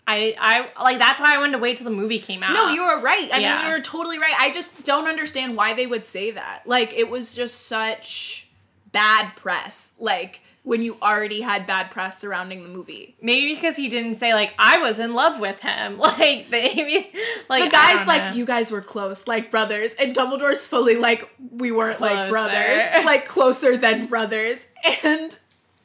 [0.08, 2.54] I I like that's why I wanted to wait till the movie came out.
[2.54, 3.30] No, you were right.
[3.34, 3.58] I Yeah.
[3.58, 4.34] mean, you're totally right.
[4.40, 6.62] I just don't understand why they would say that.
[6.66, 8.48] Like, it was just such
[8.92, 9.92] bad press.
[9.98, 13.16] Like, when you already had bad press surrounding the movie.
[13.24, 15.98] maybe because he didn't say like I was in love with him.
[16.20, 17.12] Like they
[17.50, 19.96] like The guy's like, you guys were close, like brothers.
[19.96, 24.68] And Dumbledore's fully like, we weren't like brothers, like closer than brothers.
[25.04, 25.38] And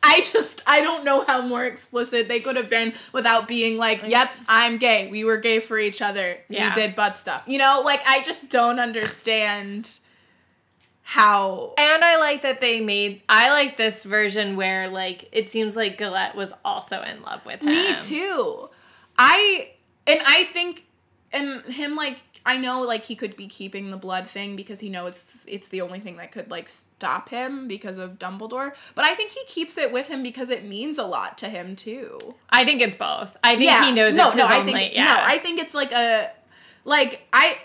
[0.03, 4.03] I just, I don't know how more explicit they could have been without being like,
[4.07, 5.09] yep, I'm gay.
[5.09, 6.37] We were gay for each other.
[6.51, 6.69] Yeah.
[6.69, 7.43] We did butt stuff.
[7.47, 9.89] You know, like, I just don't understand
[11.05, 11.75] how.
[11.79, 13.23] And I like that they made.
[13.29, 17.61] I like this version where like it seems like Gellert was also in love with
[17.61, 17.69] him.
[17.69, 18.71] Me too.
[19.17, 19.71] I
[20.07, 20.87] and I think
[21.31, 24.89] and him like I know like he could be keeping the blood thing because he
[24.89, 28.73] knows it's it's the only thing that could like stop him because of Dumbledore.
[28.95, 31.77] But I think he keeps it with him because it means a lot to him
[31.77, 32.19] too.
[32.49, 33.37] I think it's both.
[33.45, 34.73] I think he knows no, it's no, his I only.
[34.73, 35.05] think yeah.
[35.05, 36.31] no, I think it's like a
[36.85, 37.59] like I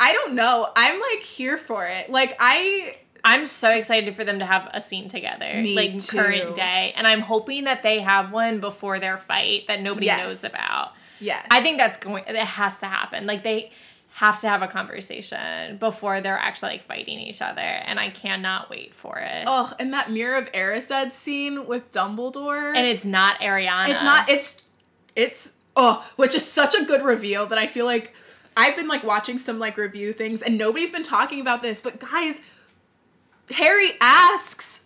[0.00, 0.68] I don't know.
[0.74, 2.10] I'm like here for it.
[2.10, 6.16] Like I I'm so excited for them to have a scene together, Me like too.
[6.16, 10.20] current day, and I'm hoping that they have one before their fight that nobody Yes.
[10.26, 10.92] knows about.
[11.20, 11.46] yes.
[11.50, 12.24] I think that's going.
[12.26, 13.26] It has to happen.
[13.26, 13.72] Like they
[14.14, 18.70] have to have a conversation before they're actually like fighting each other, and I cannot
[18.70, 19.44] wait for it.
[19.46, 22.74] Oh, and that Mirror of Erised scene with Dumbledore.
[22.74, 23.90] And it's not Ariana.
[23.90, 24.28] It's not.
[24.30, 24.62] It's
[25.14, 28.14] it's oh, which is such a good reveal that I feel like
[28.56, 32.00] I've been like watching some like review things and nobody's been talking about this, but
[32.00, 32.40] guys,
[33.50, 34.80] Harry asks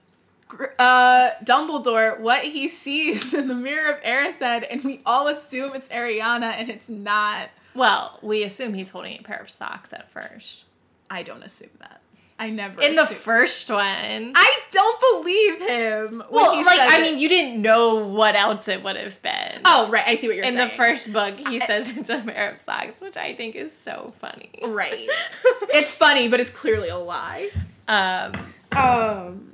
[0.78, 5.88] uh Dumbledore what he sees in the mirror of Erised and we all assume it's
[5.88, 7.50] Ariana and it's not.
[7.74, 10.64] Well, we assume he's holding a pair of socks at first.
[11.10, 12.00] I don't assume that.
[12.38, 14.32] I never In the first one.
[14.34, 16.22] I don't believe him.
[16.30, 17.00] well, like I it.
[17.02, 19.60] mean, you didn't know what else it would have been.
[19.64, 20.04] Oh, right.
[20.06, 20.62] I see what you're in saying.
[20.62, 23.76] In the first book, he says it's a pair of socks, which I think is
[23.76, 24.50] so funny.
[24.64, 25.08] Right.
[25.72, 27.50] it's funny, but it's clearly a lie.
[27.86, 28.32] Um,
[28.72, 29.52] Um,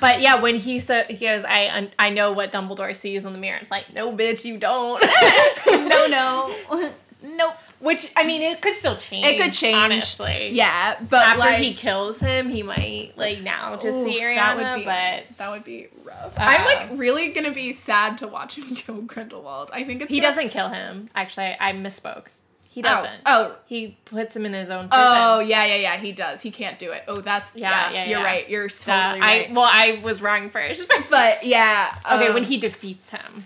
[0.00, 3.38] but yeah, when he said he goes, I I know what Dumbledore sees in the
[3.38, 3.58] mirror.
[3.60, 5.00] It's like, no, bitch, you don't.
[5.66, 6.90] no, no.
[7.22, 7.54] nope.
[7.80, 9.26] Which I mean, it could still change.
[9.26, 9.76] It could change.
[9.76, 10.50] honestly.
[10.52, 14.34] Yeah, but After like, he kills him, he might like now just Ooh, see Ariana,
[14.36, 16.38] that would be, but that would be rough.
[16.38, 19.70] Uh, I'm like really gonna be sad to watch him kill Grindelwald.
[19.72, 21.08] I think it's he gonna- doesn't kill him.
[21.14, 22.26] Actually, I misspoke.
[22.72, 23.22] He doesn't.
[23.26, 25.04] Oh, He puts him in his own prison.
[25.08, 25.96] oh, yeah, yeah, yeah.
[25.96, 26.40] He does.
[26.40, 27.02] He can't do it.
[27.08, 27.90] Oh, that's yeah.
[27.90, 28.24] Yeah, yeah, you're yeah.
[28.24, 28.48] right.
[28.48, 29.50] You're totally right.
[29.50, 30.86] I well, I was wrong first.
[31.10, 31.92] but yeah.
[32.12, 33.44] okay, um, when he defeats him.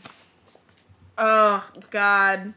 [1.16, 2.52] Oh God,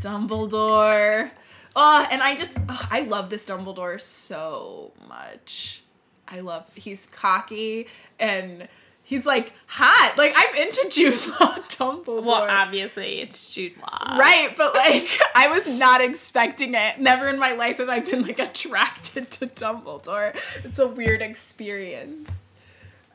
[0.00, 1.30] Dumbledore.
[1.74, 5.82] Oh, and I just oh, I love this Dumbledore so much.
[6.28, 7.86] I love he's cocky
[8.18, 8.68] and
[9.02, 10.14] he's like hot.
[10.16, 12.24] Like I'm into Jude Law Dumbledore.
[12.24, 14.16] Well, obviously, it's Jude Law.
[14.18, 16.98] Right, but like I was not expecting it.
[16.98, 20.36] Never in my life have I been like attracted to Dumbledore.
[20.64, 22.30] It's a weird experience.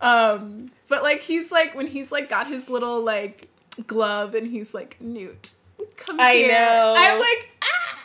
[0.02, 3.50] Um, but like he's like when he's like got his little like
[3.86, 5.52] glove and he's like Newt,
[5.98, 6.52] come I here.
[6.52, 6.94] know.
[6.98, 8.04] I'm like ah,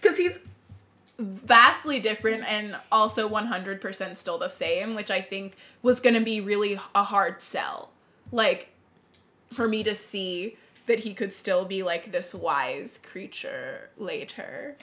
[0.00, 0.38] because he's
[1.18, 6.40] vastly different and also 100% still the same, which I think was going to be
[6.40, 7.90] really a hard sell.
[8.32, 8.70] Like
[9.52, 10.56] for me to see
[10.86, 14.76] that he could still be like this wise creature later.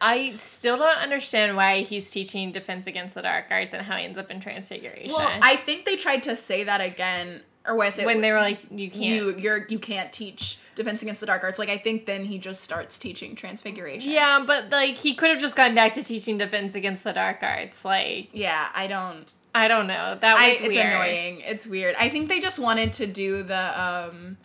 [0.00, 4.04] I still don't understand why he's teaching defense against the dark arts and how he
[4.04, 5.12] ends up in transfiguration.
[5.12, 8.38] Well, I think they tried to say that again or was it when they were
[8.38, 9.04] like, you can't.
[9.04, 12.38] you you're you can't teach defense against the dark arts like I think then he
[12.38, 14.10] just starts teaching transfiguration.
[14.10, 17.42] yeah, but like he could have just gone back to teaching defense against the dark
[17.42, 17.84] arts.
[17.84, 20.18] Like Yeah, I don't I don't know.
[20.20, 20.86] That was I, it's weird.
[20.86, 21.40] annoying.
[21.44, 21.94] It's weird.
[21.98, 24.36] I think they just wanted to do the um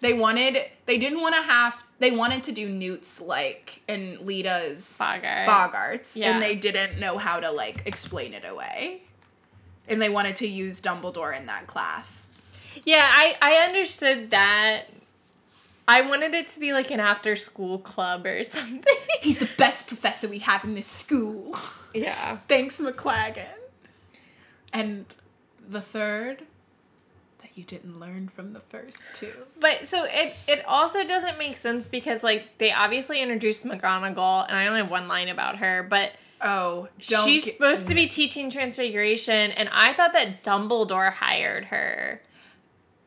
[0.00, 4.96] they wanted they didn't want to have they wanted to do Newt's like and Leta's
[5.00, 5.48] Boggart.
[5.48, 6.32] Boggarts Yeah.
[6.32, 9.02] and they didn't know how to like explain it away.
[9.88, 12.28] And they wanted to use Dumbledore in that class.
[12.84, 14.82] Yeah, I I understood that
[15.88, 18.94] I wanted it to be like an after school club or something.
[19.22, 21.56] He's the best professor we have in this school.
[21.94, 22.38] yeah.
[22.48, 23.46] Thanks, McLaggen.
[24.72, 25.06] And
[25.66, 26.44] the third,
[27.40, 29.32] that you didn't learn from the first two.
[29.58, 34.56] But so it it also doesn't make sense because like they obviously introduced McGonagall and
[34.56, 39.50] I only have one line about her, but Oh, she's supposed to be teaching transfiguration
[39.50, 42.22] and I thought that Dumbledore hired her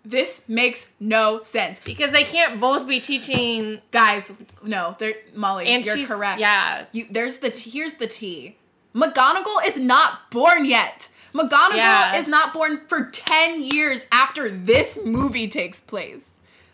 [0.03, 1.79] This makes no sense.
[1.83, 4.31] because they can't both be teaching Guys,
[4.63, 6.39] no, they're Molly, and you're correct.
[6.39, 6.85] yeah.
[6.91, 8.57] You there's the t- here's the T.
[8.95, 11.07] McGonagall is not born yet.
[11.33, 12.15] McGonagall Yeah.
[12.17, 16.25] is not born for 10 years after this movie takes place.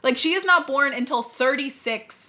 [0.01, 2.26] Like she is not born until 36.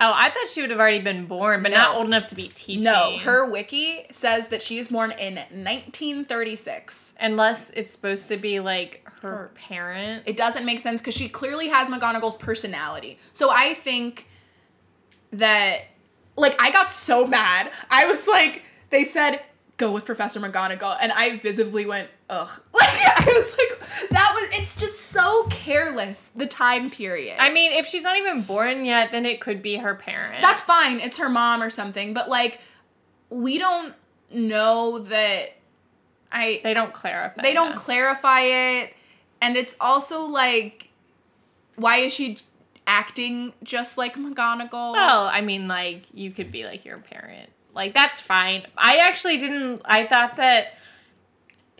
[0.00, 2.48] Oh, I thought she would have already been born, but not old enough to be
[2.48, 2.82] teaching.
[2.82, 7.12] No, her wiki says that she is born in 1936.
[7.20, 10.22] unless it's supposed to be like her, Her- parent.
[10.26, 13.18] It doesn't make sense because she clearly has McGonagall's personality.
[13.34, 14.28] So I think
[15.32, 15.82] that,
[16.36, 17.70] like, I got so mad.
[17.90, 19.40] I was like, they said,
[19.86, 20.96] go with Professor McGonagall.
[21.00, 22.50] And I visibly went, ugh.
[22.74, 22.90] Like,
[23.20, 27.36] I was like, that was, it's just so careless, the time period.
[27.38, 30.42] I mean, if she's not even born yet, then it could be her parent.
[30.42, 31.00] That's fine.
[31.00, 32.12] It's her mom or something.
[32.12, 32.60] But, like,
[33.30, 33.94] we don't
[34.30, 35.56] know that
[36.30, 36.60] I.
[36.64, 37.42] they don't clarify.
[37.42, 37.84] they don't that.
[37.84, 38.94] clarify it
[39.42, 40.88] and it's also like
[41.76, 42.38] why is she
[42.86, 44.92] acting just like McGonagall?
[44.92, 47.50] Well, I mean, like you could be like your parent.
[47.74, 48.66] Like that's fine.
[48.76, 49.80] I actually didn't.
[49.84, 50.74] I thought that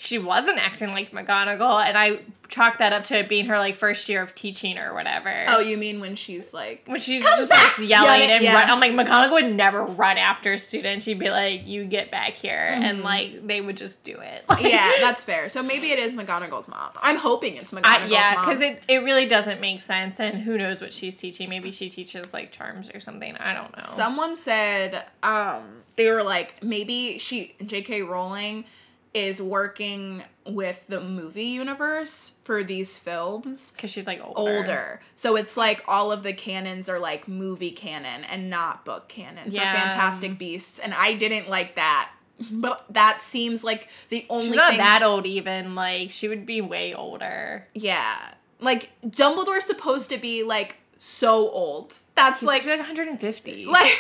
[0.05, 2.19] she wasn't acting like McGonagall, and I
[2.49, 5.33] chalked that up to it being her like first year of teaching or whatever.
[5.47, 7.79] Oh, you mean when she's like when she's just back!
[7.79, 8.55] like yelling Yelling, and yeah.
[8.61, 11.05] run, I'm like McGonagall would never run after a student.
[11.05, 13.05] She'd be like, "You get back here," and Mhm.
[13.05, 14.45] like they would just do it.
[14.61, 15.49] Yeah, that's fair.
[15.49, 16.91] So maybe it is McGonagall's mom.
[17.01, 20.59] I'm hoping it's McGonagall's I, yeah, because it, it really doesn't make sense, and who
[20.59, 21.49] knows what she's teaching?
[21.49, 23.37] Maybe she teaches like charms or something.
[23.37, 23.85] I don't know.
[23.87, 25.63] Someone said um
[25.97, 28.03] they were like maybe she J.K.
[28.03, 28.65] Rowling
[29.15, 33.71] is working with the movie universe for these films.
[33.73, 34.41] because she's like older.
[34.59, 35.01] older.
[35.15, 39.51] So it's like all of the canons are like movie canon and not book canon
[39.53, 39.73] Yeah.
[39.73, 40.79] for Fantastic Beasts.
[40.79, 42.11] And I didn't like that.
[42.51, 45.75] But that seems like the only She's not thing that old even.
[45.77, 47.69] Like she would be way older.
[47.75, 48.17] Yeah.
[48.59, 51.95] Like Dumbledore's supposed to be like so old.
[52.17, 53.67] That's He's like like 150.
[53.67, 53.93] like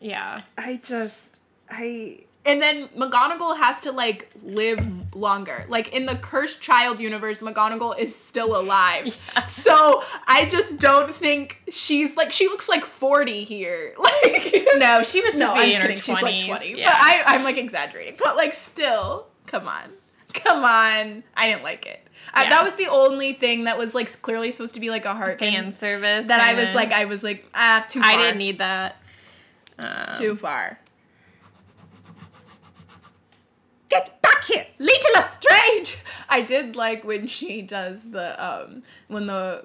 [0.00, 0.42] yeah.
[0.56, 1.40] I just
[1.70, 5.66] I and then McGonagall has to like live longer.
[5.68, 9.16] Like in the Cursed Child universe, McGonagall is still alive.
[9.38, 9.46] Yeah.
[9.46, 13.94] So I just don't think she's like she looks like 40 here.
[13.98, 15.98] Like No, she was no, I'm just kidding.
[15.98, 16.74] She's like 20.
[16.78, 16.86] Yeah.
[16.90, 18.16] But I I'm like exaggerating.
[18.18, 19.90] But like still, come on.
[20.32, 21.24] Come on.
[21.36, 22.06] I didn't like it.
[22.32, 25.14] I, that was the only thing that was like clearly supposed to be like a
[25.14, 26.26] heart fan service.
[26.26, 28.10] that I was like I was like ah too far.
[28.10, 28.96] I didn't need that.
[29.78, 30.78] Um, Too far.
[33.88, 35.98] Get back here, Leta Lestrange!
[36.28, 39.64] I did like when she does the um when the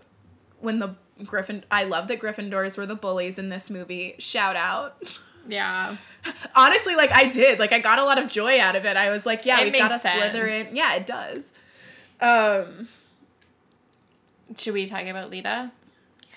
[0.60, 0.96] when the
[1.26, 4.16] Griffin I love that Gryffindors were the bullies in this movie.
[4.20, 5.20] Shout out.
[5.48, 5.98] Yeah.
[6.56, 7.60] Honestly, like I did.
[7.60, 8.96] Like I got a lot of joy out of it.
[8.96, 10.36] I was like, yeah, It we've got a sense.
[10.36, 10.74] Slytherin.
[10.74, 11.52] Yeah, it does.
[12.22, 12.88] Um
[14.58, 15.72] Should we talk about Leta?
[16.22, 16.28] Yeah.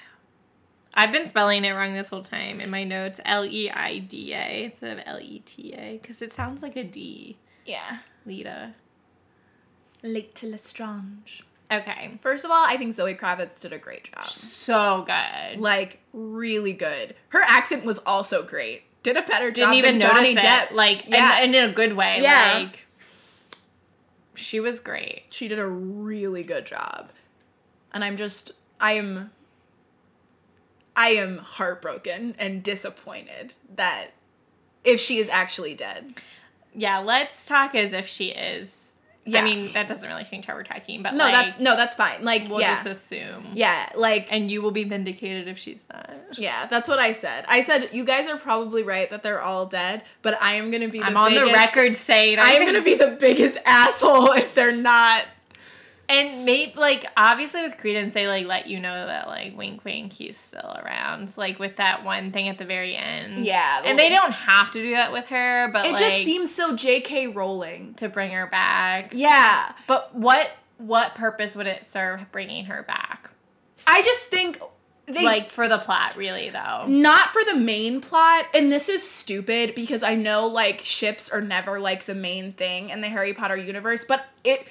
[0.95, 3.21] I've been spelling it wrong this whole time in my notes.
[3.25, 6.75] L E I D A instead of L E T A because it sounds like
[6.77, 7.37] a D.
[7.67, 7.99] yeah.
[8.25, 8.75] Leta.
[10.03, 11.45] Leta Lestrange.
[11.71, 12.19] Okay.
[12.23, 14.25] First of all, I think Zoe Kravitz did a great job.
[14.25, 15.61] So good.
[15.61, 17.15] like really good.
[17.31, 18.85] Her accent was also great.
[19.03, 20.39] Did a better Didn't job even than notice it.
[20.39, 20.71] Depp.
[20.73, 21.37] Like, Yeah.
[21.41, 22.21] and, and in a good way.
[22.23, 22.59] Yeah.
[22.65, 22.81] Like,
[24.35, 25.25] she was great.
[25.31, 27.11] she did a really good job,
[27.93, 29.31] and I'm just I am
[30.95, 34.09] I am heartbroken and disappointed that
[34.85, 36.15] if she is actually dead.
[36.77, 38.83] Yeah, let's talk as if she is.
[39.29, 39.41] Yeah.
[39.41, 41.97] I mean, that doesn't really change how we're talking, but No, like, that's no, that's
[41.97, 42.23] fine.
[42.23, 43.49] Like we'll yeah, just assume.
[43.55, 46.09] yeah, like And you will be vindicated if she's not.
[46.39, 47.45] yeah, that's what I said.
[47.49, 50.87] I said you guys are probably right that they're all dead, but I am gonna
[50.89, 51.01] be.
[51.01, 54.55] The I'm on biggest, the record saying I am gonna be the biggest asshole if
[54.55, 55.25] they're not.
[56.09, 60.13] And maybe like obviously with Credence they like let you know that like wink wink
[60.13, 61.33] he's still around.
[61.37, 63.45] Like with that one thing at the very end.
[63.45, 66.55] Yeah, And they don't have to do that with her, but It like just seems
[66.55, 67.29] so J.K.
[67.29, 67.95] Rowling.
[67.95, 69.13] to bring her back.
[69.15, 73.31] Yeah, But what what purpose would it serve bringing her back?
[73.87, 74.61] I just think
[75.07, 76.85] they like for the plot, really though.
[76.89, 81.41] not for the main plot, and this is stupid because I know like ships are
[81.41, 84.67] never like the main thing in the Harry Potter universe, but it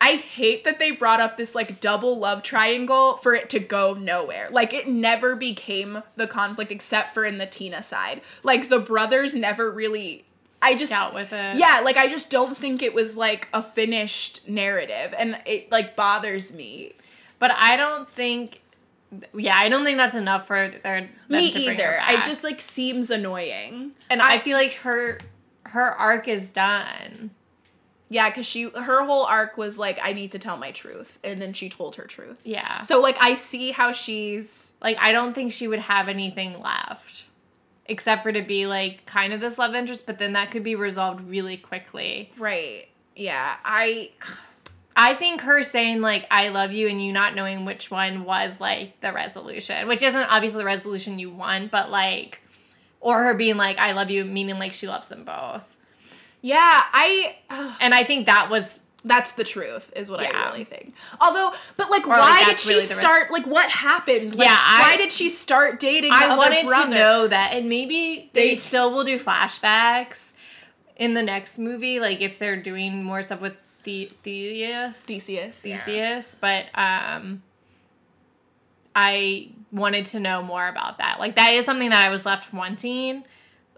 [0.00, 3.94] I hate that they brought up this like double love triangle for it to go
[3.94, 4.48] nowhere.
[4.50, 8.20] Like it never became the conflict except for in the Tina side.
[8.42, 10.24] Like the brothers never really
[10.60, 11.56] I just Dealt with it.
[11.56, 15.94] Yeah, like I just don't think it was like a finished narrative and it like
[15.94, 16.92] bothers me.
[17.38, 18.62] But I don't think.
[19.34, 21.02] Yeah, I don't think that's enough for their.
[21.02, 22.20] them me to bring her either.
[22.20, 23.92] It just like seems annoying.
[24.10, 25.20] and I, feel like her
[25.64, 27.30] her arc is done.
[28.10, 31.40] Yeah, cuz she her whole arc was like I need to tell my truth and
[31.42, 32.40] then she told her truth.
[32.44, 32.82] Yeah.
[32.82, 37.24] So like I see how she's like I don't think she would have anything left
[37.86, 40.74] except for to be like kind of this love interest, but then that could be
[40.74, 42.30] resolved really quickly.
[42.38, 42.88] right.
[43.16, 44.10] Yeah, I
[44.96, 48.60] I think her saying like I love you and you not knowing which one was
[48.60, 52.42] like the resolution, which isn't obviously the resolution you want, but like
[53.00, 55.76] or her being like I love you meaning like she loves them both.
[56.42, 56.56] Yeah,
[56.92, 57.36] I
[57.80, 60.30] And I think that was that's the truth is what Yeah.
[60.34, 60.92] I really think.
[61.20, 64.34] Although, but like Or, like, why did she really start like what happened?
[64.34, 66.92] Like, Yeah, I- why did she start dating I wanted brother?
[66.92, 70.32] to know that, and maybe they, They- still will do flashbacks
[70.96, 73.54] in the next movie, like if they're doing more stuff with
[73.84, 75.64] the Theseus, Theseus.
[75.64, 75.76] yeah.
[75.76, 76.34] Theseus.
[76.38, 77.42] But um,
[78.94, 81.18] I wanted to know more about that.
[81.20, 83.24] Like that is something that I was left wanting.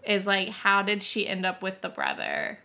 [0.05, 2.59] Is like how did she end up with the brother?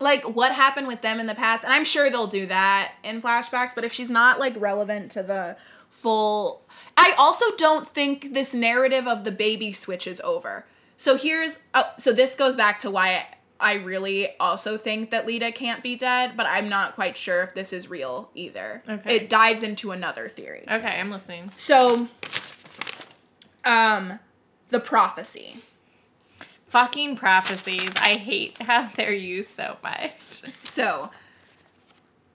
[0.00, 3.22] like what happened with them in the past and i'm sure they'll do that in
[3.22, 5.56] flashbacks but if she's not like relevant to the
[5.88, 6.62] full
[6.96, 10.66] i also don't think this narrative of the baby switch is over
[10.96, 13.24] so here's uh, so this goes back to why
[13.60, 17.54] i really also think that leta can't be dead but i'm not quite sure if
[17.54, 19.14] this is real either Okay.
[19.14, 21.52] it dives into another theory Okay, I'm listening.
[21.56, 22.08] so
[23.64, 24.18] um
[24.70, 25.58] the prophecy
[26.74, 27.90] Fucking prophecies.
[28.00, 30.42] I hate how they're used so much.
[30.64, 31.12] So,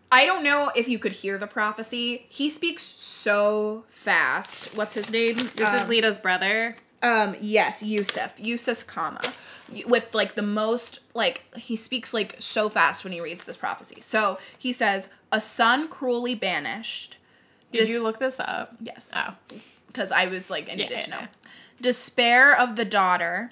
[0.10, 2.26] I don't know if you could hear the prophecy.
[2.30, 4.74] He speaks so fast.
[4.78, 5.36] What's his name?
[5.58, 6.76] This um, is Leta's brother.
[7.04, 8.40] Um, yes, Yusuf.
[8.40, 9.20] Yusuf Kama.
[9.86, 14.00] With like the most, like, he speaks like so fast when he reads this prophecy.
[14.00, 17.18] So, he says, A son cruelly banished.
[17.74, 18.78] Did Dis- you look this up?
[18.80, 19.12] Yes.
[19.14, 19.34] Oh.
[19.88, 21.28] Because I was like, I Yeah, needed to yeah, know.
[21.82, 23.52] Despair of the daughter.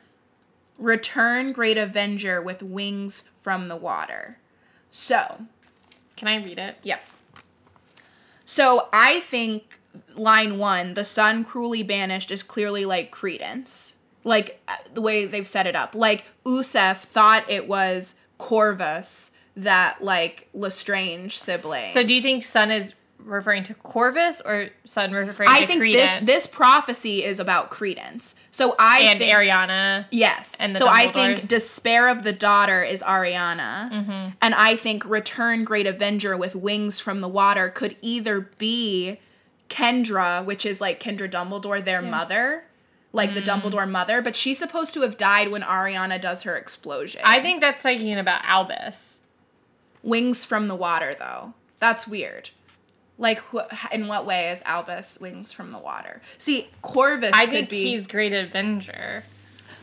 [0.77, 4.37] Return, great avenger with wings from the water.
[4.91, 5.45] So,
[6.15, 6.77] Can I read it?
[6.83, 7.03] Yep.
[8.45, 9.79] So I think
[10.15, 13.95] line one, the son cruelly banished, is clearly like credence.
[14.23, 15.95] Like uh, the way they've set it up.
[15.95, 21.89] Like Yusuf thought it was Corvus, that like Lestrange sibling.
[21.89, 25.79] So do you think Son is referring to Corvus or Son referring I to think
[25.81, 26.19] Credence?
[26.21, 28.35] this this prophecy is about credence.
[28.51, 30.05] So I and think, Ariana.
[30.11, 30.55] Yes.
[30.59, 33.91] and the so I think despair of the daughter is Ariana.
[33.91, 34.29] Mm-hmm.
[34.41, 39.19] And I think return great avenger with wings from the water could either be
[39.69, 42.63] Kendra, which is like Kendra Dumbledore, their mother,
[43.13, 43.33] like Mm.
[43.35, 47.21] the Dumbledore mother, but she's supposed to have died when Ariana does her explosion.
[47.25, 49.21] I think that's talking about Albus.
[50.03, 51.53] wings from the water though.
[51.79, 52.51] That's weird.
[53.17, 56.21] Like wh- in what way is Albus wings from the water?
[56.37, 59.23] See, Corvus I think be he's Great Avenger.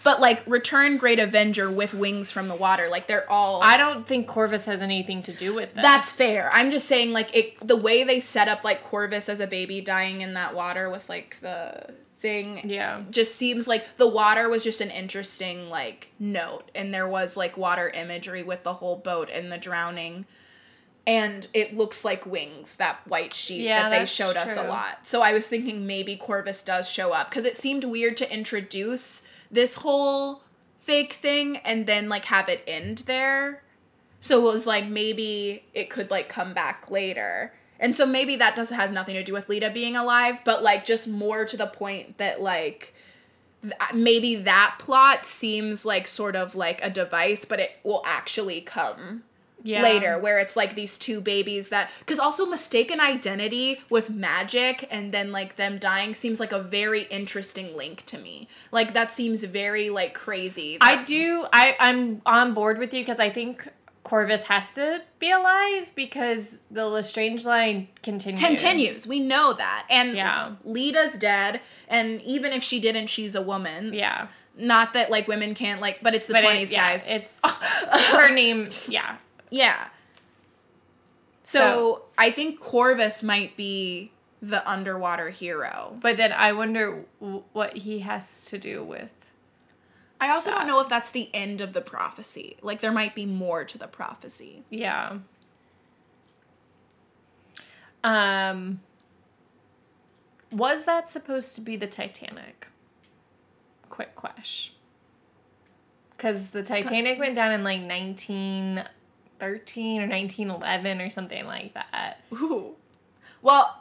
[0.04, 2.88] but like return great avenger with wings from the water.
[2.88, 5.82] Like they're all I don't think Corvus has anything to do with this.
[5.82, 6.50] That's fair.
[6.52, 9.80] I'm just saying, like it, the way they set up like Corvus as a baby
[9.80, 12.68] dying in that water with like the thing.
[12.68, 13.02] Yeah.
[13.10, 17.56] Just seems like the water was just an interesting like note, and there was like
[17.56, 20.26] water imagery with the whole boat and the drowning,
[21.06, 25.00] and it looks like wings that white sheet Yeah, that they showed us a lot.
[25.04, 29.22] So I was thinking maybe Corvus does show up because it seemed weird to introduce
[29.50, 30.42] this whole
[30.80, 33.62] fake thing and then like have it end there.
[34.20, 37.52] So it was like maybe it could like come back later.
[37.78, 40.86] And so maybe that does has nothing to do with Leta being alive, but like
[40.86, 42.94] just more to the point that like
[43.60, 48.02] th- uh, maybe that plot seems like sort of like a device, but it will
[48.06, 49.24] actually come
[49.64, 49.82] yeah.
[49.82, 55.10] later where it's like these two babies that because also mistaken identity with magic and
[55.12, 59.42] then like them dying seems like a very interesting link to me like that seems
[59.42, 61.46] very like crazy I do.
[61.52, 63.66] I I'm on board with you because I think
[64.04, 68.38] Corvus has to be alive because the Lestrange line continues.
[68.40, 70.56] continues we know that and Yeah.
[70.62, 74.26] leta's dead and even if she didn't she's a woman Yeah.
[74.58, 77.40] not that like women can't like but it's the 20s it, yeah, guys it's
[78.12, 78.68] her name.
[78.86, 79.16] Yeah.
[79.50, 79.86] Yeah
[81.42, 84.10] so, So- i think corvus might be
[84.42, 89.10] the underwater hero But then I wonder w- what he has to do with.
[90.20, 90.58] I also that.
[90.58, 92.58] don't know if that's the end of the prophecy.
[92.60, 94.62] Like there might be more to the prophecy.
[94.68, 95.18] Yeah.
[98.02, 98.80] Um,
[100.52, 102.68] was that supposed to be the Titanic?
[103.88, 104.74] Quick question.
[106.16, 107.80] Because the Titanic went down in like
[109.38, 112.20] 1913 or 1911 or something like that.
[112.32, 112.74] Ooh.
[113.42, 113.80] Well,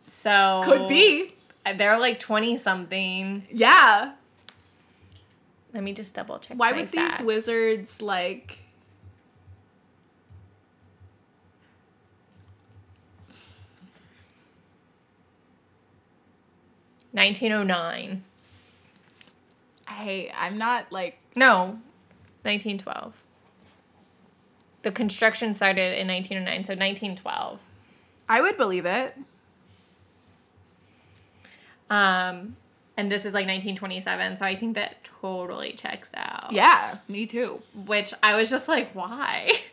[0.00, 1.34] So could be.
[1.76, 3.46] They're like 20 something.
[3.50, 4.12] Yeah.
[5.74, 6.56] Let me just double check.
[6.56, 8.60] Why would these wizards like
[17.12, 18.24] Nineteen oh nine.
[19.88, 21.78] Hey, I'm not like No,
[22.44, 23.14] nineteen twelve.
[24.86, 27.58] The construction started in nineteen oh nine, so nineteen twelve.
[28.28, 29.18] I would believe it.
[31.90, 32.54] Um,
[32.96, 36.52] and this is like nineteen twenty seven, so I think that totally checks out.
[36.52, 37.62] Yeah, me too.
[37.84, 39.54] Which I was just like, why?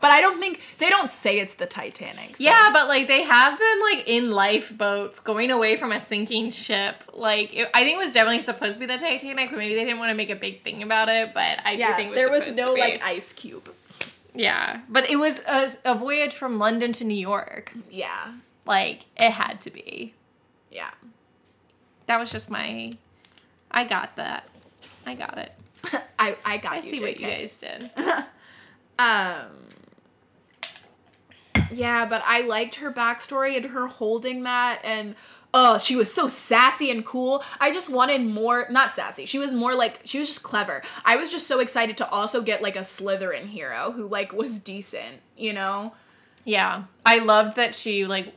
[0.00, 2.36] But I don't think they don't say it's the Titanic.
[2.36, 6.52] so- Yeah, but like they have them like in lifeboats going away from a sinking
[6.52, 7.02] ship.
[7.12, 9.84] Like it, I think it was definitely supposed to be the Titanic, but maybe they
[9.84, 11.34] didn't want to make a big thing about it.
[11.34, 11.96] But I do yeah.
[11.96, 13.68] think it was there was no like ice cube.
[14.38, 17.74] Yeah, but it was a, a voyage from London to New York.
[17.90, 18.34] Yeah,
[18.64, 20.14] Like it had to be.
[20.70, 20.90] yeah.
[22.06, 22.92] That was just my.
[23.70, 24.44] I got that.
[25.04, 25.52] I got it.
[26.18, 26.74] I I got it.
[26.74, 26.82] I you.
[26.82, 27.90] see what you guys did.
[28.98, 29.46] Um.
[31.70, 35.14] Yeah, but I liked her backstory and her holding that, and
[35.54, 37.42] oh, she was so sassy and cool.
[37.60, 38.66] I just wanted more.
[38.70, 39.26] Not sassy.
[39.26, 40.82] She was more like she was just clever.
[41.04, 44.58] I was just so excited to also get like a Slytherin hero who like was
[44.58, 45.20] decent.
[45.36, 45.94] You know.
[46.44, 48.32] Yeah, I loved that she like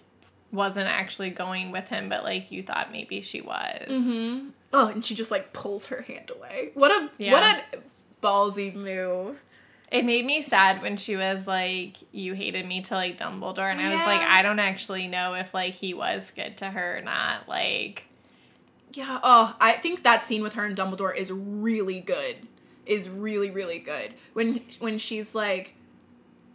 [0.51, 3.87] wasn't actually going with him, but like you thought maybe she was.
[3.87, 4.49] Mm-hmm.
[4.73, 6.71] Oh, and she just like pulls her hand away.
[6.73, 7.31] What a Yeah.
[7.31, 7.63] what a
[8.25, 9.39] ballsy move.
[9.91, 13.81] It made me sad when she was like, "You hated me to like Dumbledore," and
[13.81, 17.01] I was like, I don't actually know if like he was good to her or
[17.01, 17.49] not.
[17.49, 18.05] Like,
[18.93, 19.19] Yeah.
[19.21, 22.47] Oh, I think that scene with her and Dumbledore is really good.
[22.85, 24.13] Is really really good.
[24.33, 25.75] When when she's like,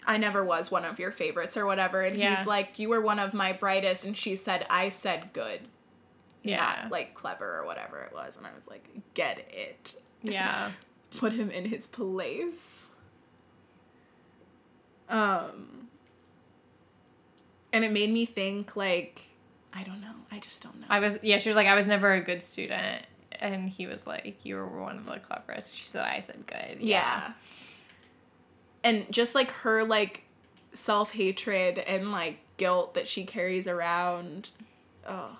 [0.06, 2.36] I never was one of your favorites or whatever, and Yeah.
[2.38, 5.60] he's like, you were one of my brightest, and she said, I said good,
[6.42, 9.96] yeah, not like clever or whatever it was, and I was like, get it.
[10.22, 10.70] yeah,
[11.18, 12.88] Put him in his place.
[15.08, 15.88] Um.
[17.72, 19.20] And it made me think like,
[19.74, 20.14] I don't know.
[20.30, 20.86] I just don't know.
[20.88, 21.18] I was.
[21.22, 23.04] Yeah, she was like, I was never a good student,
[23.38, 25.76] and he was like, you were one of the cleverest.
[25.76, 26.78] She said, I said good.
[26.80, 27.32] Yeah.
[28.82, 30.22] And just like her like
[30.72, 34.50] self hatred and like guilt that she carries around.
[35.06, 35.38] Oh.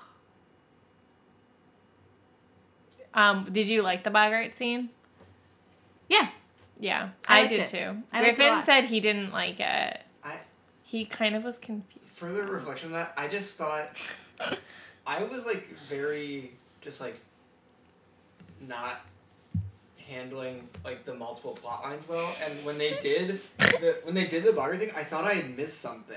[3.15, 4.91] Um, did you like the Boggart scene?
[6.09, 6.29] Yeah.
[6.79, 7.67] Yeah, I I, did it.
[7.67, 8.03] too.
[8.13, 10.01] I liked it a Griffin said he didn't like it.
[10.23, 10.39] I
[10.83, 12.09] He kind of was confused.
[12.15, 13.97] further reflection on that, I just thought
[15.07, 17.19] I was like very just like
[18.61, 19.01] not
[20.09, 24.45] handling like the multiple plot lines well, and when they did the when they did
[24.45, 26.17] the Boggart thing, I thought I had missed something.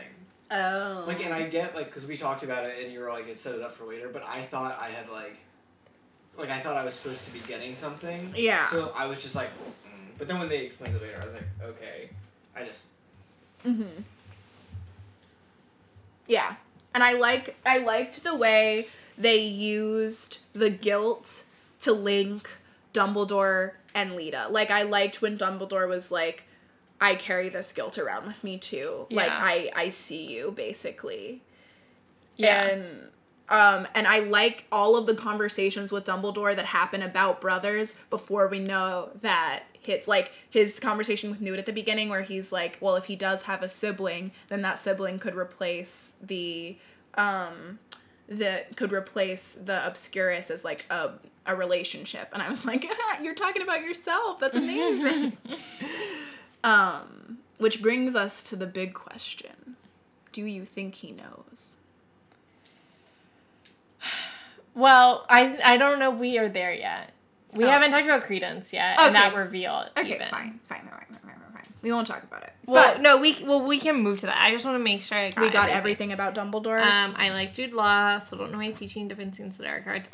[0.52, 1.04] Oh.
[1.06, 3.38] Like, and I get like because we talked about it, and you were like, it
[3.38, 5.38] set it up for later, but I thought I had like,
[6.38, 8.34] like I thought I was supposed to be getting something.
[8.36, 8.66] Yeah.
[8.68, 9.50] So I was just like.
[10.20, 12.10] But then when they explained it later, I was like, okay,
[12.56, 12.88] I just
[13.66, 14.02] Mm-hmm.
[16.28, 16.56] Yeah.
[16.94, 18.88] And I like I liked the way
[19.18, 21.44] they used the guilt
[21.82, 22.50] to link
[22.94, 24.48] Dumbledore and Leta.
[24.50, 26.44] Like I liked when Dumbledore was like,
[27.02, 29.08] I carry this guilt around with me too.
[29.10, 29.18] Yeah.
[29.18, 31.42] Like I I see you basically.
[32.38, 32.68] Yeah.
[32.68, 32.86] And
[33.50, 38.48] um and I like all of the conversations with Dumbledore that happen about brothers before
[38.48, 42.78] we know that hits like his conversation with Newt at the beginning where he's like,
[42.80, 46.78] well, if he does have a sibling, then that sibling could replace the
[47.16, 47.80] um
[48.28, 51.14] that could replace the obscurus as like a
[51.48, 52.30] a relationship.
[52.32, 52.86] And I was like,
[53.24, 54.40] you're talking about yourself.
[54.40, 55.36] That's amazing.
[56.64, 59.76] um which brings us to the big question.
[60.32, 61.76] Do you think he knows?
[64.76, 66.12] Well, I I don't know.
[66.12, 67.12] We are there yet.
[67.54, 67.70] We Oh.
[67.70, 69.86] haven't talked about Credence yet, and that reveal.
[69.98, 70.30] Okay, even.
[70.30, 71.64] fine, fine, fine, fine, fine, fine, fine.
[71.82, 72.54] We won't talk about it.
[72.66, 74.38] Well, but no, we well we can move to that.
[74.40, 76.80] I just want to make sure I got we got everything about Dumbledore.
[76.82, 80.10] Um, I like Jude Law, so don't know why he's teaching scenes to Dark Arts.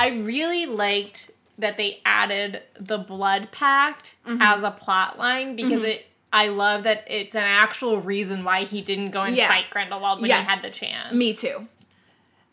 [0.00, 4.42] I really liked that they added the Blood Pact Mm-hmm.
[4.42, 6.06] as a plot line because it.
[6.32, 9.46] I love that it's an actual reason why he didn't go and Yeah.
[9.46, 10.40] fight Grindelwald when Yes.
[10.44, 11.12] he had the chance.
[11.14, 11.68] Me too.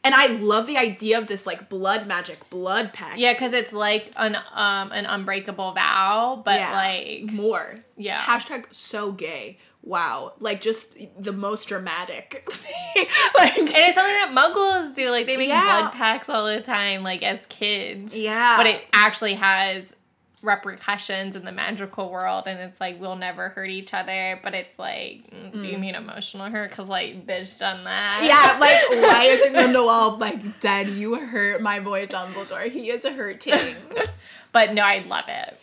[0.03, 3.19] And I love the idea of this like blood magic blood pact.
[3.19, 6.73] Yeah, because it's like an um an unbreakable vow, but Yeah.
[6.75, 7.75] like more.
[7.97, 8.19] Yeah.
[8.21, 9.59] Hashtag so gay.
[9.83, 12.47] wow, like just the most dramatic.
[13.35, 15.09] like And it's something that muggles do.
[15.11, 15.81] Like they make Yeah.
[15.81, 18.17] blood pacts all the time, like as kids.
[18.17, 18.57] Yeah.
[18.57, 19.93] But it actually has
[20.41, 24.79] repercussions in the magical world and it's like we'll never hurt each other but it's
[24.79, 29.23] like mm, do you mean emotional hurt because like bitch done that yeah, like why
[29.25, 32.71] isn't Grindelwald like Dad, you hurt my boy Dumbledore.
[32.71, 33.75] He is a hurting.
[34.51, 35.59] but no i love it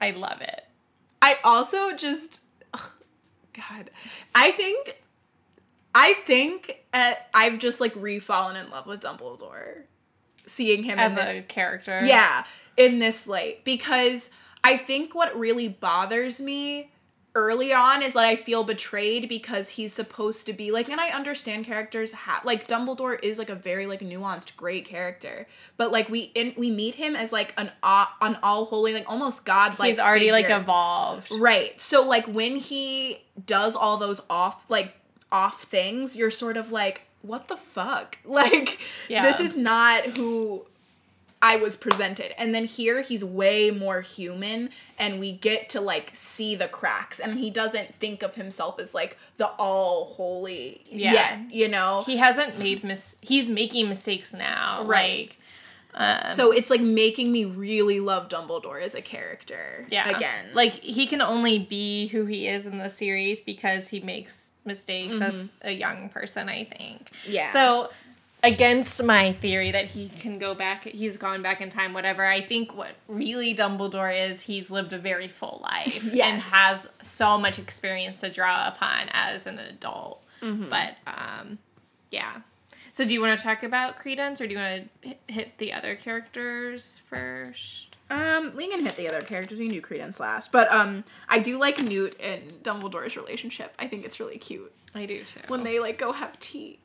[0.00, 0.66] i love it
[1.26, 2.40] I also just
[2.72, 2.90] ugh,
[3.52, 3.90] God.
[4.34, 5.02] I think
[5.94, 9.82] I think uh, I've just like re-fallen in love with Dumbledore.
[10.46, 12.44] Seeing him as in this a character Yeah,
[12.76, 14.30] in this light because
[14.64, 16.90] I think what really bothers me
[17.34, 21.10] early on is that I feel betrayed because he's supposed to be like and I
[21.10, 25.46] understand characters have like Dumbledore is like a very like nuanced great character
[25.76, 29.04] but like we in we meet him as like an uh, an all holy like
[29.06, 31.78] almost god like he's already like evolved Right.
[31.78, 34.94] So like when he does all those off like
[35.30, 38.16] off things, you're sort of like, what the fuck?
[38.24, 38.78] Like
[39.08, 39.22] Yeah.
[39.26, 40.64] this is not who
[41.42, 42.32] I was presented.
[42.40, 47.20] And then here he's way more human and we get to like see the cracks
[47.20, 51.12] and he doesn't think of himself as like the all holy Yeah.
[51.12, 52.02] yet, you know?
[52.06, 55.28] he hasn't made mis he's making mistakes now Right.
[55.28, 55.38] like
[55.98, 59.86] um, so it's like making me really love Dumbledore as a character.
[59.90, 60.46] yeah Again.
[60.54, 65.20] like he can only be who he is in the series because he makes mistakes
[65.20, 67.52] as a young person i think Yeah.
[67.52, 67.90] so
[68.46, 72.40] against my theory that he can go back he's gone back in time whatever i
[72.40, 77.58] think what really dumbledore is he's lived a very full life and has so much
[77.58, 80.68] experience to draw upon as an adult Mm-hmm.
[80.68, 81.58] but um
[82.10, 82.40] yeah
[82.92, 85.72] so do you want to talk about credence or do you want to hit- the
[85.72, 89.58] other characters first Um, we can hit the other characters.
[89.58, 93.74] We do Credence last, but um, I do like Newt and Dumbledore's relationship.
[93.80, 96.78] I think it's really cute i do too when they like go have tea.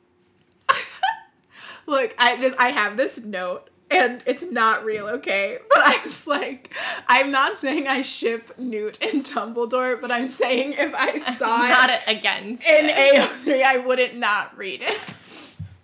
[1.86, 5.58] Look, I this I have this note, and it's not real, okay?
[5.68, 6.72] But I was like,
[7.08, 11.90] I'm not saying I ship Newt and Dumbledore, but I'm saying if I saw not
[11.90, 13.14] it against in it.
[13.16, 14.98] AO3, I wouldn't not read it.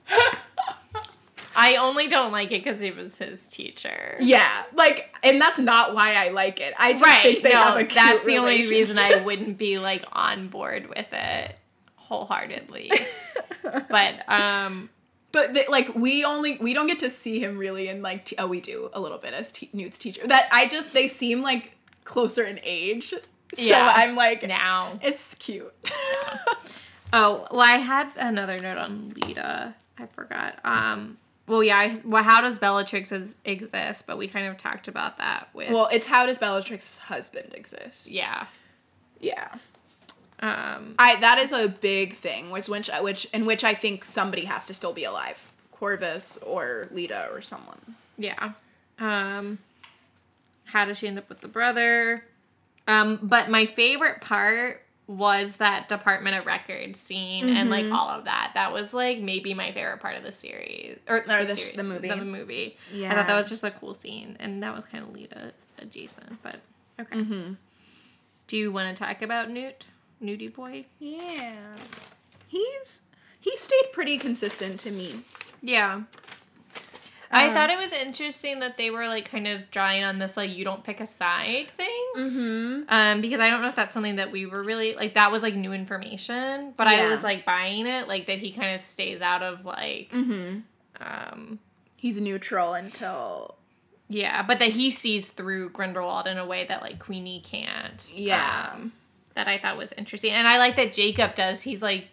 [1.60, 4.16] I only don't like it because he was his teacher.
[4.20, 6.72] Yeah, like, and that's not why I like it.
[6.78, 7.22] I just Right.
[7.24, 10.46] think they no, have a cute that's the only reason I wouldn't be like on
[10.48, 11.58] board with it
[11.96, 12.92] wholeheartedly.
[13.90, 14.88] but um
[15.30, 18.36] But the, like we only we don't get to see him really in like t-
[18.38, 20.26] oh we do a little bit as t- Newt's teacher.
[20.26, 21.72] That I just they seem like
[22.04, 23.10] closer in age.
[23.10, 23.92] So Yeah.
[23.94, 24.98] I'm like now.
[25.02, 25.72] it's cute.
[27.10, 29.74] Oh, well I had another note on Leta.
[29.98, 30.58] I forgot.
[30.64, 34.06] Um well yeah, I, well how does Bellatrix is, exist?
[34.06, 38.08] But we kind of talked about that with well, it's how does Bellatrix's husband exist?
[38.10, 38.46] yeah.
[39.20, 39.48] Yeah.
[40.40, 44.44] Um I that is a big thing, which which which in which I think somebody
[44.44, 45.50] has to still be alive.
[45.72, 47.96] Corvus or Leta or someone.
[48.16, 48.52] Yeah.
[48.98, 49.58] Um
[50.64, 52.24] how does she end up with the brother?
[52.86, 58.24] Um but my favorite part was that Department of Records scene and like all of
[58.26, 58.50] that.
[58.54, 61.72] That was like maybe my favorite part of the series or, Or the, this- series,
[61.76, 62.08] the movie.
[62.08, 62.76] The movie.
[62.94, 66.42] I thought that was just a cool scene and that was kind of Leta adjacent,
[66.42, 66.56] but
[67.00, 67.16] okay.
[67.16, 67.52] Mm-hmm.
[68.48, 69.86] Do you want to talk about Newt?
[70.22, 70.86] Nudie boy?
[70.98, 71.54] Yeah.
[72.46, 73.02] He's
[73.40, 75.22] he stayed pretty consistent to me.
[75.62, 76.02] Yeah.
[77.30, 80.34] I Um, thought it was interesting that they were like kind of drawing on this
[80.36, 82.04] like you don't pick a side thing.
[82.16, 82.82] Mm-hmm.
[82.88, 85.42] Um, because I don't know if that's something that we were really like that was
[85.42, 89.20] like new information, but I was like buying it, like that he kind of stays
[89.20, 90.60] out of like Mm-hmm.
[91.06, 91.58] um
[91.96, 93.56] He's neutral until
[94.08, 98.10] yeah, but that he sees through Grindelwald in a way that like Queenie can't.
[98.14, 98.70] Yeah.
[98.72, 98.92] Um,
[99.38, 100.32] that I thought was interesting.
[100.32, 101.62] And I like that Jacob does.
[101.62, 102.08] He's like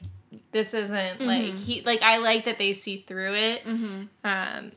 [0.52, 3.65] this isn't like he like I like that they see through it.
[3.65, 4.03] Mm-hmm.
[4.23, 4.72] Um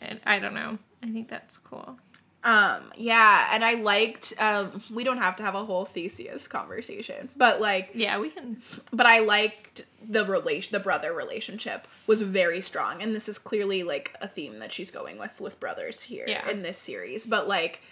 [0.00, 0.78] and I don't know.
[1.02, 1.98] I think that's cool.
[2.42, 7.28] Um, yeah, and I liked um we don't have to have a whole Theseus conversation,
[7.36, 8.62] but like Yeah, we can
[8.94, 13.82] but I liked the relation the brother relationship was very strong and this is clearly
[13.82, 16.48] like a theme that she's going with with brothers here Yeah.
[16.48, 17.26] in this series.
[17.26, 17.82] But like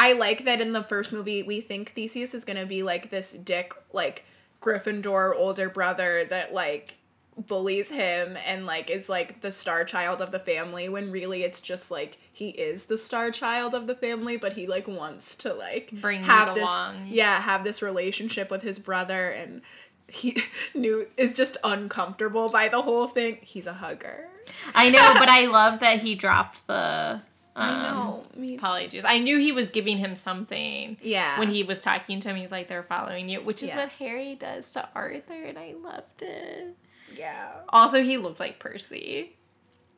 [0.00, 3.10] I like that in the first movie we think Theseus is going to be like
[3.10, 4.24] this dick like
[4.62, 6.94] Gryffindor older brother that like
[7.36, 11.60] bullies him and like is like the star child of the family when really it's
[11.60, 15.52] just like he is the star child of the family but he like wants to
[15.52, 17.06] like Bring have this along.
[17.08, 19.62] yeah have this relationship with his brother and
[20.08, 20.42] he
[20.74, 24.28] Newt is just uncomfortable by the whole thing he's a hugger
[24.74, 27.20] I know, but I love that he dropped the
[27.56, 29.04] um, I know Me- Polyjuice.
[29.04, 30.96] I knew he was giving him something.
[31.02, 31.38] Yeah.
[31.38, 33.78] When he was talking to him, he's like, "They're following you," which is Yeah.
[33.84, 36.76] what Harry does to Arthur, and I loved it.
[37.16, 37.48] Yeah.
[37.70, 39.36] Also, he looked like Percy,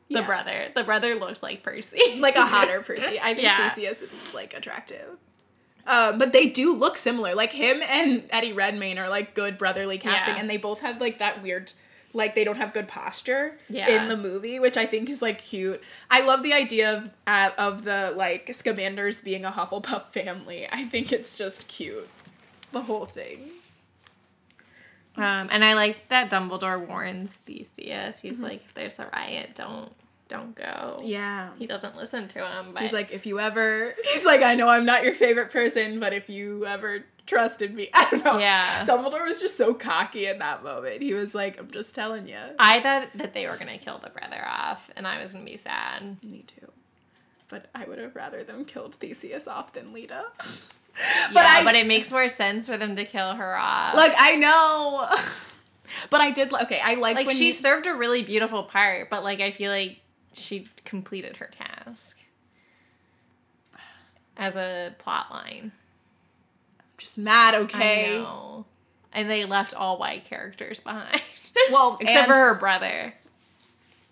[0.09, 0.25] the Yeah.
[0.25, 0.71] brother.
[0.75, 1.99] The brother looked like Percy.
[2.19, 3.19] Like a hotter Percy.
[3.19, 3.69] I think Yeah.
[3.69, 5.17] Theseus is like attractive.
[5.85, 7.35] Uh, but they do look similar.
[7.35, 10.39] Like him and Eddie Redmayne are like good brotherly casting, Yeah.
[10.41, 11.73] and they both have like that weird,
[12.13, 13.89] like they don't have good posture Yeah.
[13.89, 15.81] in the movie, which I think is like cute.
[16.11, 20.67] I love the idea of uh, of the like Scamanders being a Hufflepuff family.
[20.71, 22.07] I think it's just cute,
[22.71, 23.49] the whole thing.
[25.15, 28.19] Um, and I like that Dumbledore warns Theseus.
[28.19, 28.43] He's Mm-hmm.
[28.43, 29.91] like, "If there's a riot, don't
[30.27, 31.49] don't go." Yeah.
[31.59, 34.69] He doesn't listen to him, but He's like, if you ever, he's like, I know
[34.69, 38.37] I'm not your favorite person, but if you ever trusted me, I don't know.
[38.37, 38.85] Yeah.
[38.85, 41.01] Dumbledore was just so cocky in that moment.
[41.01, 42.37] He was like, I'm just telling you.
[42.59, 45.57] I thought that they were gonna kill the brother off, and I was gonna be
[45.57, 46.17] sad.
[46.23, 46.71] Me too.
[47.49, 50.25] But I would have rather them killed Theseus off than Leta.
[50.95, 53.95] But yeah, I, but it makes more sense for them to kill her off.
[53.95, 55.09] like, I know.
[56.11, 59.09] but I did, okay, I liked like when she you, served a really beautiful part,
[59.09, 60.01] but like I feel like
[60.33, 62.17] she completed her task
[64.37, 65.71] as a plot line.
[67.03, 68.15] Just mad, okay?
[68.15, 68.65] I know.
[69.11, 71.21] And they left all white characters behind.
[71.71, 73.13] Well, except for her brother,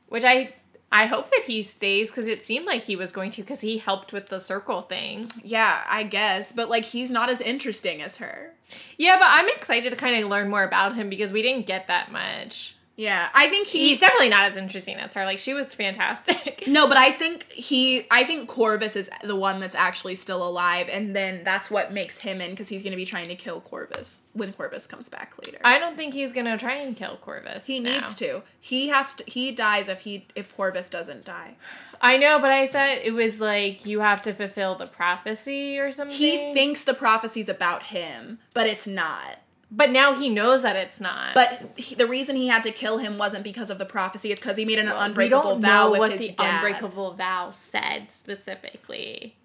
[0.09, 0.53] which I
[0.91, 3.77] I hope that he stays because it seemed like he was going to because he
[3.77, 5.31] helped with the circle thing.
[5.41, 6.51] Yeah, I guess.
[6.51, 8.53] But like, he's not as interesting as her.
[8.97, 11.87] Yeah, but I'm excited to kind of learn more about him because we didn't get
[11.87, 12.75] that much.
[13.01, 15.25] Yeah, I think he, He's definitely not as interesting as her.
[15.25, 16.59] Like she was fantastic.
[16.67, 20.87] No, but I think he, I think Corvus is the one that's actually still alive,
[20.89, 23.59] and then that's what makes him in because he's going to be trying to kill
[23.59, 25.57] Corvus when Corvus comes back later.
[25.63, 27.65] I don't think he's gonna try and kill Corvus.
[27.65, 27.93] he now.
[27.93, 28.43] needs to.
[28.59, 29.23] He has to.
[29.25, 31.55] He dies if he if Corvus doesn't die.
[31.99, 35.91] I know, but I thought it was like you have to fulfill the prophecy or
[35.91, 36.15] something.
[36.15, 39.37] He thinks the prophecy's about him, but it's not.
[39.71, 41.33] But now he knows that it's not.
[41.33, 44.41] But he, the reason he had to kill him wasn't because of the prophecy; it's
[44.41, 46.63] because he made an we unbreakable don't vow know with what his the dad.
[46.63, 49.35] unbreakable vow said specifically.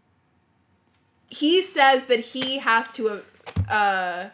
[1.29, 3.23] He says that he has to
[3.69, 4.29] uh,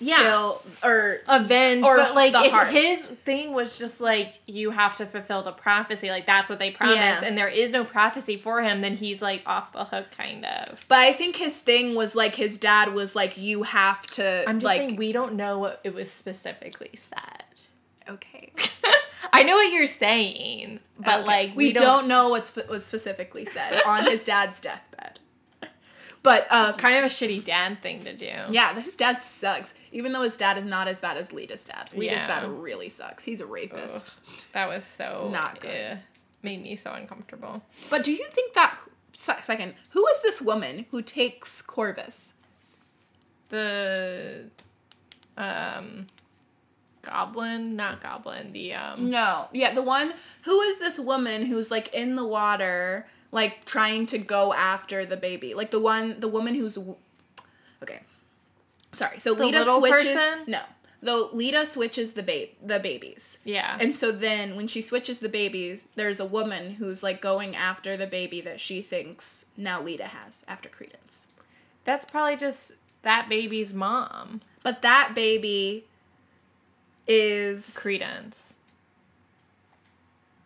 [0.00, 0.22] Yeah.
[0.22, 2.68] kill or avenge Or but like the if heart.
[2.68, 6.70] his thing was just like you have to fulfill the prophecy like that's what they
[6.70, 7.24] promised Yeah.
[7.24, 10.80] and there is no prophecy for him then he's like off the hook kind of
[10.88, 14.60] But I think his thing was like his dad was like, you have to i'm
[14.60, 17.44] just like saying we don't know what it was specifically said
[18.08, 18.52] okay.
[19.32, 21.26] i know what you're saying but Okay.
[21.26, 25.17] like we, don't, know what's was specifically said on his dad's deathbed.
[26.22, 29.72] But um, kind of a shitty dad thing to do yeah, his dad sucks.
[29.92, 31.88] Even though his dad is not as bad as Leta's dad.
[31.94, 32.26] Leta's Yeah.
[32.40, 33.24] dad really sucks.
[33.24, 34.18] He's a rapist.
[34.52, 35.70] that was so It's not good.
[35.70, 35.96] eh,
[36.42, 38.76] made me so uncomfortable But do you think that
[39.14, 39.74] second?
[39.90, 42.34] Who is this woman who takes Corvus?
[43.48, 44.44] the
[45.36, 46.06] um
[47.02, 50.12] goblin not goblin the um No, yeah, the one
[50.42, 55.16] who is this woman who's like in the water, like trying to go after the
[55.16, 56.78] baby, like the one, the woman who's
[57.82, 58.00] okay.
[58.92, 60.08] Sorry, so The Leta switches.
[60.14, 60.44] person?
[60.46, 60.62] No,
[61.02, 65.28] though Leta switches the babe, the babies, yeah and so then when she switches the
[65.28, 70.04] babies, there's a woman who's like going after the baby that she thinks now Leta
[70.06, 71.26] has after Credence,
[71.84, 72.72] That's probably just
[73.02, 75.84] that baby's mom, but that baby
[77.06, 78.56] is Credence.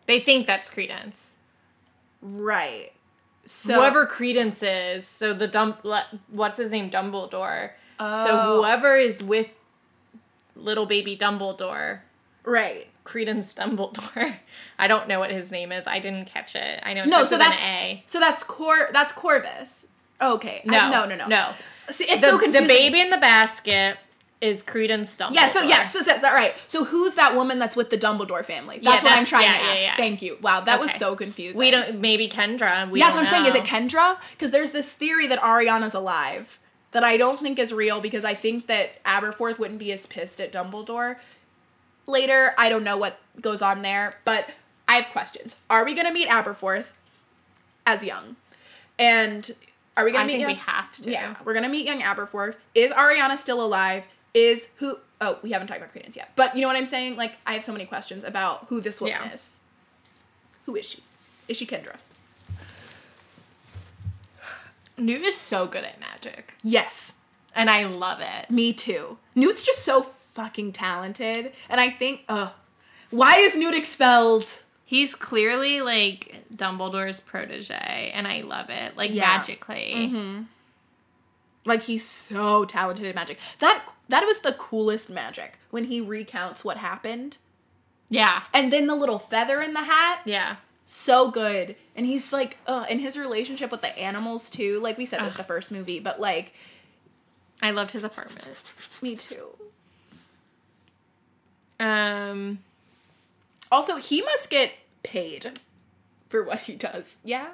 [0.05, 1.37] They think that's Credence.
[2.23, 2.91] Right.
[3.45, 5.85] So whoever Credence is, so the dump,
[6.29, 7.71] what's his name, Dumbledore.
[7.99, 8.25] Oh.
[8.25, 9.49] So whoever is with
[10.55, 11.99] little baby Dumbledore,
[12.45, 12.87] right.
[13.03, 14.35] Credence Dumbledore.
[14.79, 15.85] I don't know what his name is.
[15.87, 16.79] I didn't catch it.
[16.83, 18.03] I know No, so that's an A.
[18.07, 19.87] so that's Cor that's Corvus.
[20.21, 20.61] Okay.
[20.65, 21.27] I- No, no, no, no.
[21.27, 21.49] no.
[21.89, 22.67] See, it's the, so confusing.
[22.67, 23.97] the baby in the basket
[24.43, 25.35] is Credence Dumbledore.
[25.35, 25.47] Yeah.
[25.47, 26.53] So yes, so that's that right.
[26.67, 28.79] So who's that woman that's with the Dumbledore family?
[28.81, 29.81] Yeah, That's what I'm trying yeah, to yeah, ask.
[29.81, 29.95] yeah.
[29.95, 30.37] Thank you.
[30.41, 31.57] Wow, that was so confusing.
[31.57, 31.99] We don't.
[32.01, 32.89] Maybe Kendra.
[32.91, 33.45] We yeah, that's what I'm saying.
[33.45, 33.63] Is it.
[33.63, 34.17] Kendra?
[34.31, 36.59] Because there's this theory that Ariana's alive
[36.91, 40.41] that I don't think is real because I think that Aberforth wouldn't be as pissed
[40.41, 41.15] at Dumbledore
[42.05, 42.53] later.
[42.57, 44.49] I don't know what goes on there, but
[44.89, 45.55] I have questions.
[45.69, 46.87] Are we gonna meet Aberforth
[47.85, 48.35] as young?
[48.99, 49.49] And
[49.95, 50.67] are we gonna meet I meet think young?
[50.67, 51.11] we have to.
[51.11, 52.55] Yeah, we're gonna meet young Aberforth.
[52.75, 54.03] Is Ariana still alive?
[54.33, 54.97] Is who?
[55.21, 56.31] Oh, we haven't talked about Credence yet.
[56.35, 57.15] But you know what I'm saying?
[57.17, 59.31] Like, I have so many questions about who this woman Yeah.
[59.33, 59.59] is.
[60.65, 61.03] Who is she?
[61.47, 61.95] Is she Kendra?
[64.97, 67.13] Newt is so good at magic, Yes,
[67.55, 68.49] and I love it.
[68.51, 69.17] me too.
[69.33, 72.49] Newt's just so fucking talented, and I think, uh,
[73.09, 74.59] why is Newt expelled?
[74.85, 78.95] He's clearly like Dumbledore's protege, and I love it.
[78.95, 79.27] Like Yeah.
[79.37, 80.35] magically.
[81.65, 83.39] Like he's so talented at magic.
[83.59, 87.37] That that was the coolest magic when he recounts what happened.
[88.09, 88.43] Yeah.
[88.53, 90.57] And then the little feather in the hat, Yeah.
[90.85, 91.75] so good.
[91.95, 94.79] And he's like, uh, and his relationship with the animals too.
[94.81, 95.37] Like we said this Ugh.
[95.37, 96.53] the first movie, but like
[97.61, 98.45] I loved his apartment.
[99.01, 99.47] me too.
[101.79, 102.59] Um
[103.71, 105.59] Also, he must get paid
[106.29, 107.17] for what he does.
[107.23, 107.47] Yeah.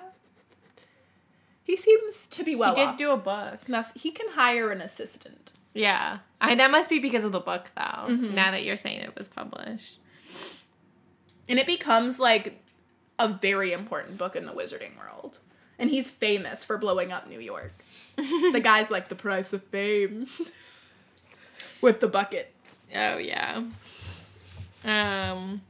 [1.69, 2.97] He seems to be well he did off.
[2.97, 3.59] do a book.
[3.67, 5.51] That's- he can hire an assistant.
[5.75, 6.17] Yeah.
[6.41, 8.07] I that must be because of the book though.
[8.07, 8.33] Mhm.
[8.33, 9.99] Now that you're saying it was published.
[11.47, 12.59] And it becomes like
[13.19, 15.37] a very important book in the wizarding world.
[15.77, 17.73] And he's famous for blowing up New York.
[18.15, 20.25] the guy's like the price of fame
[21.81, 22.51] with the bucket.
[22.95, 23.63] Oh yeah.
[24.83, 25.61] Um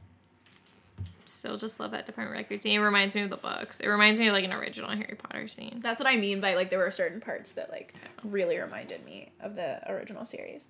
[1.30, 2.78] still just love that department record scene.
[2.78, 3.80] It reminds me of the books.
[3.80, 5.80] It reminds me of like an original Harry Potter scene.
[5.82, 7.94] That's what I mean by like there were certain parts that like
[8.24, 10.66] really reminded me of the original series.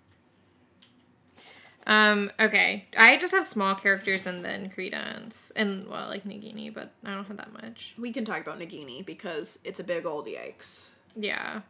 [1.87, 2.87] Um, okay.
[2.97, 5.51] I just have small characters and then Credence.
[5.57, 7.95] And well like Nagini, but I don't have that much.
[7.99, 10.91] We can talk about Nagini because it's a big old yikes.
[11.17, 11.63] Yeah.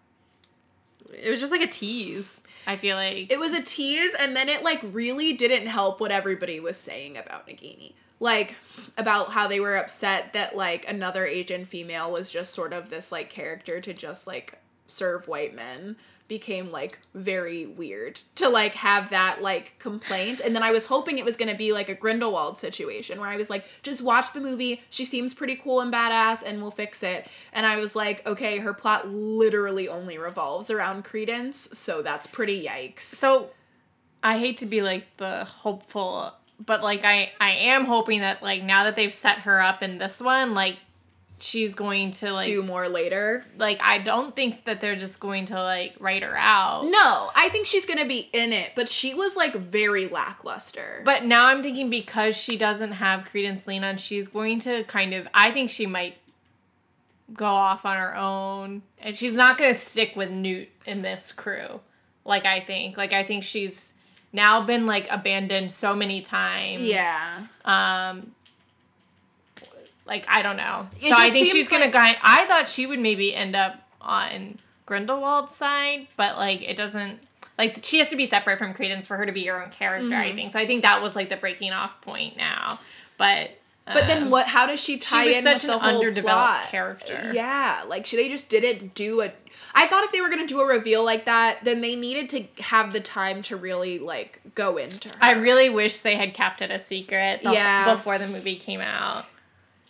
[1.12, 3.32] It was just like a tease, I feel like.
[3.32, 7.16] It was a tease, and then it like really didn't help what everybody was saying
[7.16, 7.94] about Nagini.
[8.20, 8.54] Like
[8.96, 13.10] about how they were upset that like another Asian female was just sort of this
[13.10, 15.96] like character to just like serve white men
[16.30, 20.40] became like very weird to like have that like complaint.
[20.40, 23.28] And then i was hoping it was going to be like a grindelwald situation where
[23.28, 24.80] i was like just watch the movie.
[24.90, 27.26] She seems pretty cool and badass and we'll fix it.
[27.52, 32.64] And i was like okay her plot literally only revolves around credence so that's pretty
[32.64, 33.00] yikes.
[33.00, 33.50] So
[34.22, 36.34] I hate to be like the hopeful,
[36.64, 39.98] but like I I am hoping that like now that they've set her up in
[39.98, 40.76] this one, like
[41.42, 45.46] she's going to like do more later like I don't think that they're just going
[45.46, 46.84] to like write her out.
[46.84, 51.00] no i think she's going to be in it but she was like very lackluster
[51.02, 55.14] But now I'm thinking because she doesn't have Credence lean on, she's going to kind
[55.14, 55.26] of.
[55.32, 56.18] I think she might
[57.32, 61.32] go off on her own, and she's not going to stick with Newt in this
[61.32, 61.80] crew.
[62.24, 63.94] Like I think, like I think she's
[64.32, 66.82] now been like abandoned so many times.
[66.82, 68.32] yeah Um.
[70.06, 70.88] Like I don't know.
[71.00, 72.16] It so I think she's gonna like- guide.
[72.22, 77.20] I thought she would maybe end up on Grindelwald's side, but like it doesn't.
[77.58, 80.08] Like she has to be separate from Credence for her to be her own character.
[80.08, 80.14] Mm-hmm.
[80.32, 80.58] I think so.
[80.58, 82.80] I think that was like the breaking off point now.
[83.18, 83.50] But
[83.86, 84.46] But then um, what?
[84.46, 86.64] How does she tie was in such with an the whole underdeveloped plot?
[86.70, 87.30] character.
[87.34, 89.32] Yeah, like she, they just didn't do a.
[89.74, 92.62] I thought if they were gonna do a reveal like that, then they needed to
[92.62, 95.14] have the time to really like go into her.
[95.20, 97.94] I really wish they had kept it a secret the- Yeah.
[97.94, 99.26] before the movie came out.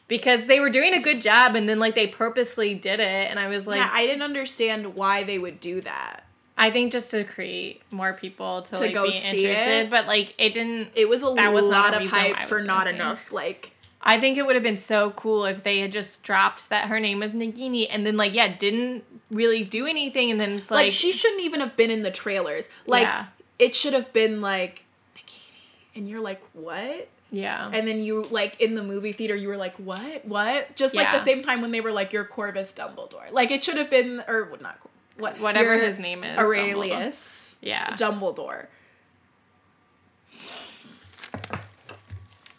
[0.08, 3.38] Because they were doing a good job and then like they purposely did it and
[3.38, 6.24] I was like yeah, I didn't understand why they would do that.
[6.58, 9.90] I think just to create more people to, To like go be see interested, it?
[9.90, 10.88] but like it didn't.
[10.94, 12.86] It was a That was not lot a of reason why I hype for not
[12.86, 13.32] enough.
[13.32, 16.88] Like, I think it would have been so cool if they had just dropped that
[16.88, 20.70] her name was Nagini and then like yeah didn't really do anything and then it's
[20.70, 22.68] like, like, she shouldn't even have been in the trailers.
[22.86, 23.26] Like, Yeah.
[23.58, 24.84] it should have been like
[25.16, 27.08] Nagini, and you're like, what?
[27.32, 30.24] yeah And then you like in the movie theater, you were like, "What?
[30.24, 31.16] What?" Just like Yeah.
[31.18, 34.24] the same time when they were like, "You're Corvus Dumbledore." Like it should have been,
[34.26, 34.78] or not
[35.16, 38.66] what Whatever his name is, Aurelius yeah Dumbledore.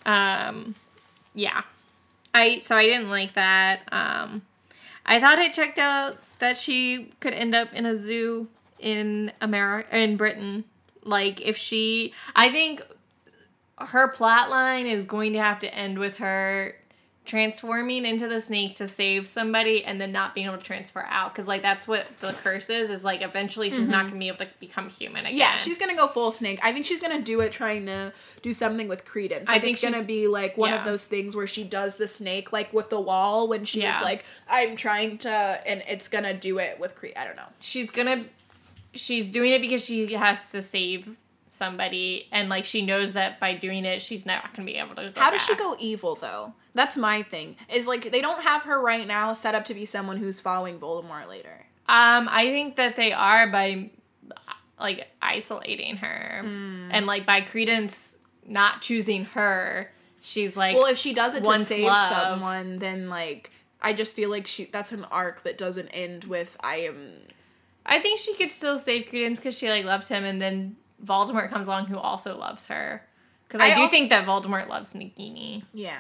[0.06, 0.76] um
[1.34, 1.64] yeah.
[2.34, 4.44] I so I didn't like that um
[5.06, 8.48] I thought it checked out that she could end up in a zoo
[8.80, 10.64] in America in Britain.
[11.04, 12.82] Like if she I think
[13.80, 16.76] her plot line is going to have to end with her
[17.24, 21.34] transforming into the snake to save somebody and then not being able to transfer out
[21.34, 24.10] because like that's what the curse is is like eventually she's not mm-hmm.
[24.10, 26.60] gonna be able to become human again Yeah, she's gonna go full snake.
[26.64, 28.12] I think she's gonna do it trying to
[28.42, 29.50] do something with Credence.
[29.50, 30.80] I think it's gonna be like one yeah.
[30.80, 34.02] of those things where she does the snake like with the wall when she's Yeah.
[34.02, 37.08] like, "I'm trying to," and it's gonna do it with Cre.
[37.16, 37.48] I don't know.
[37.60, 38.26] she's gonna
[38.94, 41.16] she's doing it because she has to save
[41.52, 45.12] somebody and like she knows that by doing it she's not gonna be able to
[45.16, 46.54] How does she go evil though?
[46.74, 47.58] That's my thing.
[47.68, 50.80] Is like they don't have her right now set up to be someone who's following
[50.80, 51.66] Voldemort later.
[51.90, 53.90] um i think that they are by
[54.80, 56.90] like isolating her Hmm.
[56.92, 59.92] and like by credence not choosing her
[60.22, 62.10] she's like Well, if she does it to save love.
[62.12, 63.52] someone, then like
[63.82, 67.12] I just feel like she that's an arc that doesn't end with I am
[67.86, 71.50] i think she could still save credence because she like loved him and then voldemort
[71.50, 73.04] comes along who also loves her
[73.48, 76.00] because I, I do also- think that voldemort loves nagini yeah.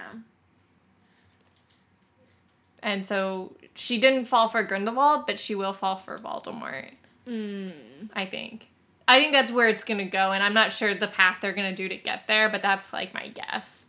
[2.83, 6.91] and so she didn't fall for Grindelwald, but she will fall for Voldemort.
[7.27, 7.71] Mm.
[8.13, 8.67] I think.
[9.07, 11.75] I think that's where it's gonna go, and I'm not sure the path they're gonna
[11.75, 13.87] do to get there, but that's like my guess.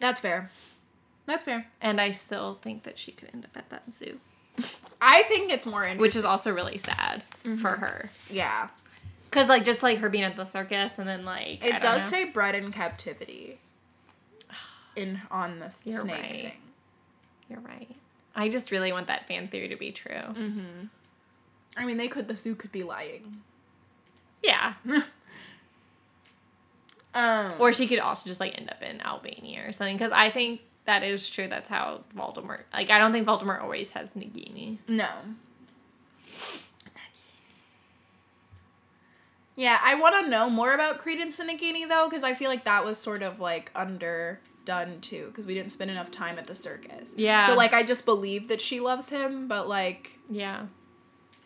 [0.00, 0.50] That's fair.
[1.26, 1.66] That's fair.
[1.80, 4.20] And I still think that she could end up at that zoo,
[5.00, 6.00] I think it's more interesting.
[6.02, 7.24] which is also really sad
[7.60, 8.10] for her.
[8.30, 8.68] yeah.
[9.34, 12.08] Cause like just like her being at the circus, and then like It does know.
[12.08, 13.58] say bred in captivity.
[14.96, 16.30] In on the You're snake right.
[16.30, 16.52] thing.
[17.50, 17.88] You're right.
[18.36, 20.12] I just really want that fan theory to be true.
[20.14, 20.88] Mm.
[21.76, 22.28] I mean, they could.
[22.28, 23.42] The zoo could be lying.
[24.42, 24.74] Yeah.
[27.14, 27.52] Um.
[27.60, 29.96] Or she could also just like end up in Albania or something.
[29.96, 31.46] Because I think that is true.
[31.46, 32.62] That's how Voldemort.
[32.72, 34.78] Like I don't think Voldemort always has Nagini.
[34.88, 35.08] no.
[39.56, 42.64] Yeah, I want to know more about Credence and Nagini though, because I feel like
[42.64, 46.54] that was sort of like underdone too, because we didn't spend enough time at the
[46.54, 47.12] circus.
[47.16, 47.46] Yeah.
[47.46, 50.66] So like, I just believe that she loves him, but like, Yeah.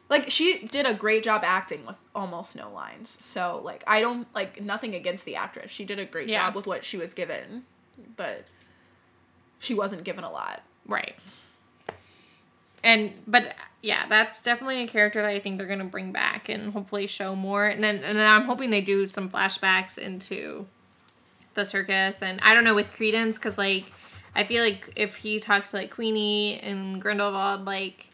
[0.09, 3.19] like she did a great job acting with almost no lines.
[3.21, 5.71] So like, I don't like nothing against the actress.
[5.71, 6.47] She did a great Yeah.
[6.47, 7.65] job with what she was given,
[8.17, 8.47] but
[9.59, 10.63] she wasn't given a lot.
[10.87, 11.15] Right.
[12.83, 16.73] And but yeah, that's definitely a character that I think they're gonna bring back and
[16.73, 17.67] hopefully show more.
[17.67, 20.67] And then and then I'm hoping they do some flashbacks into
[21.55, 22.23] the circus.
[22.23, 23.93] And I don't know with Credence because like
[24.35, 28.09] I feel like if he talks to like Queenie and Grindelwald, like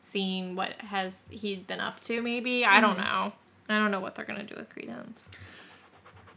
[0.00, 3.24] seeing what has he been up to, maybe I don't mm-hmm.
[3.24, 3.32] know.
[3.68, 5.30] I don't know what they're gonna do with Credence.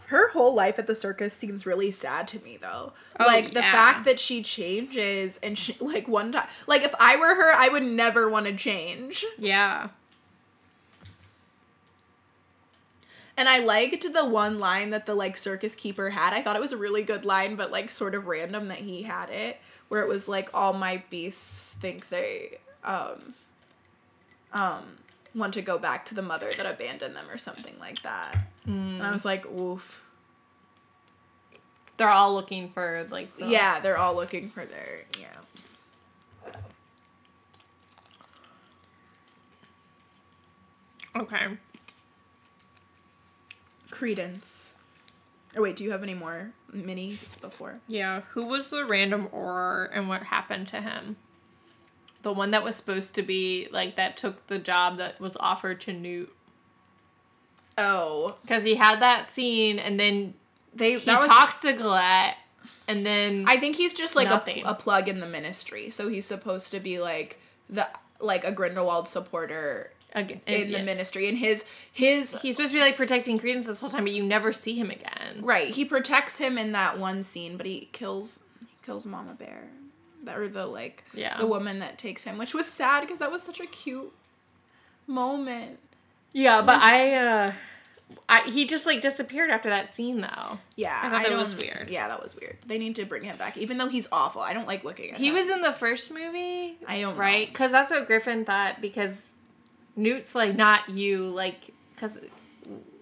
[0.10, 2.94] Her whole life at the circus seems really sad to me though.
[3.20, 3.72] Oh, like the yeah.
[3.72, 7.70] fact that she changes and she like one time like if I were her, I
[7.70, 9.24] would never want to change.
[9.38, 9.90] Yeah.
[13.38, 16.34] And I liked the one line that the like circus keeper had.
[16.34, 19.04] I thought it was a really good line, but like sort of random that he
[19.04, 19.58] had it,
[19.90, 23.36] where it was like all my beasts think they um
[24.54, 24.98] um
[25.36, 28.36] want to go back to the mother that abandoned them or something like that.
[28.70, 29.14] And I mm.
[29.14, 30.02] was like, oof.
[31.98, 35.28] They're all looking for like the, Yeah, they're all looking for their yeah.
[41.16, 41.58] Okay.
[43.92, 44.74] Credence.
[45.58, 47.80] Oh wait, do you have any more minis before?
[47.88, 51.18] Yeah, who was the random Auror and what happened to him?
[52.22, 55.82] The one that was supposed to be like that took the job that was offered
[55.82, 56.34] to Newt
[57.80, 60.34] Oh, because he had that scene and then
[60.74, 62.36] they he that was, talks to Gellert
[62.90, 66.26] and then I think he's just like a, a plug in the ministry, so he's
[66.26, 67.40] supposed to be like
[67.70, 67.88] the
[68.20, 70.80] like a Grindelwald supporter again in yeah.
[70.80, 74.06] the ministry, and his his he's supposed to be like protecting Credence this whole time,
[74.06, 75.42] but you never see him again.
[75.42, 79.70] right he protects him in that one scene, but he kills he kills Mama Bear,
[80.28, 81.38] or the like Yeah.
[81.38, 84.12] the woman that takes him, which was sad because that was such a cute
[85.06, 85.78] moment.
[86.32, 87.54] Yeah, but I uh
[88.28, 90.60] I he just like disappeared after that scene though.
[90.76, 91.90] Yeah, I thought that don't- was weird.
[91.90, 92.58] Yeah, that was weird.
[92.66, 94.42] They need to bring him back, even though he's awful.
[94.42, 95.22] I don't like looking at him.
[95.22, 95.36] He him.
[95.36, 96.78] was in the first movie.
[96.88, 97.20] I don't know.
[97.20, 97.48] right?
[97.48, 98.82] Because that's what Griffin thought.
[98.82, 99.24] Because
[99.96, 102.20] Newt's like not you, like because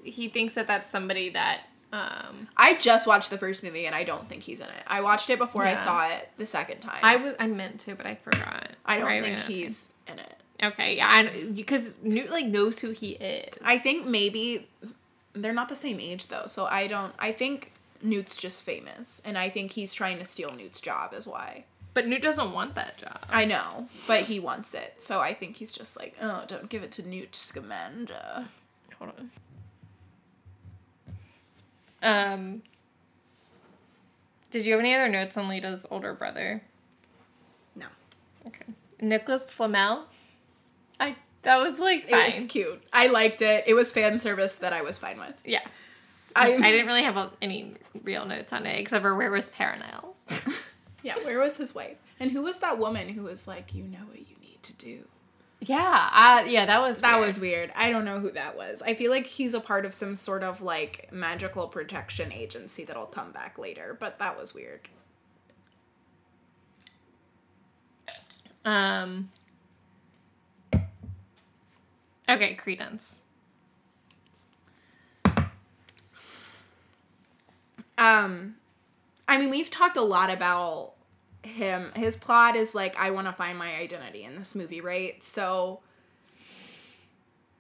[0.04, 1.62] he thinks that that's somebody that.
[1.94, 4.84] um I just watched the first movie and I don't think he's in it.
[4.88, 5.84] I watched it before I Yeah.
[5.84, 6.99] saw it the second time.
[7.04, 8.70] I was I meant to, but I forgot.
[8.86, 10.34] I don't think he's in it.
[10.61, 10.97] Okay.
[10.97, 13.53] Yeah, because Newt like knows who he is.
[13.63, 14.67] I think maybe
[15.34, 17.13] they're not the same age though, so I don't.
[17.19, 17.71] I think
[18.01, 21.13] Newt's just famous, and I think he's trying to steal Newt's job.
[21.13, 21.65] Is why
[21.97, 23.25] but Newt doesn't want that job.
[23.27, 24.97] I know, but he wants it.
[24.99, 28.49] So I think he's just like, oh, don't give it to Newt Scamander.
[28.99, 29.31] Hold on.
[32.03, 32.61] Um.
[34.51, 36.61] Did you have any other notes on Leta's older brother?
[37.75, 37.88] No,
[38.45, 38.65] Okay.
[39.01, 40.05] Nicholas Flamel.
[41.48, 42.82] I that was like it was cute.
[42.91, 43.64] I liked it.
[43.68, 45.41] It was fan service that I was fine with.
[45.45, 45.61] Yeah.
[46.36, 49.49] I, I didn't really have a, any real notes on it except for where was
[49.49, 50.14] Perenelle.
[51.03, 51.95] Yeah, where was his wife?
[52.19, 55.06] And who was that woman who was like, you know what you need to do?
[55.61, 57.28] Yeah, uh, yeah, that was That weird.
[57.28, 57.72] was weird.
[57.76, 58.82] I don't know who that was.
[58.82, 63.06] I feel like he's a part of some sort of like magical protection agency that'll
[63.06, 64.90] come back later, but that was weird.
[68.65, 69.30] um.
[72.30, 73.22] Okay, Credence.
[77.98, 78.56] Um
[79.28, 80.94] I mean, we've talked a lot about
[81.44, 81.91] him.
[81.95, 85.24] His plot is like I want to find my identity in this movie, right?
[85.24, 85.82] So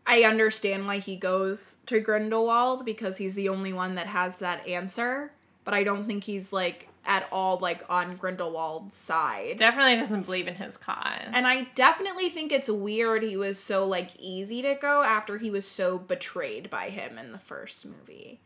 [0.05, 4.65] I understand why he goes to Grindelwald because he's the only one that has that
[4.65, 5.33] answer,
[5.65, 9.55] but I don't think he's like at all like on Grindelwald's side.
[9.57, 11.23] Definitely doesn't believe in his cause.
[11.31, 15.49] And I definitely think it's weird he was so like easy to go after he
[15.49, 18.39] was so betrayed by him in the first movie.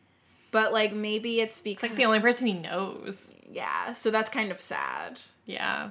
[0.52, 3.34] But like maybe it's it's because like the only person he knows.
[3.52, 5.20] yeah, so that's kind of sad.
[5.46, 5.90] Yeah.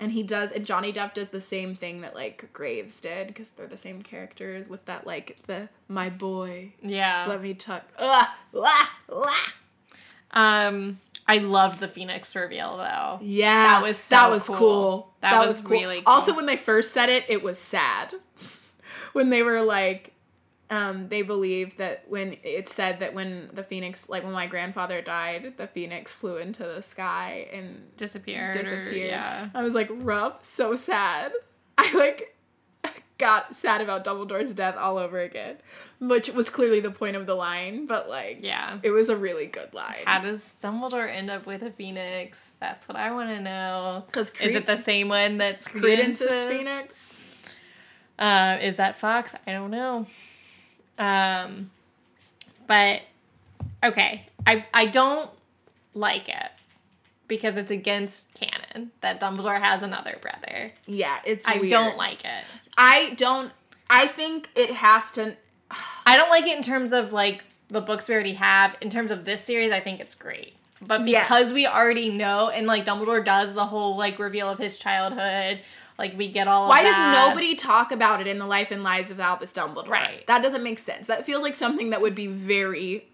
[0.00, 3.50] And he does, and Johnny Depp does the same thing that like Graves did because
[3.50, 7.26] they're the same characters with that like the my boy, Yeah.
[7.28, 7.84] let me tuck.
[7.98, 9.32] Ugh, lah, lah.
[10.32, 13.18] Um, I loved the Phoenix reveal though.
[13.22, 14.56] Yeah, That was so that was cool.
[14.58, 15.14] cool.
[15.22, 16.12] That was really cool.
[16.14, 18.12] Also, when they first said it, it was sad.
[19.14, 20.12] when they were like,
[20.70, 25.00] um, they believed that when it said that when the phoenix, like when my grandfather
[25.00, 28.56] died, the phoenix flew into the sky and Disappeared.
[28.56, 29.08] or- disappeared.
[29.10, 29.48] yeah.
[29.54, 31.32] I was like, rough, so sad.
[31.78, 32.33] I like
[33.18, 35.56] got sad about Dumbledore's death all over again,
[36.00, 38.78] which was clearly the point of the line, but like, Yeah.
[38.82, 40.02] it was a really good line.
[40.04, 42.52] How does Dumbledore end up with a phoenix?
[42.60, 44.02] That's what I want to know.
[44.06, 46.48] Because Is it the same one that's Credence's Credence's?
[46.58, 46.94] phoenix?
[48.18, 49.34] Uh, is that Fawkes?
[49.46, 50.06] I don't know.
[50.98, 51.70] Um,
[52.66, 53.02] but
[53.82, 55.28] okay, I I don't
[55.94, 56.50] like it
[57.34, 60.72] because it's against canon that Dumbledore has another brother.
[60.86, 61.46] Yeah, it's.
[61.46, 61.70] I weird.
[61.70, 62.44] don't like it.
[62.76, 63.52] I don't.
[63.90, 65.36] I think it has to.
[66.06, 68.76] I don't like it in terms of like the books we already have.
[68.80, 70.54] In terms of this series, I think it's great.
[70.80, 71.24] But Yes.
[71.26, 75.60] because we already know, and like Dumbledore does the whole like reveal of his childhood,
[75.98, 76.68] like we get all.
[76.68, 79.88] Why does nobody talk about it in the life and lives of Albus Dumbledore?
[79.88, 80.26] Right.
[80.26, 81.06] That doesn't make sense.
[81.06, 83.06] That feels like something that would be very.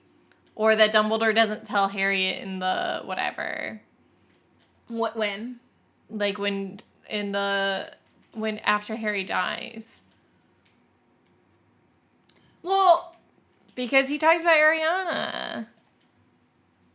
[0.56, 3.80] Or that Dumbledore doesn't tell Harry in the whatever.
[4.90, 5.60] What when?
[6.10, 7.90] like when in the
[8.32, 10.04] when after Harry dies
[12.62, 13.16] Well,
[13.74, 15.66] because he talks about Ariana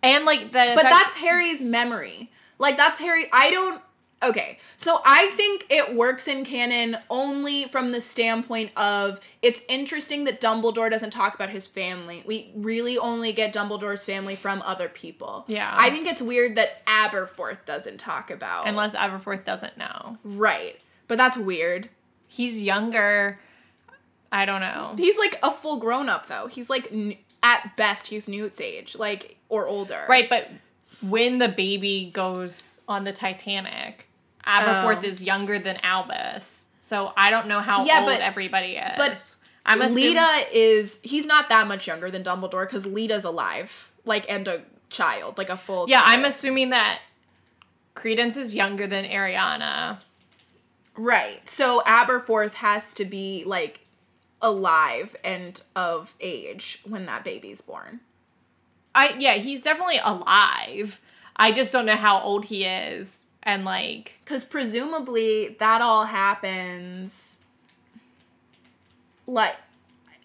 [0.04, 2.30] and like the but that's Harry's memory.
[2.60, 3.28] Like that's Harry.
[3.34, 3.82] I don't.
[4.30, 10.24] Okay, so I think it works in canon only from the standpoint of it's interesting
[10.24, 12.24] that Dumbledore doesn't talk about his family.
[12.26, 15.46] We really only get Dumbledore's family from other people.
[15.48, 15.74] Yeah.
[15.78, 18.68] I think it's weird that Aberforth doesn't talk about.
[18.68, 20.80] unless Aberforth doesn't know Right.
[21.08, 21.90] But that's weird.
[22.28, 23.40] he's younger
[24.32, 26.48] I don't know He's like a full grown up though.
[26.48, 30.06] He's like n- at best he's Newt's age, like or older.
[30.10, 30.50] right but
[31.02, 34.10] when the baby goes on the Titanic
[34.48, 35.08] Aberforth Oh.
[35.08, 39.36] is younger than Albus so I don't know how Yeah, old but- everybody is but
[39.66, 44.30] I'm assuming Leta is he's not that much younger than Dumbledore because Leta's alive, like
[44.30, 45.90] and a child, like a full.
[45.90, 47.00] yeah I'm assuming that
[47.96, 50.00] Credence is younger than Ariana
[50.96, 51.48] right.
[51.50, 53.80] So Aberforth has to be like
[54.42, 58.02] alive and of age when that baby's born.
[58.94, 61.02] I yeah, he's definitely alive.
[61.36, 67.36] I just don't know how old he is and like Because presumably that all happens.
[69.28, 69.56] Like,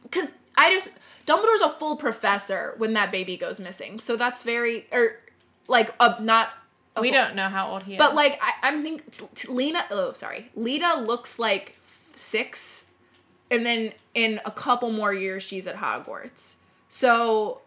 [0.03, 0.91] because I just.
[1.27, 4.01] Dumbledore's a full professor when that baby goes missing.
[4.01, 4.87] So that's very.
[4.91, 5.17] Or,
[5.69, 6.51] like, a, not.
[6.97, 7.99] a we full- don't know how old he is.
[7.99, 9.29] But, like, I, I'm thinking.
[9.49, 9.85] Lena.
[9.91, 10.51] Oh, sorry.
[10.55, 11.79] Leta looks like
[12.15, 12.85] six.
[13.51, 16.55] And then in a couple more years, she's at Hogwarts.
[16.89, 17.61] So.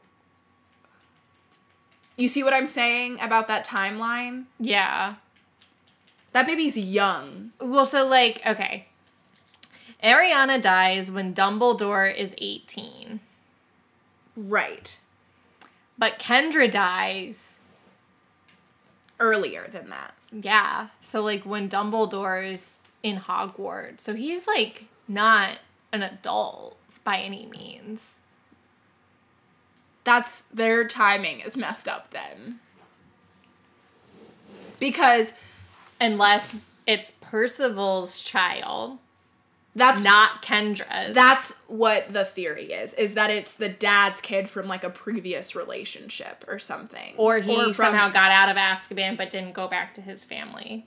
[2.16, 4.46] You see what I'm saying about that timeline?
[4.60, 5.16] yeah.
[6.34, 7.52] That baby's young.
[7.60, 8.88] Well, so like okay.
[10.04, 13.22] Ariana dies when Dumbledore is 18.
[14.36, 14.98] Right.
[15.98, 17.60] But Kendra dies.
[19.20, 20.16] Earlier than that.
[20.32, 20.90] Yeah.
[21.00, 24.02] So like when Dumbledore's in Hogwarts.
[24.02, 25.60] So he's like not
[25.92, 28.22] an adult by any means.
[30.04, 32.60] That's their timing is messed up then.
[34.80, 35.32] Because
[36.04, 38.98] Unless it's Percival's child,
[39.76, 41.16] that's not Kendra's.
[41.16, 45.56] that's what the theory is is that it's the dad's kid from like a previous
[45.56, 47.14] relationship or something.
[47.18, 50.86] or he from- somehow got out of Azkaban but didn't go back to his family.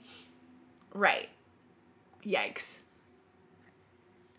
[0.93, 1.29] Right.
[2.25, 2.77] Yikes.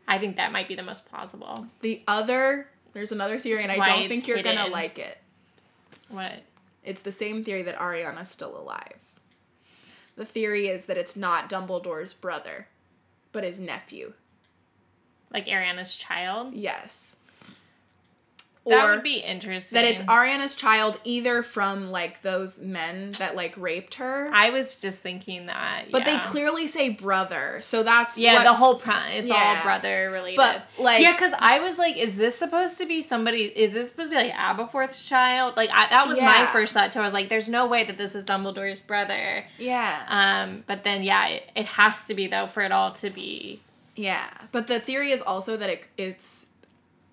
[0.06, 1.66] I think that might be the most plausible.
[1.80, 5.18] The other there's another theory and I don't think you're gonna like it.
[6.08, 6.42] What?
[6.84, 8.94] It's the same theory that Ariana's still alive.
[10.18, 12.66] The theory is that it's not Dumbledore's brother,
[13.30, 14.14] but his nephew.
[15.32, 16.54] Like Ariana's child?
[16.54, 17.17] Yes.
[18.70, 19.76] That would be interesting.
[19.76, 24.30] that it's Ariana's child either from like those men that like raped her.
[24.32, 25.86] I was just thinking that.
[25.90, 29.12] but they clearly say brother, so that's Yeah, what- the whole prime.
[29.12, 29.56] It's Yeah.
[29.58, 30.36] all brother related.
[30.36, 33.44] But, like- yeah, because I was like, is this supposed to be somebody?
[33.44, 35.56] Is this supposed to be like Aberforth's child?
[35.56, 37.00] Like I, that was my first thought too.
[37.00, 39.44] I was like, there's no way that this is Dumbledore's brother.
[39.58, 40.02] yeah.
[40.08, 43.60] Um, but then yeah, it, it has to be though for it all to be.
[43.96, 46.46] Yeah, but the theory is also that it, it's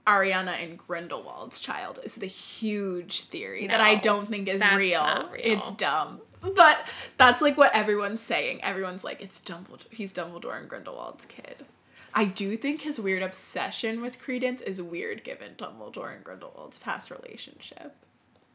[0.08, 4.78] Ariana and Grindelwald's child is the huge theory that I don't think is real.
[4.78, 5.30] real.
[5.36, 6.22] It's dumb.
[6.42, 6.86] But
[7.18, 8.64] that's like what everyone's saying.
[8.64, 9.92] Everyone's like, it's Dumbledore.
[9.92, 11.66] He's Dumbledore and Grindelwald's kid.
[12.14, 17.10] I do think his weird obsession with Credence is weird given Dumbledore and Grindelwald's past
[17.12, 17.96] relationship.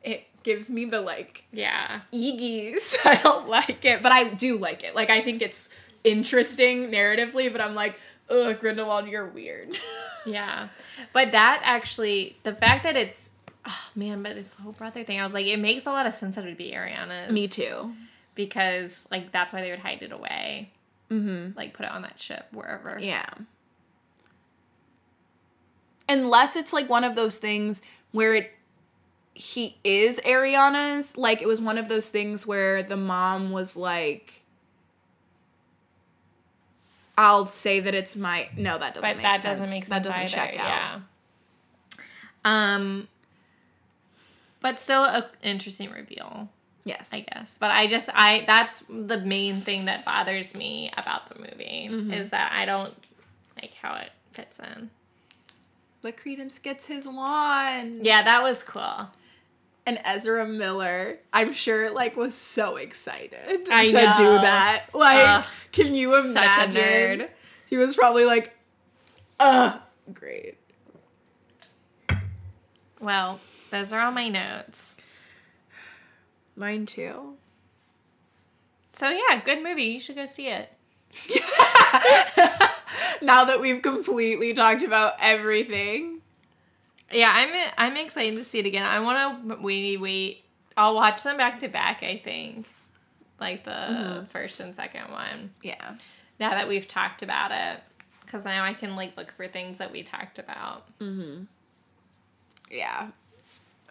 [0.03, 2.03] It gives me the like Yeah.
[2.13, 2.95] Eegees.
[3.05, 4.95] I don't like it, but I do like it.
[4.95, 5.69] Like I think it's
[6.05, 7.97] interesting narratively, but I'm like,
[8.31, 9.79] ugh, Grindelwald, you're weird.
[10.27, 10.69] Yeah.
[11.15, 13.31] But that actually, the fact that it's,
[13.67, 16.13] oh man, but this whole brother thing, I was like, it makes a lot of
[16.13, 17.33] sense that it would be Ariana's.
[17.33, 17.95] Me too.
[18.35, 20.73] Because, like, that's why they would hide it away.
[21.11, 21.57] Mm-hmm.
[21.57, 22.99] Like, put it on that ship, wherever.
[23.01, 23.31] Yeah.
[26.07, 27.81] Unless it's like one of those things
[28.13, 28.53] where it
[29.33, 34.40] he is Ariana's, like it was one of those things where the mom was like
[37.21, 39.59] I'll say that it's my no, that doesn't But make that sense.
[39.59, 40.33] doesn't make sense That doesn't either.
[40.53, 40.67] check out.
[40.67, 41.01] Yeah.
[42.45, 43.09] Um,
[44.61, 46.49] but still a interesting reveal,
[46.85, 47.09] Yes.
[47.13, 47.59] I guess.
[47.59, 52.13] But I just I that's the main thing that bothers me about the movie Mm-hmm.
[52.15, 52.95] is that I don't
[53.61, 54.91] like how it fits in.
[56.03, 58.05] but Credence gets his wand.
[58.07, 59.09] Yeah, that was cool.
[59.87, 64.15] and Ezra Miller, I'm sure, like was so excited I to know.
[64.17, 64.85] do that.
[64.95, 66.81] Like, Ugh, can you such a imagine?
[67.21, 67.29] nerd.
[67.67, 68.57] He was probably like,
[69.39, 69.79] "Uh,
[70.13, 70.57] great."
[73.01, 73.41] Well,
[73.71, 74.97] those are all my notes.
[76.57, 77.35] Mine too.
[78.93, 79.85] So yeah, good movie.
[79.85, 80.73] You should go see it.
[83.23, 86.21] Now that we've completely talked about everything,
[87.13, 88.83] Yeah, I'm I'm excited to see it again.
[88.85, 90.45] I want to wait wait.
[90.77, 92.03] I'll watch them back to back.
[92.03, 92.67] I think,
[93.41, 94.25] like the Mm-hmm.
[94.27, 95.51] first and second one.
[95.63, 95.95] yeah,
[96.39, 97.83] Now that we've talked about it,
[98.25, 100.87] because now I can like look for things that we talked about.
[101.01, 101.45] Mm-hmm.
[102.71, 103.09] yeah.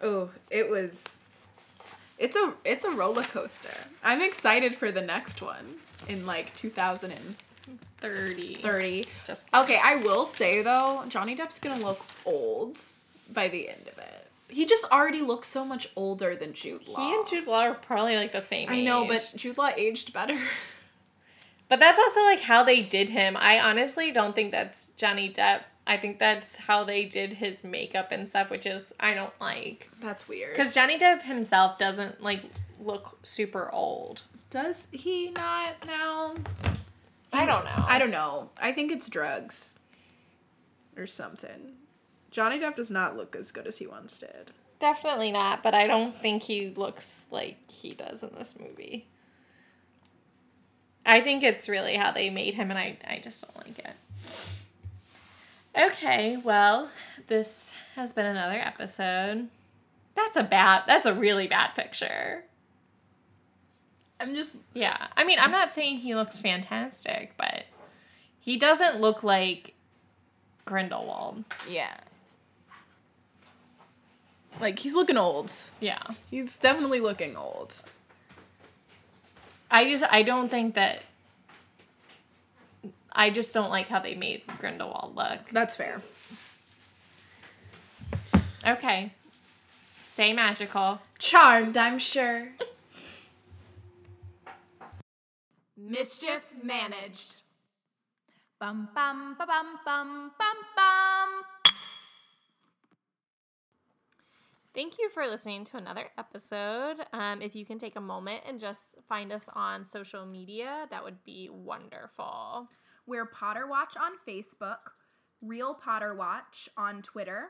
[0.02, 1.04] Oh, it was.
[2.18, 3.74] It's a it's a roller coaster.
[4.04, 5.76] I'm excited for the next one
[6.08, 8.54] in like 2030.
[8.56, 9.06] Thirty.
[9.26, 12.78] Just Okay, I will say though, Johnny Depp's gonna look old
[13.32, 13.99] by the end of it.
[14.50, 17.08] He just already looks so much older than Jude Law.
[17.08, 18.68] he and Jude Law are probably like the same.
[18.68, 20.38] I know, but Jude Law aged better.
[21.68, 23.36] But that's also like how they did him.
[23.36, 25.60] I honestly don't think that's Johnny Depp.
[25.86, 29.88] I think that's how they did his makeup and stuff, which is I don't like.
[30.02, 30.50] That's weird.
[30.56, 32.42] Because Johnny Depp himself doesn't like
[32.80, 34.22] look super old.
[34.50, 36.34] does he not now?
[37.32, 37.84] I don't know.
[37.86, 38.50] I don't know.
[38.60, 39.78] I think it's drugs
[40.96, 41.74] or something.
[42.30, 44.52] Johnny Depp does not look as good as he once did.
[44.78, 49.06] Definitely not, but I don't think he looks like he does in this movie.
[51.04, 53.94] I think it's really how they made him, and I, I just don't like it.
[55.78, 56.90] Okay, well,
[57.28, 59.48] this has been another episode.
[60.14, 62.44] That's a bad, that's a really bad picture.
[64.18, 65.08] I'm just Yeah.
[65.16, 67.64] I mean, I'm not saying he looks fantastic, but
[68.38, 69.74] he doesn't look like
[70.64, 71.44] Grindelwald.
[71.68, 71.94] yeah.
[74.58, 75.52] Like he's looking old.
[75.80, 76.02] Yeah.
[76.30, 77.74] He's definitely looking old.
[79.70, 81.02] I just I don't think that
[83.12, 85.40] I just don't like how they made Grindelwald look.
[85.52, 86.02] That's fair.
[88.66, 89.12] Okay.
[90.02, 91.00] Stay magical.
[91.18, 92.48] Charmed, I'm sure.
[95.76, 97.36] Mischief managed.
[98.60, 101.59] Bum bum ba bum bum bum bum.
[104.72, 106.98] Thank you for listening to another episode.
[107.12, 111.02] Um, if you can take a moment and just find us on social media, that
[111.02, 112.68] would be wonderful.
[113.04, 114.92] We're Potter Watch on Facebook,
[115.42, 117.48] Real Potter Watch on Twitter,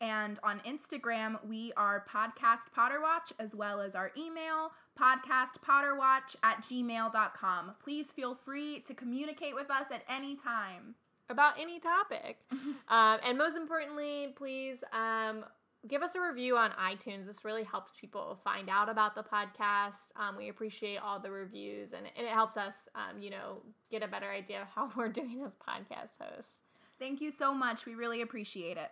[0.00, 6.64] and on Instagram, we are Podcast Potter Watch, as well as our email, podcastpotterwatch at
[6.64, 7.74] gmail.com.
[7.84, 10.94] Please feel free to communicate with us at any time.
[11.28, 12.38] About any topic.
[12.88, 15.44] um, and most importantly, please um,
[15.88, 17.26] give us a review on iTunes.
[17.26, 20.12] This really helps people find out about the podcast.
[20.16, 24.02] Um, we appreciate all the reviews, and, and it helps us, um, you know, get
[24.02, 26.60] a better idea of how we're doing as podcast hosts.
[26.98, 27.84] Thank you so much.
[27.84, 28.90] We really appreciate it.